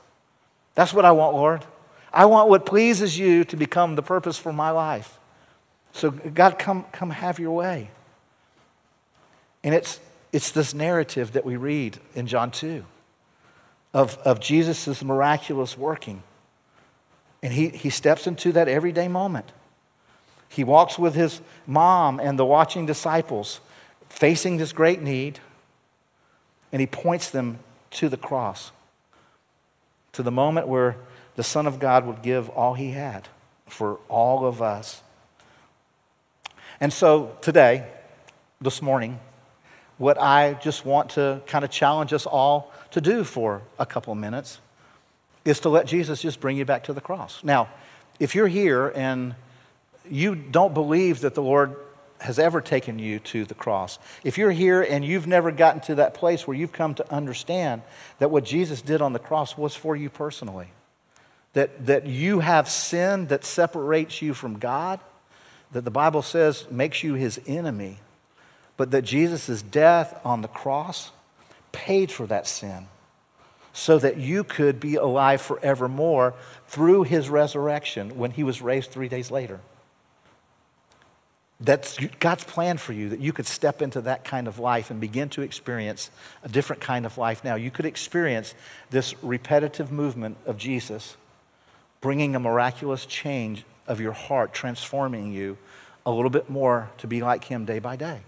That's 0.73 0.93
what 0.93 1.05
I 1.05 1.11
want, 1.11 1.35
Lord. 1.35 1.65
I 2.11 2.25
want 2.25 2.49
what 2.49 2.65
pleases 2.65 3.19
you 3.19 3.43
to 3.43 3.57
become 3.57 3.95
the 3.95 4.01
purpose 4.01 4.37
for 4.37 4.53
my 4.53 4.71
life. 4.71 5.19
So, 5.95 6.11
God, 6.11 6.59
come, 6.59 6.83
come 6.91 7.09
have 7.09 7.39
your 7.39 7.55
way. 7.55 7.89
And 9.63 9.73
it's, 9.73 10.01
it's 10.33 10.51
this 10.51 10.73
narrative 10.73 11.31
that 11.31 11.45
we 11.45 11.55
read 11.55 11.99
in 12.13 12.27
John 12.27 12.51
2 12.51 12.83
of, 13.93 14.17
of 14.25 14.41
Jesus' 14.41 15.01
miraculous 15.01 15.77
working. 15.77 16.21
And 17.41 17.53
he, 17.53 17.69
he 17.69 17.89
steps 17.89 18.27
into 18.27 18.51
that 18.51 18.67
everyday 18.67 19.07
moment. 19.07 19.53
He 20.49 20.65
walks 20.65 20.99
with 20.99 21.15
his 21.15 21.39
mom 21.65 22.19
and 22.19 22.37
the 22.37 22.45
watching 22.45 22.85
disciples, 22.85 23.61
facing 24.09 24.57
this 24.57 24.73
great 24.73 25.01
need, 25.01 25.39
and 26.73 26.81
he 26.81 26.87
points 26.87 27.29
them 27.29 27.59
to 27.91 28.09
the 28.09 28.17
cross, 28.17 28.73
to 30.11 30.23
the 30.23 30.31
moment 30.31 30.67
where 30.67 30.97
the 31.37 31.43
Son 31.43 31.65
of 31.65 31.79
God 31.79 32.05
would 32.05 32.21
give 32.21 32.49
all 32.49 32.73
he 32.73 32.91
had 32.91 33.29
for 33.65 33.97
all 34.09 34.45
of 34.45 34.61
us. 34.61 35.01
And 36.79 36.91
so 36.91 37.37
today, 37.41 37.87
this 38.59 38.81
morning, 38.81 39.19
what 39.97 40.19
I 40.19 40.55
just 40.55 40.85
want 40.85 41.11
to 41.11 41.41
kind 41.47 41.63
of 41.63 41.71
challenge 41.71 42.11
us 42.11 42.25
all 42.25 42.73
to 42.91 42.99
do 42.99 43.23
for 43.23 43.61
a 43.79 43.85
couple 43.85 44.11
of 44.11 44.19
minutes 44.19 44.59
is 45.45 45.59
to 45.61 45.69
let 45.69 45.85
Jesus 45.85 46.21
just 46.21 46.39
bring 46.39 46.57
you 46.57 46.65
back 46.65 46.83
to 46.85 46.93
the 46.93 47.01
cross. 47.01 47.43
Now, 47.43 47.69
if 48.19 48.35
you're 48.35 48.47
here 48.47 48.91
and 48.95 49.35
you 50.09 50.35
don't 50.35 50.73
believe 50.73 51.21
that 51.21 51.33
the 51.35 51.41
Lord 51.41 51.75
has 52.19 52.39
ever 52.39 52.61
taken 52.61 52.99
you 52.99 53.19
to 53.19 53.45
the 53.45 53.53
cross, 53.53 53.99
if 54.23 54.37
you're 54.37 54.51
here 54.51 54.81
and 54.81 55.05
you've 55.05 55.27
never 55.27 55.51
gotten 55.51 55.81
to 55.81 55.95
that 55.95 56.13
place 56.13 56.45
where 56.47 56.57
you've 56.57 56.71
come 56.71 56.93
to 56.95 57.13
understand 57.13 57.83
that 58.19 58.31
what 58.31 58.43
Jesus 58.43 58.81
did 58.81 59.01
on 59.01 59.13
the 59.13 59.19
cross 59.19 59.57
was 59.57 59.75
for 59.75 59.95
you 59.95 60.09
personally, 60.09 60.67
that, 61.53 61.85
that 61.85 62.05
you 62.05 62.39
have 62.39 62.67
sin 62.67 63.27
that 63.27 63.45
separates 63.45 64.21
you 64.21 64.33
from 64.33 64.59
God, 64.59 64.99
that 65.75 65.83
the 65.83 65.91
Bible 65.91 66.21
says 66.21 66.65
makes 66.71 67.03
you 67.03 67.15
his 67.15 67.37
enemy, 67.45 67.97
but 68.77 68.91
that 68.91 69.01
Jesus' 69.01 69.61
death 69.61 70.17
on 70.23 70.41
the 70.41 70.47
cross 70.47 71.11
paid 71.73 72.09
for 72.09 72.25
that 72.27 72.47
sin 72.47 72.87
so 73.73 73.99
that 73.99 74.15
you 74.15 74.45
could 74.45 74.79
be 74.79 74.95
alive 74.95 75.41
forevermore 75.41 76.33
through 76.69 77.03
his 77.03 77.27
resurrection 77.27 78.17
when 78.17 78.31
he 78.31 78.41
was 78.41 78.61
raised 78.61 78.89
three 78.89 79.09
days 79.09 79.29
later. 79.31 79.59
That's 81.59 81.97
God's 82.21 82.45
plan 82.45 82.77
for 82.77 82.93
you 82.93 83.09
that 83.09 83.19
you 83.19 83.33
could 83.33 83.45
step 83.45 83.81
into 83.81 83.99
that 83.99 84.23
kind 84.23 84.47
of 84.47 84.59
life 84.59 84.91
and 84.91 85.01
begin 85.01 85.27
to 85.31 85.41
experience 85.41 86.09
a 86.41 86.47
different 86.47 86.81
kind 86.81 87.05
of 87.05 87.17
life 87.17 87.43
now. 87.43 87.55
You 87.55 87.69
could 87.69 87.85
experience 87.85 88.53
this 88.91 89.13
repetitive 89.21 89.91
movement 89.91 90.37
of 90.45 90.57
Jesus 90.57 91.17
bringing 91.99 92.33
a 92.33 92.39
miraculous 92.39 93.05
change 93.05 93.65
of 93.87 93.99
your 93.99 94.11
heart, 94.11 94.53
transforming 94.53 95.31
you 95.31 95.57
a 96.05 96.11
little 96.11 96.29
bit 96.29 96.49
more 96.49 96.89
to 96.97 97.07
be 97.07 97.21
like 97.21 97.45
Him 97.45 97.65
day 97.65 97.79
by 97.79 97.95
day. 97.95 98.21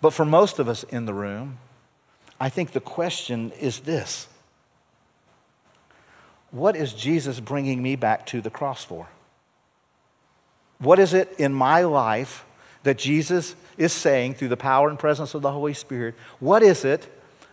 But 0.00 0.12
for 0.12 0.24
most 0.24 0.58
of 0.58 0.68
us 0.68 0.82
in 0.84 1.06
the 1.06 1.14
room, 1.14 1.58
I 2.40 2.48
think 2.48 2.72
the 2.72 2.80
question 2.80 3.52
is 3.52 3.80
this 3.80 4.28
What 6.50 6.76
is 6.76 6.92
Jesus 6.92 7.40
bringing 7.40 7.82
me 7.82 7.96
back 7.96 8.26
to 8.26 8.40
the 8.40 8.50
cross 8.50 8.84
for? 8.84 9.08
What 10.78 10.98
is 10.98 11.14
it 11.14 11.34
in 11.38 11.54
my 11.54 11.82
life 11.82 12.44
that 12.82 12.98
Jesus 12.98 13.54
is 13.78 13.92
saying 13.92 14.34
through 14.34 14.48
the 14.48 14.56
power 14.56 14.88
and 14.88 14.98
presence 14.98 15.34
of 15.34 15.42
the 15.42 15.52
Holy 15.52 15.74
Spirit? 15.74 16.14
What 16.40 16.62
is 16.62 16.84
it 16.84 17.08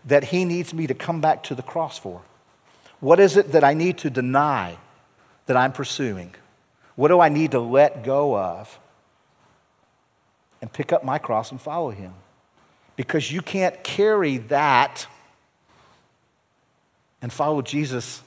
that 0.06 0.26
He 0.26 0.44
needs 0.44 0.74
me 0.74 0.88
to 0.88 0.94
come 0.94 1.22
back 1.22 1.44
to 1.44 1.56
the 1.56 1.62
cross 1.62 1.98
for? 1.98 2.22
What 3.00 3.20
is 3.20 3.38
it 3.38 3.52
that 3.52 3.64
I 3.64 3.74
need 3.74 3.98
to 4.00 4.10
deny 4.10 4.78
that 5.52 5.58
I'm 5.58 5.74
pursuing? 5.74 6.34
What 6.96 7.10
do 7.10 7.20
I 7.20 7.28
need 7.28 7.52
to 7.52 7.60
let 7.60 8.06
go 8.06 8.38
of 8.38 8.80
and 10.62 10.72
pick 10.72 10.94
up 10.94 11.04
my 11.04 11.18
cross 11.18 11.52
and 11.52 11.60
follow 11.60 11.90
Him? 11.90 12.14
Because 12.96 13.30
you 13.30 13.42
can't 13.42 13.84
carry 13.84 14.38
that 14.38 15.08
and 17.22 17.34
follow 17.34 17.62
Jesus 17.62 18.24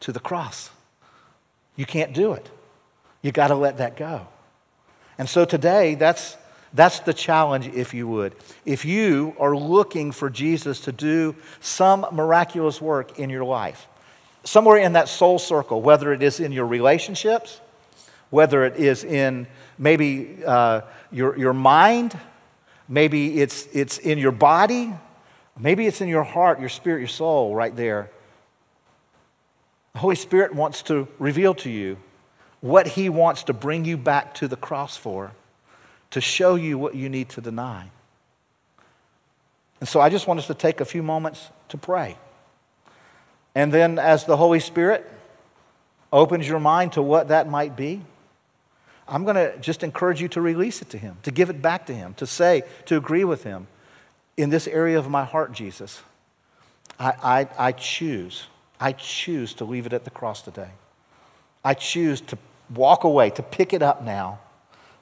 to 0.00 0.12
the 0.12 0.20
cross. 0.20 0.70
You 1.74 1.84
can't 1.84 2.12
do 2.12 2.32
it. 2.32 2.48
You 3.22 3.32
got 3.32 3.48
to 3.48 3.56
let 3.56 3.78
that 3.78 3.96
go. 3.96 4.28
And 5.18 5.28
so 5.28 5.44
today, 5.44 5.96
that's, 5.96 6.36
that's 6.72 7.00
the 7.00 7.12
challenge, 7.12 7.66
if 7.66 7.92
you 7.92 8.06
would. 8.06 8.36
If 8.64 8.84
you 8.84 9.34
are 9.40 9.56
looking 9.56 10.12
for 10.12 10.30
Jesus 10.30 10.78
to 10.82 10.92
do 10.92 11.34
some 11.58 12.06
miraculous 12.12 12.80
work 12.80 13.18
in 13.18 13.30
your 13.30 13.44
life, 13.44 13.88
somewhere 14.44 14.78
in 14.78 14.92
that 14.94 15.08
soul 15.08 15.38
circle, 15.38 15.82
whether 15.82 16.12
it 16.12 16.22
is 16.22 16.40
in 16.40 16.52
your 16.52 16.66
relationships, 16.66 17.60
whether 18.30 18.64
it 18.64 18.76
is 18.76 19.04
in 19.04 19.46
maybe 19.78 20.38
uh, 20.46 20.82
your, 21.10 21.36
your 21.38 21.52
mind, 21.52 22.18
maybe 22.88 23.40
it's, 23.40 23.66
it's 23.72 23.98
in 23.98 24.18
your 24.18 24.32
body, 24.32 24.92
maybe 25.58 25.86
it's 25.86 26.00
in 26.00 26.08
your 26.08 26.24
heart, 26.24 26.60
your 26.60 26.68
spirit, 26.68 26.98
your 26.98 27.08
soul, 27.08 27.54
right 27.54 27.74
there. 27.74 28.10
The 29.94 30.00
Holy 30.00 30.16
Spirit 30.16 30.54
wants 30.54 30.82
to 30.82 31.08
reveal 31.18 31.54
to 31.56 31.70
you 31.70 31.96
what 32.60 32.86
He 32.86 33.08
wants 33.08 33.44
to 33.44 33.52
bring 33.52 33.84
you 33.84 33.96
back 33.96 34.34
to 34.34 34.48
the 34.48 34.56
cross 34.56 34.96
for, 34.96 35.32
to 36.10 36.20
show 36.20 36.54
you 36.54 36.78
what 36.78 36.94
you 36.94 37.08
need 37.08 37.28
to 37.30 37.40
deny. 37.40 37.90
And 39.80 39.88
so 39.88 40.00
I 40.00 40.08
just 40.08 40.26
want 40.26 40.40
us 40.40 40.46
to 40.48 40.54
take 40.54 40.80
a 40.80 40.84
few 40.84 41.02
moments 41.02 41.50
to 41.68 41.78
pray. 41.78 42.16
And 43.58 43.72
then, 43.72 43.98
as 43.98 44.24
the 44.24 44.36
Holy 44.36 44.60
Spirit 44.60 45.04
opens 46.12 46.46
your 46.46 46.60
mind 46.60 46.92
to 46.92 47.02
what 47.02 47.26
that 47.26 47.50
might 47.50 47.74
be, 47.74 48.02
I'm 49.08 49.24
going 49.24 49.34
to 49.34 49.58
just 49.58 49.82
encourage 49.82 50.22
you 50.22 50.28
to 50.28 50.40
release 50.40 50.80
it 50.80 50.90
to 50.90 50.96
Him, 50.96 51.16
to 51.24 51.32
give 51.32 51.50
it 51.50 51.60
back 51.60 51.86
to 51.86 51.92
Him, 51.92 52.14
to 52.18 52.24
say, 52.24 52.62
to 52.86 52.96
agree 52.96 53.24
with 53.24 53.42
Him. 53.42 53.66
In 54.36 54.50
this 54.50 54.68
area 54.68 54.96
of 54.96 55.10
my 55.10 55.24
heart, 55.24 55.50
Jesus, 55.50 56.02
I, 57.00 57.14
I, 57.20 57.68
I 57.68 57.72
choose, 57.72 58.46
I 58.78 58.92
choose 58.92 59.54
to 59.54 59.64
leave 59.64 59.86
it 59.86 59.92
at 59.92 60.04
the 60.04 60.10
cross 60.10 60.40
today. 60.40 60.70
I 61.64 61.74
choose 61.74 62.20
to 62.20 62.38
walk 62.72 63.02
away, 63.02 63.30
to 63.30 63.42
pick 63.42 63.72
it 63.72 63.82
up 63.82 64.04
now, 64.04 64.38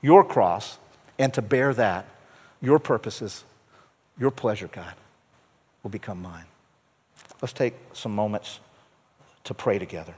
your 0.01 0.25
cross, 0.25 0.79
and 1.19 1.35
to 1.35 1.43
bear 1.43 1.75
that. 1.75 2.07
Your 2.63 2.79
purposes, 2.79 3.45
your 4.19 4.31
pleasure, 4.31 4.71
God, 4.73 4.95
will 5.83 5.91
become 5.91 6.23
mine. 6.23 6.47
Let's 7.43 7.53
take 7.53 7.75
some 7.93 8.15
moments 8.15 8.61
to 9.45 9.55
pray 9.55 9.79
together. 9.79 10.15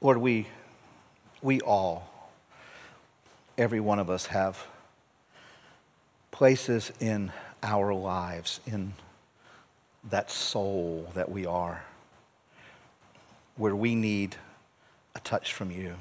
Lord, 0.00 0.18
we, 0.18 0.46
we 1.42 1.60
all, 1.62 2.08
every 3.58 3.80
one 3.80 3.98
of 3.98 4.08
us, 4.08 4.26
have 4.26 4.66
places 6.30 6.92
in 7.00 7.32
our 7.62 7.92
lives, 7.92 8.60
in 8.66 8.92
that 10.08 10.30
soul 10.30 11.10
that 11.14 11.30
we 11.30 11.46
are, 11.46 11.84
where 13.56 13.74
we 13.74 13.96
need 13.96 14.36
a 15.16 15.20
touch 15.20 15.52
from 15.52 15.70
you. 15.70 15.96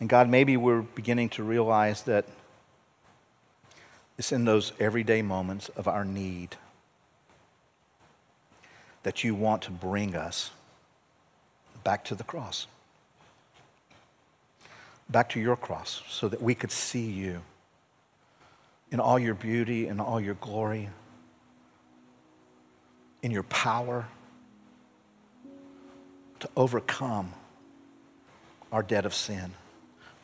And 0.00 0.08
God, 0.08 0.28
maybe 0.28 0.56
we're 0.56 0.82
beginning 0.82 1.28
to 1.30 1.42
realize 1.42 2.02
that 2.04 2.24
it's 4.16 4.32
in 4.32 4.44
those 4.44 4.72
everyday 4.78 5.22
moments 5.22 5.68
of 5.70 5.88
our 5.88 6.04
need 6.04 6.56
that 9.02 9.24
you 9.24 9.34
want 9.34 9.62
to 9.62 9.70
bring 9.70 10.14
us 10.14 10.50
back 11.82 12.04
to 12.04 12.14
the 12.14 12.24
cross, 12.24 12.68
back 15.10 15.28
to 15.30 15.40
your 15.40 15.56
cross, 15.56 16.02
so 16.08 16.28
that 16.28 16.40
we 16.40 16.54
could 16.54 16.70
see 16.70 17.10
you 17.10 17.42
in 18.92 19.00
all 19.00 19.18
your 19.18 19.34
beauty 19.34 19.88
in 19.88 19.98
all 19.98 20.20
your 20.20 20.34
glory, 20.34 20.90
in 23.22 23.30
your 23.30 23.42
power 23.44 24.06
to 26.42 26.50
overcome 26.56 27.32
our 28.72 28.82
debt 28.82 29.06
of 29.06 29.14
sin. 29.14 29.52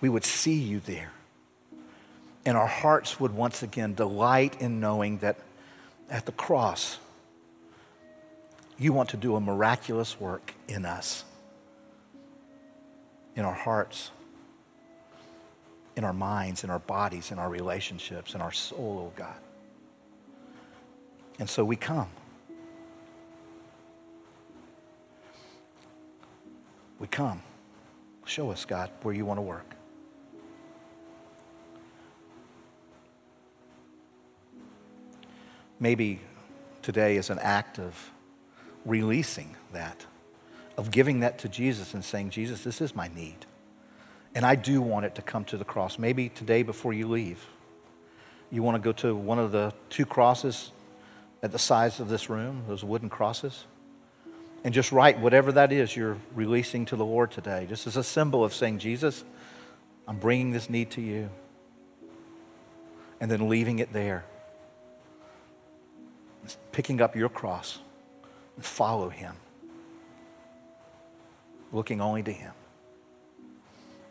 We 0.01 0.09
would 0.09 0.25
see 0.25 0.59
you 0.59 0.81
there. 0.81 1.13
And 2.45 2.57
our 2.57 2.67
hearts 2.67 3.21
would 3.21 3.33
once 3.35 3.63
again 3.63 3.95
delight 3.95 4.61
in 4.61 4.81
knowing 4.81 5.19
that 5.19 5.39
at 6.11 6.27
the 6.27 6.33
cross, 6.33 6.99
you 8.79 8.93
want 8.93 9.11
to 9.11 9.17
do 9.17 9.37
a 9.37 9.41
miraculous 9.41 10.19
work 10.21 10.55
in 10.67 10.85
us, 10.85 11.25
in 13.37 13.45
our 13.45 13.55
hearts, 13.55 14.11
in 15.97 16.05
our 16.05 16.13
minds, 16.13 16.65
in 16.65 16.71
our 16.71 16.79
bodies, 16.79 17.31
in 17.31 17.39
our 17.39 17.49
relationships, 17.49 18.35
in 18.35 18.41
our 18.41 18.53
soul, 18.53 19.11
oh 19.11 19.13
God. 19.17 19.37
And 21.39 21.49
so 21.49 21.65
we 21.65 21.77
come. 21.77 22.09
We 26.99 27.07
come. 27.07 27.43
Show 28.25 28.51
us, 28.51 28.65
God, 28.65 28.91
where 29.03 29.15
you 29.15 29.25
want 29.25 29.39
to 29.39 29.43
work. 29.43 29.75
Maybe 35.81 36.21
today 36.83 37.17
is 37.17 37.31
an 37.31 37.39
act 37.39 37.79
of 37.79 38.11
releasing 38.85 39.57
that, 39.73 40.07
of 40.77 40.91
giving 40.91 41.21
that 41.21 41.39
to 41.39 41.49
Jesus 41.49 41.95
and 41.95 42.05
saying, 42.05 42.31
Jesus, 42.31 42.65
this 42.65 42.81
is 42.81 42.97
my 42.97 43.09
need. 43.09 43.47
And 44.35 44.45
I 44.45 44.57
do 44.57 44.83
want 44.83 45.07
it 45.07 45.15
to 45.15 45.23
come 45.23 45.45
to 45.47 45.57
the 45.57 45.65
cross. 45.65 45.99
Maybe 45.99 46.29
today 46.29 46.63
before 46.63 46.93
you 46.93 47.09
leave, 47.09 47.47
you 48.51 48.63
want 48.63 48.75
to 48.75 48.81
go 48.81 48.93
to 48.93 49.15
one 49.15 49.39
of 49.39 49.53
the 49.53 49.73
two 49.89 50.05
crosses 50.05 50.73
at 51.43 51.53
the 51.53 51.59
size 51.59 52.01
of 52.01 52.09
this 52.09 52.29
room, 52.29 52.65
those 52.67 52.83
wooden 52.83 53.09
crosses, 53.09 53.65
and 54.65 54.75
just 54.75 54.93
write 54.93 55.21
whatever 55.21 55.53
that 55.53 55.73
is 55.73 55.97
you're 55.97 56.19
releasing 56.35 56.85
to 56.87 56.97
the 56.97 57.05
Lord 57.05 57.31
today, 57.31 57.67
just 57.69 57.87
as 57.87 57.97
a 57.97 58.05
symbol 58.05 58.45
of 58.45 58.53
saying, 58.53 58.79
Jesus, 58.79 59.25
I'm 60.07 60.19
bringing 60.19 60.53
this 60.53 60.69
need 60.69 60.91
to 60.93 61.01
you. 61.01 61.31
And 63.21 63.31
then 63.31 63.49
leaving 63.49 63.79
it 63.79 63.93
there. 63.93 64.25
Picking 66.73 67.01
up 67.01 67.17
your 67.17 67.29
cross 67.29 67.79
and 68.57 68.65
follow 68.65 69.09
him, 69.09 69.35
looking 71.73 72.01
only 72.01 72.23
to 72.23 72.33
him. 72.33 72.53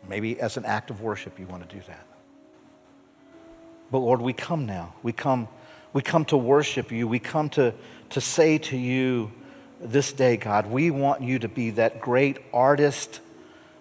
Maybe 0.08 0.38
as 0.40 0.56
an 0.56 0.64
act 0.64 0.90
of 0.90 1.00
worship, 1.00 1.38
you 1.38 1.46
want 1.46 1.68
to 1.68 1.74
do 1.74 1.82
that. 1.86 2.06
But 3.90 3.98
Lord, 3.98 4.20
we 4.20 4.32
come 4.32 4.66
now. 4.66 4.94
We 5.02 5.12
come, 5.12 5.48
we 5.92 6.02
come 6.02 6.24
to 6.26 6.36
worship 6.36 6.92
you. 6.92 7.08
We 7.08 7.18
come 7.18 7.48
to, 7.50 7.74
to 8.10 8.20
say 8.20 8.58
to 8.58 8.76
you 8.76 9.32
this 9.80 10.12
day, 10.12 10.36
God, 10.36 10.66
we 10.66 10.90
want 10.90 11.22
you 11.22 11.38
to 11.38 11.48
be 11.48 11.70
that 11.70 12.00
great 12.00 12.38
artist, 12.52 13.20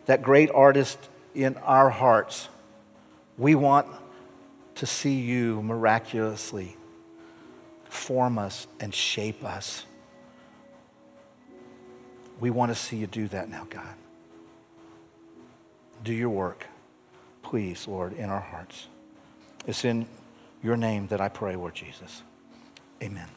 that 0.06 0.22
great 0.22 0.50
artist 0.52 0.98
in 1.34 1.58
our 1.58 1.90
hearts. 1.90 2.50
We 3.38 3.56
want 3.56 3.88
to 4.76 4.86
see 4.86 5.20
you 5.20 5.62
miraculously 5.62 6.78
form 7.90 8.38
us 8.38 8.68
and 8.80 8.94
shape 8.94 9.44
us. 9.44 9.86
We 12.40 12.50
want 12.52 12.72
to 12.72 12.76
see 12.76 12.98
you 12.98 13.08
do 13.08 13.28
that 13.30 13.50
now, 13.50 13.66
God. 13.70 13.96
Do 16.04 16.14
your 16.14 16.30
work, 16.30 16.68
please, 17.42 17.88
Lord, 17.88 18.14
in 18.14 18.30
our 18.30 18.40
hearts. 18.40 18.88
It's 19.66 19.84
in 19.84 20.08
your 20.62 20.78
name 20.78 21.08
that 21.08 21.20
I 21.20 21.30
pray, 21.30 21.56
Lord 21.56 21.74
Jesus. 21.74 22.22
Amen. 23.02 23.28